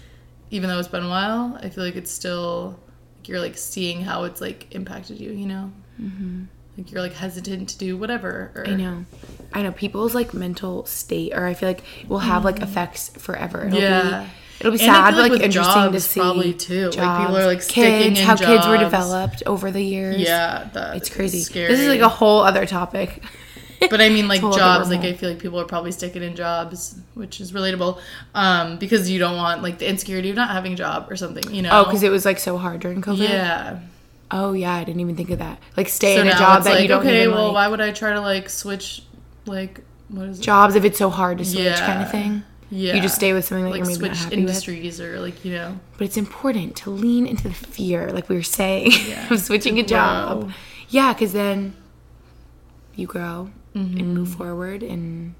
even 0.50 0.68
though 0.68 0.78
it's 0.78 0.86
been 0.86 1.02
a 1.02 1.08
while, 1.08 1.58
I 1.60 1.68
feel 1.70 1.84
like 1.84 1.96
it's 1.96 2.10
still 2.10 2.78
like 3.18 3.28
you're 3.28 3.40
like 3.40 3.56
seeing 3.56 4.02
how 4.02 4.24
it's 4.24 4.40
like 4.40 4.72
impacted 4.74 5.18
you. 5.18 5.32
You 5.32 5.46
know, 5.46 5.72
mm-hmm. 6.00 6.44
like 6.78 6.92
you're 6.92 7.02
like 7.02 7.14
hesitant 7.14 7.70
to 7.70 7.78
do 7.78 7.96
whatever. 7.96 8.52
Or, 8.54 8.64
I 8.66 8.74
know. 8.74 9.04
I 9.52 9.62
know 9.62 9.72
people's 9.72 10.14
like 10.14 10.34
mental 10.34 10.86
state, 10.86 11.32
or 11.34 11.44
I 11.46 11.54
feel 11.54 11.68
like 11.68 11.82
will 12.06 12.20
have 12.20 12.44
like 12.44 12.60
effects 12.60 13.08
forever. 13.18 13.66
It'll. 13.66 13.80
Yeah. 13.80 14.20
be, 14.22 14.30
it'll 14.60 14.70
be 14.70 14.78
And 14.78 14.86
sad, 14.86 15.14
feel 15.14 15.16
but 15.16 15.22
like 15.22 15.32
like 15.32 15.42
interesting 15.42 15.82
to 15.86 15.90
jobs, 15.90 16.04
see. 16.04 16.20
probably, 16.20 16.54
too. 16.54 16.84
Like, 16.90 17.18
people 17.18 17.36
are, 17.36 17.46
like, 17.46 17.66
kids, 17.66 18.20
how 18.20 18.36
kids 18.36 18.68
were 18.68 18.78
developed 18.78 19.42
over 19.46 19.72
the 19.72 19.82
years. 19.82 20.20
Yeah, 20.20 20.92
it's 20.94 21.10
crazy. 21.10 21.40
Scary. 21.40 21.66
This 21.66 21.80
is 21.80 21.88
like 21.88 22.00
a 22.00 22.08
whole 22.08 22.40
other 22.40 22.66
topic. 22.66 23.20
But 23.90 24.00
I 24.00 24.08
mean, 24.08 24.28
like 24.34 24.40
jobs. 24.40 24.90
Like. 24.90 25.00
I 25.00 25.12
feel 25.12 25.30
like 25.30 25.38
people 25.38 25.60
are 25.60 25.64
probably 25.64 25.92
sticking 25.92 26.22
in 26.22 26.34
jobs, 26.36 26.98
which 27.14 27.40
is 27.40 27.52
relatable, 27.52 28.00
um, 28.34 28.78
because 28.78 29.10
you 29.10 29.18
don't 29.18 29.36
want 29.36 29.62
like 29.62 29.78
the 29.78 29.88
insecurity 29.88 30.30
of 30.30 30.36
not 30.36 30.50
having 30.50 30.72
a 30.72 30.76
job 30.76 31.10
or 31.10 31.16
something. 31.16 31.52
You 31.54 31.62
know? 31.62 31.70
oh, 31.72 31.84
because 31.84 32.02
it 32.02 32.10
was 32.10 32.24
like 32.24 32.38
so 32.38 32.58
hard 32.58 32.80
during 32.80 33.02
COVID. 33.02 33.28
yeah. 33.28 33.80
Oh 34.30 34.52
yeah, 34.52 34.72
I 34.74 34.84
didn't 34.84 35.00
even 35.00 35.16
think 35.16 35.30
of 35.30 35.38
that. 35.38 35.58
Like 35.76 35.88
stay 35.88 36.16
So 36.16 36.22
in 36.22 36.28
a 36.28 36.32
job 36.32 36.64
that 36.64 36.74
like, 36.74 36.82
you 36.82 36.88
don't 36.88 37.00
okay, 37.02 37.22
even 37.22 37.34
well, 37.34 37.46
like. 37.48 37.54
why 37.54 37.68
would 37.68 37.80
I 37.80 37.92
try 37.92 38.14
to 38.14 38.20
like 38.20 38.48
switch, 38.50 39.02
like 39.46 39.80
what 40.08 40.26
is 40.28 40.38
it? 40.38 40.42
jobs 40.42 40.74
if 40.74 40.84
it's 40.84 40.98
so 40.98 41.10
hard 41.10 41.38
to 41.38 41.44
switch 41.44 41.76
kind 41.76 42.02
of 42.02 42.10
thing. 42.10 42.42
Yeah. 42.70 42.94
You 42.94 43.02
just 43.02 43.14
stay 43.14 43.32
with 43.32 43.44
something 43.44 43.64
that 43.64 43.70
like 43.70 43.78
you're 43.78 43.86
maybe 43.86 43.98
switch 43.98 44.10
not 44.12 44.16
happy 44.18 44.36
with. 44.36 44.48
industries 44.48 45.00
or 45.00 45.20
like 45.20 45.44
you 45.44 45.52
know 45.52 45.78
But 45.98 46.06
it's 46.06 46.16
important 46.16 46.74
to 46.76 46.90
lean 46.90 47.26
into 47.26 47.44
the 47.48 47.54
fear, 47.54 48.10
like 48.10 48.28
we 48.28 48.34
were 48.36 48.42
saying, 48.42 48.92
of 49.30 49.38
switching 49.40 49.78
a 49.78 49.82
job. 49.84 50.40
grow. 50.40 50.52
Yeah, 50.88 51.12
because 51.12 51.32
then 51.32 51.76
you 52.96 53.06
grow 53.06 53.50
Mm-hmm. 53.74 53.98
and 53.98 54.14
move 54.14 54.28
forward 54.36 54.82
and 54.84 55.34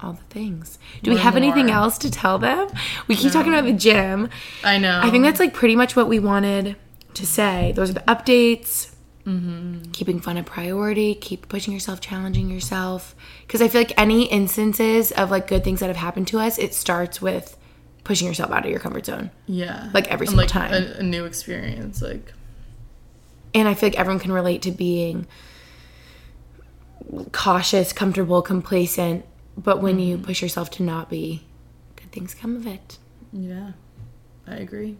all 0.00 0.12
the 0.12 0.22
things. 0.24 0.78
Do 1.02 1.10
we 1.10 1.16
have 1.18 1.34
anything 1.36 1.66
more. 1.66 1.74
else 1.76 1.98
to 1.98 2.10
tell 2.10 2.38
them? 2.38 2.68
We 3.08 3.16
keep 3.16 3.32
talking 3.32 3.52
about 3.52 3.64
the 3.64 3.72
gym. 3.72 4.28
I 4.62 4.78
know 4.78 5.00
I 5.02 5.10
think 5.10 5.24
that's 5.24 5.40
like 5.40 5.54
pretty 5.54 5.74
much 5.74 5.96
what 5.96 6.06
we 6.08 6.20
wanted 6.20 6.76
to 7.14 7.26
say. 7.26 7.72
Those 7.74 7.90
are 7.90 7.94
the 7.94 8.00
updates. 8.00 8.92
Mm-hmm. 9.26 9.90
Keeping 9.92 10.20
fun 10.20 10.36
a 10.36 10.42
priority, 10.42 11.14
keep 11.14 11.48
pushing 11.48 11.72
yourself, 11.72 11.98
challenging 12.00 12.50
yourself. 12.50 13.16
Because 13.46 13.62
I 13.62 13.68
feel 13.68 13.80
like 13.80 13.98
any 13.98 14.26
instances 14.26 15.10
of 15.12 15.30
like 15.30 15.46
good 15.48 15.64
things 15.64 15.80
that 15.80 15.86
have 15.86 15.96
happened 15.96 16.28
to 16.28 16.38
us, 16.40 16.58
it 16.58 16.74
starts 16.74 17.22
with 17.22 17.56
pushing 18.04 18.28
yourself 18.28 18.50
out 18.52 18.64
of 18.66 18.70
your 18.70 18.80
comfort 18.80 19.06
zone. 19.06 19.30
yeah 19.46 19.88
like, 19.94 20.06
every 20.08 20.26
And, 20.26 20.32
single 20.38 20.46
time. 20.46 20.72
a, 20.74 20.98
a 20.98 21.02
new 21.02 21.24
experience 21.24 22.02
like 22.02 22.34
And 23.54 23.66
I 23.66 23.72
feel 23.74 23.88
like 23.88 23.98
everyone 23.98 24.20
can 24.20 24.30
relate 24.30 24.60
to 24.62 24.70
being 24.70 25.26
cautious, 27.32 27.92
comfortable, 27.92 28.42
complacent. 28.42 29.24
But 29.56 29.80
when 29.82 29.98
you 30.00 30.16
Mm-hmm. 30.16 30.24
push 30.24 30.42
yourself 30.42 30.70
to 30.72 30.82
not 30.82 31.08
be, 31.08 31.42
good 31.96 32.10
things 32.12 32.34
come 32.34 32.56
of 32.56 32.66
it. 32.66 32.98
yeah 33.32 33.72
I 34.46 34.56
agree 34.56 34.96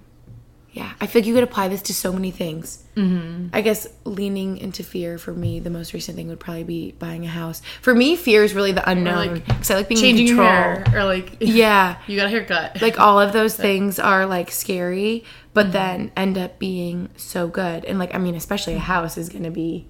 Yeah, 0.72 0.92
I 1.00 1.06
feel 1.06 1.20
like 1.22 1.26
you 1.28 1.34
could 1.34 1.44
apply 1.44 1.68
this 1.68 1.82
to 1.82 1.94
so 1.94 2.12
many 2.12 2.30
things. 2.32 2.82
Mm-hmm. 2.96 3.48
I 3.52 3.60
guess 3.60 3.86
leaning 4.04 4.56
into 4.58 4.82
fear 4.82 5.18
for 5.18 5.32
me, 5.32 5.60
the 5.60 5.70
most 5.70 5.92
recent 5.92 6.16
thing 6.16 6.28
would 6.28 6.40
probably 6.40 6.64
be 6.64 6.92
buying 6.98 7.24
a 7.24 7.28
house. 7.28 7.62
For 7.80 7.94
me, 7.94 8.16
fear 8.16 8.42
is 8.44 8.54
really 8.54 8.72
the 8.72 8.88
unknown 8.88 9.34
like, 9.34 9.46
because 9.46 9.70
I 9.70 9.74
like 9.76 9.88
being 9.88 10.00
Changing 10.00 10.26
in 10.28 10.36
control. 10.36 10.48
hair 10.48 10.84
or 10.94 11.04
like 11.04 11.36
Yeah, 11.40 11.96
you 12.08 12.16
got 12.16 12.26
a 12.26 12.30
haircut. 12.30 12.80
like 12.82 12.98
all 12.98 13.20
of 13.20 13.32
those 13.32 13.54
things 13.66 13.98
are 13.98 14.24
like 14.26 14.50
scary, 14.50 15.24
but 15.52 15.66
Mm-hmm. 15.66 15.72
then 15.72 16.12
end 16.16 16.38
up 16.38 16.58
being 16.58 17.08
so 17.16 17.46
good. 17.48 17.84
And 17.84 17.98
like, 17.98 18.14
I 18.14 18.18
mean, 18.18 18.34
especially 18.36 18.74
a 18.74 18.78
house 18.80 19.16
is 19.18 19.28
going 19.28 19.44
to 19.44 19.50
be 19.52 19.86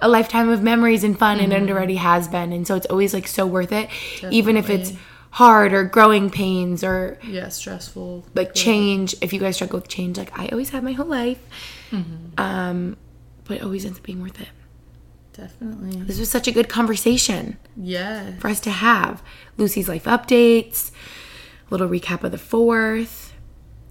a 0.00 0.08
lifetime 0.08 0.48
of 0.48 0.62
memories 0.62 1.02
and 1.04 1.18
fun, 1.18 1.40
and 1.40 1.52
Mm-hmm. 1.52 1.64
it 1.68 1.70
already 1.72 1.96
has 1.96 2.28
been. 2.28 2.52
And 2.52 2.66
so 2.66 2.74
it's 2.76 2.86
always 2.86 3.12
like 3.14 3.26
so 3.26 3.46
worth 3.46 3.72
it, 3.72 3.88
even 4.30 4.56
if 4.56 4.70
it's 4.70 4.92
hard 5.30 5.72
or 5.74 5.84
growing 5.84 6.30
pains 6.30 6.82
or 6.82 7.18
yeah, 7.26 7.48
stressful. 7.50 8.24
like 8.34 8.54
change 8.54 9.14
if 9.20 9.32
you 9.32 9.38
guys 9.38 9.56
struggle 9.56 9.78
with 9.78 9.86
change 9.86 10.16
like 10.16 10.36
i 10.38 10.48
always 10.48 10.70
have 10.70 10.82
my 10.82 10.92
whole 10.92 11.04
life 11.06 11.38
um 12.38 12.96
but 13.44 13.58
it 13.58 13.62
always 13.62 13.84
ends 13.84 13.98
up 13.98 14.04
being 14.04 14.22
worth 14.22 14.40
it 14.40 14.48
Definitely. 15.34 16.02
this 16.02 16.18
was 16.18 16.30
such 16.30 16.48
a 16.48 16.52
good 16.52 16.68
conversation 16.70 17.58
Yeah. 17.76 18.36
for 18.38 18.48
us 18.48 18.58
to 18.60 18.70
have 18.70 19.22
lucy's 19.58 19.86
life 19.88 20.04
updates 20.04 20.90
a 20.90 21.74
little 21.74 21.88
recap 21.88 22.24
of 22.24 22.32
the 22.32 22.38
fourth 22.38 23.27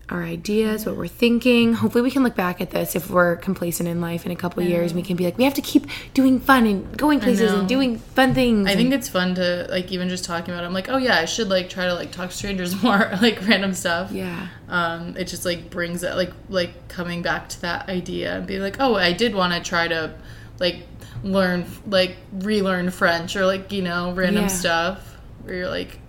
our 0.09 0.23
ideas 0.23 0.85
what 0.85 0.95
we're 0.95 1.05
thinking 1.05 1.73
hopefully 1.73 2.01
we 2.01 2.09
can 2.09 2.23
look 2.23 2.33
back 2.35 2.61
at 2.61 2.69
this 2.69 2.95
if 2.95 3.09
we're 3.09 3.35
complacent 3.35 3.89
in 3.89 3.99
life 3.99 4.25
in 4.25 4.31
a 4.31 4.35
couple 4.37 4.63
years 4.63 4.93
we 4.93 5.01
can 5.01 5.17
be 5.17 5.25
like 5.25 5.37
we 5.37 5.43
have 5.43 5.53
to 5.53 5.61
keep 5.61 5.85
doing 6.13 6.39
fun 6.39 6.65
and 6.65 6.97
going 6.97 7.19
places 7.19 7.51
and 7.51 7.67
doing 7.67 7.97
fun 7.97 8.33
things 8.33 8.65
I 8.67 8.75
think 8.75 8.93
it's 8.93 9.09
fun 9.09 9.35
to 9.35 9.67
like 9.69 9.91
even 9.91 10.07
just 10.07 10.23
talking 10.23 10.53
about 10.53 10.63
it. 10.63 10.67
I'm 10.67 10.73
like, 10.73 10.87
oh 10.89 10.95
yeah, 10.97 11.17
I 11.19 11.25
should 11.25 11.49
like 11.49 11.69
try 11.69 11.87
to 11.87 11.93
like 11.93 12.11
talk 12.13 12.29
to 12.29 12.35
strangers 12.35 12.81
more, 12.83 13.09
like 13.21 13.45
random 13.45 13.73
stuff. 13.73 14.11
yeah 14.13 14.47
Um, 14.69 15.17
it 15.17 15.25
just 15.25 15.43
like 15.43 15.69
brings 15.69 16.03
it 16.03 16.15
like 16.15 16.31
like 16.47 16.87
coming 16.87 17.21
back 17.21 17.49
to 17.49 17.61
that 17.61 17.89
idea 17.89 18.37
and 18.37 18.47
being 18.47 18.61
like, 18.61 18.77
oh, 18.79 18.95
I 18.95 19.11
did 19.11 19.35
want 19.35 19.51
to 19.53 19.59
try 19.59 19.89
to 19.89 20.13
like 20.59 20.83
learn 21.23 21.65
like 21.85 22.15
relearn 22.31 22.91
French 22.91 23.35
or 23.35 23.45
like 23.45 23.73
you 23.73 23.81
know 23.81 24.13
random 24.13 24.43
Yeah. 24.43 24.47
stuff 24.47 25.17
where 25.43 25.55
you're 25.55 25.69
like, 25.69 25.99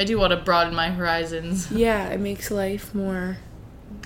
I 0.00 0.04
do 0.04 0.18
want 0.18 0.30
to 0.30 0.38
broaden 0.38 0.74
my 0.74 0.90
horizons. 0.90 1.70
yeah 1.70 2.08
it 2.08 2.18
makes 2.18 2.50
life 2.50 2.94
more 2.94 3.36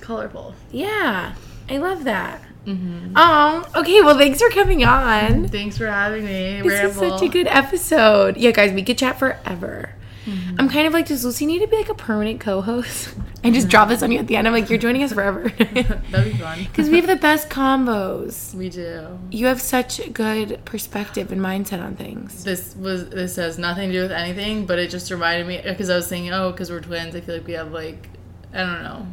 Colorful. 0.01 0.55
Yeah, 0.71 1.35
I 1.69 1.77
love 1.77 2.03
that. 2.03 2.41
Oh, 2.67 3.65
okay. 3.75 4.01
Well, 4.01 4.17
thanks 4.17 4.41
for 4.41 4.49
coming 4.49 4.83
on. 4.83 5.47
Thanks 5.47 5.77
for 5.77 5.87
having 5.87 6.25
me. 6.25 6.61
This 6.61 6.91
is 6.91 6.97
such 6.97 7.21
a 7.21 7.27
good 7.27 7.47
episode. 7.47 8.37
Yeah, 8.37 8.51
guys, 8.51 8.73
we 8.73 8.83
could 8.83 8.97
chat 8.97 9.19
forever. 9.19 9.94
Mm-hmm. 10.25 10.55
I'm 10.59 10.69
kind 10.69 10.87
of 10.87 10.93
like, 10.93 11.05
does 11.07 11.23
Lucy 11.23 11.45
need 11.45 11.59
to 11.59 11.67
be 11.67 11.77
like 11.77 11.89
a 11.89 11.93
permanent 11.93 12.39
co-host? 12.39 13.13
I 13.43 13.51
just 13.51 13.67
drop 13.69 13.89
this 13.89 14.01
on 14.01 14.11
you 14.11 14.17
at 14.19 14.25
the 14.27 14.35
end. 14.37 14.47
I'm 14.47 14.53
like, 14.53 14.69
you're 14.69 14.79
joining 14.79 15.03
us 15.03 15.13
forever 15.13 15.49
That'd 15.59 16.33
be 16.33 16.33
fun. 16.39 16.63
because 16.63 16.89
we 16.89 16.95
have 16.97 17.05
the 17.07 17.15
best 17.15 17.49
combos. 17.49 18.53
We 18.55 18.69
do. 18.69 19.19
You 19.29 19.45
have 19.45 19.61
such 19.61 20.11
good 20.13 20.65
perspective 20.65 21.31
and 21.31 21.39
mindset 21.39 21.81
on 21.83 21.95
things. 21.95 22.43
This 22.43 22.75
was 22.75 23.09
this 23.09 23.35
has 23.35 23.59
nothing 23.59 23.89
to 23.91 23.93
do 23.93 24.01
with 24.01 24.11
anything, 24.11 24.65
but 24.65 24.79
it 24.79 24.89
just 24.89 25.11
reminded 25.11 25.45
me 25.47 25.61
because 25.63 25.89
I 25.91 25.95
was 25.95 26.07
thinking, 26.07 26.33
oh, 26.33 26.51
because 26.51 26.71
we're 26.71 26.81
twins, 26.81 27.15
I 27.15 27.21
feel 27.21 27.35
like 27.37 27.45
we 27.47 27.53
have 27.53 27.71
like 27.71 28.09
I 28.53 28.59
don't 28.61 28.83
know. 28.83 29.07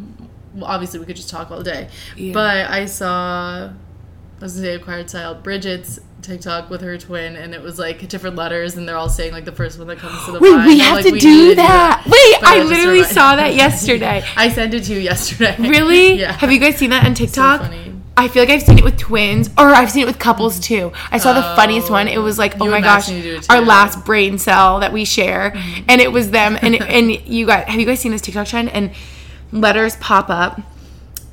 Well, 0.55 0.65
obviously, 0.67 1.01
we 1.01 1.07
could 1.07 1.17
just 1.17 1.29
talk 1.31 1.51
all 1.51 1.63
day, 1.63 1.89
Yeah. 2.17 2.33
but 2.33 2.71
I 2.71 2.87
saw 2.87 3.67
I 3.69 3.71
was 4.41 4.55
gonna 4.55 4.67
say 4.67 4.75
acquired 4.77 5.11
style 5.11 5.35
Bridget's 5.35 5.99
TikTok 6.23 6.71
with 6.71 6.81
her 6.81 6.97
twin, 6.99 7.37
and 7.37 7.55
it 7.55 7.63
was 7.63 7.79
like 7.79 8.09
different 8.09 8.37
letters, 8.37 8.77
and 8.77 8.89
they're 8.89 8.97
all 8.97 9.09
saying 9.09 9.33
like 9.33 9.45
the 9.45 9.53
first 9.53 9.79
one 9.79 9.89
that 9.89 9.99
comes 9.99 10.25
to 10.25 10.33
the 10.33 10.41
Wait, 10.41 10.53
mind. 10.53 10.67
we 10.67 10.79
have 10.79 10.97
like, 10.97 11.05
to 11.07 11.13
we 11.13 11.21
do 11.21 11.55
that. 11.57 12.03
Wait, 12.07 12.41
But 12.41 12.49
I 12.49 12.63
literally 12.63 13.05
saw 13.05 13.37
that 13.37 13.55
yesterday. 13.57 14.25
I 14.37 14.49
sent 14.49 14.75
it 14.75 14.85
to 14.85 14.95
you 14.95 15.01
yesterday. 15.01 15.57
Really? 15.59 16.15
yeah. 16.21 16.33
Have 16.33 16.53
you 16.53 16.59
guys 16.59 16.77
seen 16.77 16.91
that 16.91 17.05
on 17.05 17.15
TikTok? 17.15 17.61
funny. 17.61 17.93
I 18.17 18.29
feel 18.29 18.43
like 18.43 18.51
I've 18.51 18.63
seen 18.63 18.79
it 18.79 18.85
with 18.85 18.99
twins, 18.99 19.49
or 19.57 19.69
I've 19.69 19.91
seen 19.91 20.03
it 20.03 20.07
with 20.07 20.19
couples 20.19 20.61
mm-hmm. 20.61 20.91
too. 20.91 20.93
I 21.11 21.19
saw 21.19 21.33
the 21.33 21.43
funniest 21.57 21.91
one. 21.91 22.09
It 22.09 22.19
was 22.19 22.39
like, 22.39 22.61
oh 22.61 22.71
my 22.71 22.81
gosh, 22.81 23.09
Maxine 23.09 23.23
do 23.23 23.37
it 23.37 23.51
our 23.51 23.61
last 23.61 24.05
brain 24.05 24.39
cell 24.39 24.81
that 24.81 24.93
we 24.93 25.05
share, 25.05 25.53
mm-hmm. 25.53 25.85
and 25.89 26.01
it 26.01 26.13
was 26.13 26.31
them. 26.31 26.59
And 26.61 26.81
and 26.83 27.11
you 27.27 27.47
guys, 27.47 27.67
have 27.69 27.81
you 27.81 27.87
guys 27.87 28.01
seen 28.01 28.13
this 28.13 28.21
TikTok 28.21 28.47
trend? 28.47 28.71
And 28.71 28.93
letters 29.51 29.97
pop 29.97 30.29
up. 30.31 30.61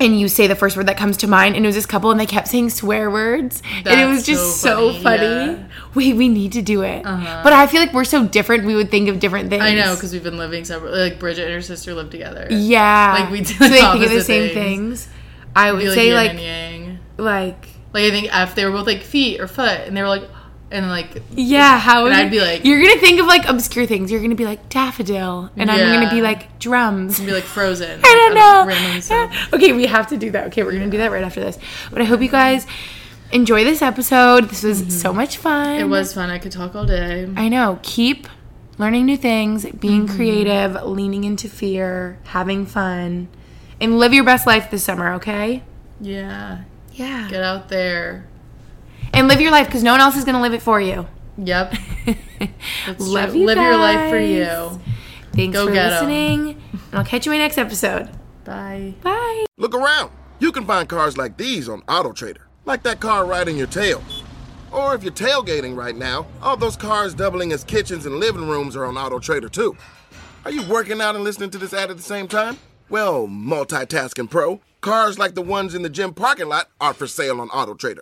And 0.01 0.17
you 0.17 0.29
say 0.29 0.47
the 0.47 0.55
first 0.55 0.77
word 0.77 0.87
that 0.87 0.97
comes 0.97 1.17
to 1.17 1.27
mind, 1.27 1.55
and 1.57 1.65
it 1.65 1.67
was 1.67 1.75
this 1.75 1.85
couple, 1.85 2.09
and 2.09 2.19
they 2.19 2.25
kept 2.25 2.47
saying 2.47 2.69
swear 2.69 3.11
words, 3.11 3.61
and 3.85 3.99
it 3.99 4.05
was 4.05 4.25
just 4.25 4.61
so 4.61 4.93
so 4.93 5.01
funny, 5.01 5.17
funny. 5.17 5.25
yeah. 5.25 5.51
Uh-huh. 5.51 5.91
Wait, 5.93 6.15
we 6.15 6.29
need 6.29 6.53
to 6.53 6.61
do 6.61 6.83
it. 6.83 7.03
But 7.03 7.51
I 7.51 7.67
feel 7.67 7.81
like 7.81 7.91
we're 7.91 8.05
so 8.05 8.25
different. 8.25 8.63
We 8.63 8.75
would 8.75 8.91
think 8.91 9.09
of 9.09 9.19
different 9.19 9.49
things. 9.49 9.63
I 9.63 9.73
know 9.75 9.95
because 9.95 10.13
we've 10.13 10.23
been 10.23 10.37
living 10.37 10.63
separately. 10.63 10.99
Like 10.99 11.19
Bridget 11.19 11.45
and 11.45 11.53
her 11.53 11.61
sister 11.61 11.93
live 11.93 12.09
together. 12.11 12.47
Yeah. 12.49 13.17
Like, 13.19 13.31
we 13.31 13.41
do 13.41 13.53
so 13.53 13.67
they 13.67 13.81
think 13.81 14.05
of 14.05 14.11
the 14.11 14.23
same 14.23 14.53
things. 14.53 15.05
things. 15.05 15.15
I 15.55 15.71
would 15.71 15.93
say 15.93 16.13
like 16.13 16.33
like 17.17 17.67
Like 17.93 18.03
I 18.03 18.11
think 18.11 18.29
if 18.31 18.55
they 18.55 18.65
were 18.65 18.71
both 18.71 18.87
like 18.87 19.01
feet 19.01 19.41
or 19.41 19.47
foot, 19.47 19.81
and 19.81 19.97
they 19.97 20.01
were 20.01 20.07
like, 20.07 20.23
and 20.71 20.87
like 20.87 21.21
yeah, 21.35 21.79
how 21.79 22.05
And 22.05 22.13
would 22.15 22.25
I'd 22.25 22.31
be 22.31 22.39
like- 22.41 22.63
you're 22.65 22.81
gonna 22.81 22.99
think 22.99 23.19
of 23.19 23.25
like 23.25 23.47
obscure 23.47 23.85
things. 23.85 24.11
You're 24.11 24.21
gonna 24.21 24.35
be 24.35 24.45
like 24.45 24.69
daffodil, 24.69 25.49
and 25.57 25.69
I'm 25.71 25.93
gonna 25.93 26.09
be 26.09 26.21
like 26.21 26.59
drums. 26.59 27.11
It's 27.13 27.19
gonna 27.19 27.31
be 27.31 27.35
like 27.35 27.43
frozen. 27.43 27.99
I 28.03 28.03
don't 28.03 28.35
know. 28.35 28.65
Random 28.67 29.01
stuff. 29.09 29.53
okay, 29.53 29.73
we 29.73 29.85
have 29.87 30.07
to 30.07 30.17
do 30.17 30.31
that. 30.31 30.47
Okay, 30.47 30.63
we're 30.63 30.73
gonna 30.73 30.89
do 30.89 30.97
that 30.99 31.11
right 31.11 31.23
after 31.23 31.39
this. 31.39 31.57
But 31.91 32.01
I 32.01 32.05
hope 32.05 32.21
you 32.21 32.29
guys 32.29 32.65
enjoy 33.31 33.63
this 33.63 33.81
episode. 33.81 34.45
This 34.49 34.63
was 34.63 34.99
so 35.01 35.13
much 35.13 35.37
fun. 35.37 35.67
Mm-hmm. 35.67 35.81
It 35.81 35.87
was 35.89 36.13
fun. 36.13 36.29
I 36.29 36.39
could 36.39 36.51
talk 36.51 36.75
all 36.75 36.85
day. 36.85 37.27
I 37.35 37.47
know. 37.49 37.79
Keep 37.83 38.27
learning 38.77 39.05
new 39.05 39.17
things, 39.17 39.65
being 39.71 40.05
Mm-hmm. 40.07 40.15
creative, 40.15 40.83
leaning 40.83 41.23
into 41.25 41.47
fear, 41.49 42.17
having 42.25 42.65
fun, 42.65 43.27
and 43.81 43.99
live 43.99 44.13
your 44.13 44.23
best 44.23 44.47
life 44.47 44.71
this 44.71 44.83
summer. 44.83 45.13
Okay. 45.13 45.63
Yeah. 45.99 46.59
Yeah. 46.93 47.27
Get 47.29 47.43
out 47.43 47.69
there. 47.69 48.25
And 49.13 49.27
live 49.27 49.41
your 49.41 49.51
life 49.51 49.67
because 49.67 49.83
no 49.83 49.91
one 49.91 50.01
else 50.01 50.15
is 50.15 50.23
going 50.25 50.35
to 50.35 50.41
live 50.41 50.53
it 50.53 50.61
for 50.61 50.79
you. 50.81 51.07
Yep. 51.37 51.73
That's 52.87 52.99
Love 53.07 53.31
true. 53.31 53.39
you 53.39 53.45
Live 53.45 53.57
your 53.57 53.77
life 53.77 54.09
for 54.09 54.19
you. 54.19 54.81
Thanks 55.33 55.53
Go 55.55 55.67
for 55.67 55.73
get 55.73 55.85
'em. 55.85 55.91
listening, 55.91 56.61
and 56.91 56.93
I'll 56.99 57.05
catch 57.05 57.25
you 57.25 57.31
in 57.31 57.37
my 57.37 57.43
next 57.43 57.57
episode. 57.57 58.09
Bye. 58.43 58.93
Bye. 59.01 59.45
Look 59.57 59.75
around. 59.75 60.11
You 60.39 60.51
can 60.51 60.65
find 60.65 60.87
cars 60.89 61.17
like 61.17 61.37
these 61.37 61.69
on 61.69 61.81
AutoTrader, 61.83 62.39
like 62.65 62.83
that 62.83 62.99
car 62.99 63.25
riding 63.25 63.57
your 63.57 63.67
tail. 63.67 64.01
Or 64.71 64.95
if 64.95 65.03
you're 65.03 65.11
tailgating 65.13 65.75
right 65.75 65.95
now, 65.95 66.27
all 66.41 66.55
those 66.57 66.75
cars 66.75 67.13
doubling 67.13 67.51
as 67.51 67.63
kitchens 67.63 68.05
and 68.05 68.15
living 68.19 68.47
rooms 68.47 68.75
are 68.75 68.85
on 68.85 68.95
AutoTrader 68.95 69.51
too. 69.51 69.75
Are 70.45 70.51
you 70.51 70.63
working 70.63 71.01
out 71.01 71.15
and 71.15 71.23
listening 71.23 71.49
to 71.51 71.57
this 71.57 71.73
ad 71.73 71.89
at 71.91 71.97
the 71.97 72.03
same 72.03 72.27
time? 72.27 72.57
Well, 72.89 73.27
multitasking 73.27 74.29
pro, 74.29 74.61
cars 74.81 75.19
like 75.19 75.35
the 75.35 75.41
ones 75.41 75.75
in 75.75 75.81
the 75.83 75.89
gym 75.89 76.13
parking 76.13 76.47
lot 76.49 76.67
are 76.81 76.93
for 76.93 77.07
sale 77.07 77.39
on 77.41 77.49
AutoTrader. 77.49 78.01